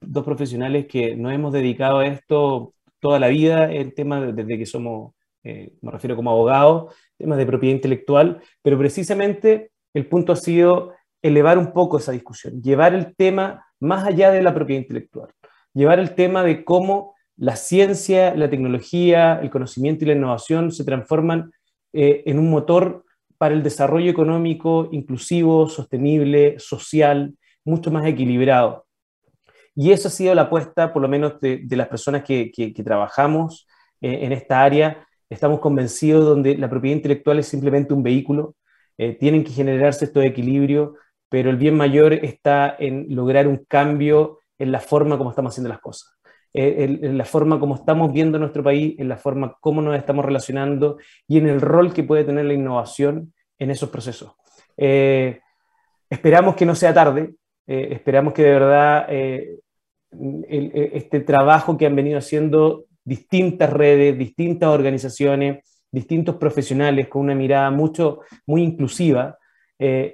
dos, 0.00 0.24
profesionales 0.24 0.86
que 0.86 1.16
nos 1.16 1.32
hemos 1.32 1.52
dedicado 1.52 2.00
a 2.00 2.06
esto 2.06 2.74
toda 3.00 3.18
la 3.18 3.28
vida, 3.28 3.72
el 3.72 3.94
tema 3.94 4.20
desde 4.20 4.58
que 4.58 4.66
somos, 4.66 5.14
eh, 5.44 5.72
me 5.80 5.90
refiero 5.90 6.16
como 6.16 6.30
abogados, 6.30 6.94
temas 7.16 7.38
de 7.38 7.46
propiedad 7.46 7.74
intelectual, 7.74 8.42
pero 8.62 8.78
precisamente 8.78 9.70
el 9.94 10.06
punto 10.06 10.32
ha 10.32 10.36
sido 10.36 10.94
elevar 11.22 11.58
un 11.58 11.72
poco 11.72 11.98
esa 11.98 12.12
discusión, 12.12 12.62
llevar 12.62 12.94
el 12.94 13.14
tema 13.14 13.66
más 13.80 14.04
allá 14.04 14.30
de 14.30 14.42
la 14.42 14.54
propiedad 14.54 14.82
intelectual, 14.82 15.30
llevar 15.72 15.98
el 15.98 16.14
tema 16.14 16.42
de 16.42 16.64
cómo 16.64 17.14
la 17.36 17.56
ciencia, 17.56 18.34
la 18.34 18.50
tecnología, 18.50 19.38
el 19.42 19.50
conocimiento 19.50 20.04
y 20.04 20.08
la 20.08 20.14
innovación 20.14 20.72
se 20.72 20.84
transforman 20.84 21.50
en 21.92 22.38
un 22.38 22.50
motor 22.50 23.04
para 23.38 23.54
el 23.54 23.62
desarrollo 23.62 24.10
económico 24.10 24.88
inclusivo, 24.92 25.68
sostenible, 25.68 26.58
social, 26.58 27.34
mucho 27.64 27.90
más 27.90 28.06
equilibrado. 28.06 28.86
Y 29.74 29.90
eso 29.90 30.08
ha 30.08 30.10
sido 30.10 30.34
la 30.34 30.42
apuesta, 30.42 30.92
por 30.92 31.02
lo 31.02 31.08
menos, 31.08 31.40
de, 31.40 31.66
las 31.70 31.88
personas 31.88 32.22
que, 32.22 32.52
trabajamos 32.84 33.66
eh, 34.00 34.20
en 34.22 34.32
esta 34.32 34.62
área. 34.62 35.06
Estamos 35.30 35.60
convencidos 35.60 36.24
donde 36.24 36.56
la 36.56 36.68
propiedad 36.68 36.96
intelectual 36.96 37.38
es 37.38 37.48
simplemente 37.48 37.94
un 37.94 38.02
vehículo, 38.02 38.56
eh, 38.98 39.14
tienen 39.14 39.42
que 39.42 39.50
generarse 39.50 40.04
estos 40.04 40.24
equilibrios, 40.24 40.90
pero 41.28 41.50
el 41.50 41.56
bien 41.56 41.76
mayor 41.76 42.12
está 42.12 42.76
en 42.78 43.06
lograr 43.08 43.48
un 43.48 43.64
cambio 43.66 44.38
en 44.58 44.70
la 44.70 44.80
forma 44.80 45.18
como 45.18 45.30
estamos 45.30 45.52
haciendo 45.52 45.70
las 45.70 45.80
cosas. 45.80 46.12
Eh, 46.52 46.98
en, 47.02 47.18
la 47.18 47.24
forma 47.24 47.58
como 47.58 47.74
estamos 47.74 48.12
viendo 48.12 48.38
nuestro 48.38 48.62
país, 48.62 48.94
en 48.98 49.08
la 49.08 49.16
forma 49.16 49.56
como 49.60 49.82
nos 49.82 49.96
estamos 49.96 50.24
relacionando 50.24 50.98
y 51.26 51.38
en 51.38 51.48
el 51.48 51.60
rol 51.60 51.92
que 51.92 52.04
puede 52.04 52.22
tener 52.22 52.44
la 52.44 52.54
innovación 52.54 53.34
en 53.58 53.70
esos 53.72 53.88
procesos. 53.88 54.32
Eh, 54.76 55.40
esperamos 56.08 56.54
que 56.54 56.66
no 56.66 56.76
sea 56.76 56.94
tarde, 56.94 57.34
esperamos 57.66 58.34
que 58.34 58.42
de 58.42 58.50
verdad 58.50 59.06
este 60.12 61.20
trabajo 61.20 61.76
que 61.76 61.86
han 61.86 61.96
venido 61.96 62.18
haciendo 62.18 62.84
distintas 63.04 63.72
redes, 63.72 64.18
distintas 64.18 64.70
organizaciones, 64.70 65.80
distintos 65.92 66.36
profesionales 66.36 67.08
con 67.08 67.22
una 67.22 67.34
mirada 67.34 67.70
mucho, 67.70 68.20
muy 68.46 68.62
inclusiva, 68.62 69.38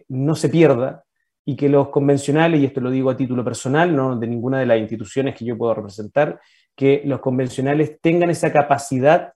no 0.09 0.35
se 0.35 0.49
pierda 0.49 1.05
y 1.45 1.57
que 1.57 1.69
los 1.69 1.89
convencionales, 1.89 2.61
y 2.61 2.67
esto 2.67 2.81
lo 2.81 2.91
digo 2.91 3.09
a 3.11 3.17
título 3.17 3.45
personal, 3.45 3.95
no 3.95 4.17
de 4.19 4.27
ninguna 4.27 4.59
de 4.61 4.67
las 4.67 4.79
instituciones 4.79 5.35
que 5.35 5.45
yo 5.45 5.57
puedo 5.57 5.75
representar, 5.75 6.41
que 6.77 7.03
los 7.05 7.21
convencionales 7.21 8.01
tengan 8.01 8.31
esa 8.31 8.53
capacidad 8.53 9.33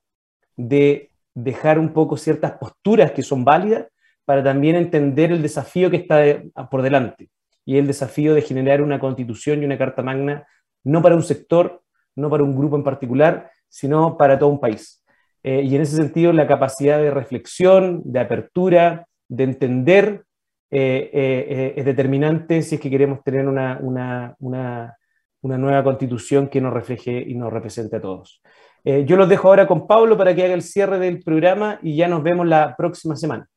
de 0.56 1.10
dejar 1.34 1.78
un 1.78 1.92
poco 1.92 2.16
ciertas 2.16 2.52
posturas 2.52 3.12
que 3.12 3.22
son 3.22 3.44
válidas 3.44 3.86
para 4.24 4.42
también 4.42 4.76
entender 4.76 5.32
el 5.32 5.42
desafío 5.42 5.90
que 5.90 5.98
está 5.98 6.24
por 6.70 6.82
delante, 6.82 7.30
y 7.64 7.78
el 7.78 7.86
desafío 7.86 8.34
de 8.34 8.42
generar 8.42 8.82
una 8.82 8.98
constitución 8.98 9.62
y 9.62 9.64
una 9.64 9.78
carta 9.78 10.02
magna, 10.02 10.46
no 10.84 11.00
para 11.00 11.14
un 11.14 11.22
sector, 11.22 11.82
no 12.16 12.30
para 12.30 12.42
un 12.42 12.56
grupo 12.56 12.76
en 12.76 12.84
particular, 12.84 13.50
sino 13.68 14.16
para 14.16 14.38
todo 14.38 14.50
un 14.50 14.60
país. 14.60 15.04
Eh, 15.44 15.62
y 15.62 15.76
en 15.76 15.82
ese 15.82 15.96
sentido, 15.96 16.32
la 16.32 16.46
capacidad 16.46 16.98
de 16.98 17.10
reflexión, 17.10 18.00
de 18.04 18.20
apertura, 18.20 19.06
de 19.28 19.44
entender 19.44 20.24
eh, 20.70 21.10
eh, 21.12 21.74
es 21.76 21.84
determinante 21.84 22.62
si 22.62 22.76
es 22.76 22.80
que 22.80 22.88
queremos 22.88 23.22
tener 23.22 23.46
una, 23.46 23.78
una, 23.80 24.34
una, 24.38 24.96
una, 25.42 25.58
nueva 25.58 25.84
constitución 25.84 26.48
que 26.48 26.62
nos 26.62 26.72
refleje 26.72 27.22
y 27.26 27.34
nos 27.34 27.52
represente 27.52 27.96
a 27.96 28.00
todos. 28.00 28.42
Yo 28.84 29.16
los 29.16 29.30
dejo 29.30 29.48
ahora 29.48 29.66
con 29.66 29.86
Pablo 29.86 30.18
para 30.18 30.34
que 30.34 30.44
haga 30.44 30.52
el 30.52 30.60
cierre 30.60 30.98
del 30.98 31.22
programa 31.22 31.78
y 31.82 31.96
ya 31.96 32.06
nos 32.06 32.22
vemos 32.22 32.46
la 32.46 32.76
próxima 32.76 33.16
semana. 33.16 33.48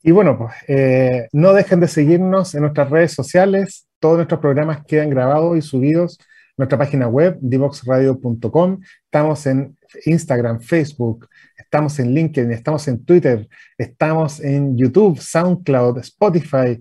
Y 0.00 0.12
bueno, 0.12 0.38
pues 0.38 1.28
no 1.32 1.52
dejen 1.52 1.80
de 1.80 1.88
seguirnos 1.88 2.54
en 2.54 2.60
nuestras 2.60 2.88
redes 2.88 3.12
sociales. 3.12 3.88
Todos 3.98 4.18
nuestros 4.18 4.38
programas 4.38 4.84
quedan 4.86 5.10
grabados 5.10 5.58
y 5.58 5.62
subidos 5.62 6.20
nuestra 6.60 6.78
página 6.78 7.08
web, 7.08 7.38
divoxradio.com. 7.40 8.80
Estamos 9.04 9.46
en 9.46 9.76
Instagram, 10.04 10.60
Facebook, 10.60 11.26
estamos 11.56 11.98
en 11.98 12.12
LinkedIn, 12.12 12.52
estamos 12.52 12.86
en 12.86 13.02
Twitter, 13.02 13.48
estamos 13.78 14.40
en 14.40 14.76
YouTube, 14.76 15.18
SoundCloud, 15.18 15.98
Spotify. 16.00 16.80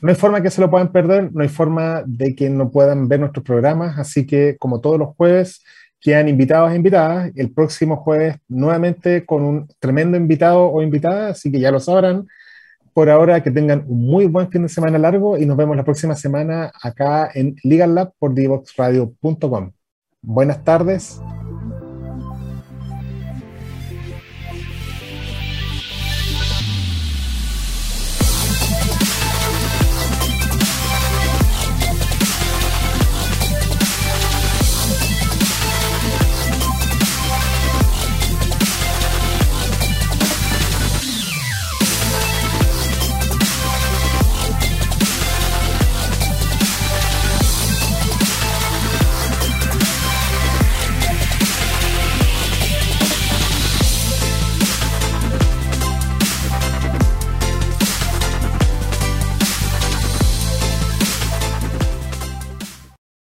No 0.00 0.08
hay 0.08 0.14
forma 0.14 0.42
que 0.42 0.50
se 0.50 0.62
lo 0.62 0.70
puedan 0.70 0.90
perder, 0.90 1.30
no 1.32 1.42
hay 1.42 1.48
forma 1.48 2.02
de 2.06 2.34
que 2.34 2.48
no 2.48 2.70
puedan 2.70 3.06
ver 3.06 3.20
nuestros 3.20 3.44
programas, 3.44 3.98
así 3.98 4.26
que 4.26 4.56
como 4.58 4.80
todos 4.80 4.98
los 4.98 5.14
jueves, 5.14 5.62
quedan 6.00 6.28
invitados 6.28 6.72
e 6.72 6.76
invitadas. 6.76 7.30
El 7.36 7.52
próximo 7.52 7.96
jueves 7.96 8.36
nuevamente 8.48 9.26
con 9.26 9.42
un 9.42 9.68
tremendo 9.78 10.16
invitado 10.16 10.70
o 10.70 10.82
invitada, 10.82 11.28
así 11.28 11.52
que 11.52 11.60
ya 11.60 11.70
lo 11.70 11.80
sabrán. 11.80 12.26
Por 12.94 13.08
ahora 13.08 13.42
que 13.42 13.50
tengan 13.50 13.84
un 13.88 14.06
muy 14.06 14.26
buen 14.26 14.50
fin 14.50 14.62
de 14.62 14.68
semana 14.68 14.98
largo 14.98 15.38
y 15.38 15.46
nos 15.46 15.56
vemos 15.56 15.76
la 15.76 15.84
próxima 15.84 16.14
semana 16.14 16.70
acá 16.82 17.30
en 17.34 17.56
Legal 17.62 17.94
Lab 17.94 18.12
por 18.18 18.34
divoxradio.com. 18.34 19.72
Buenas 20.20 20.62
tardes 20.62 21.20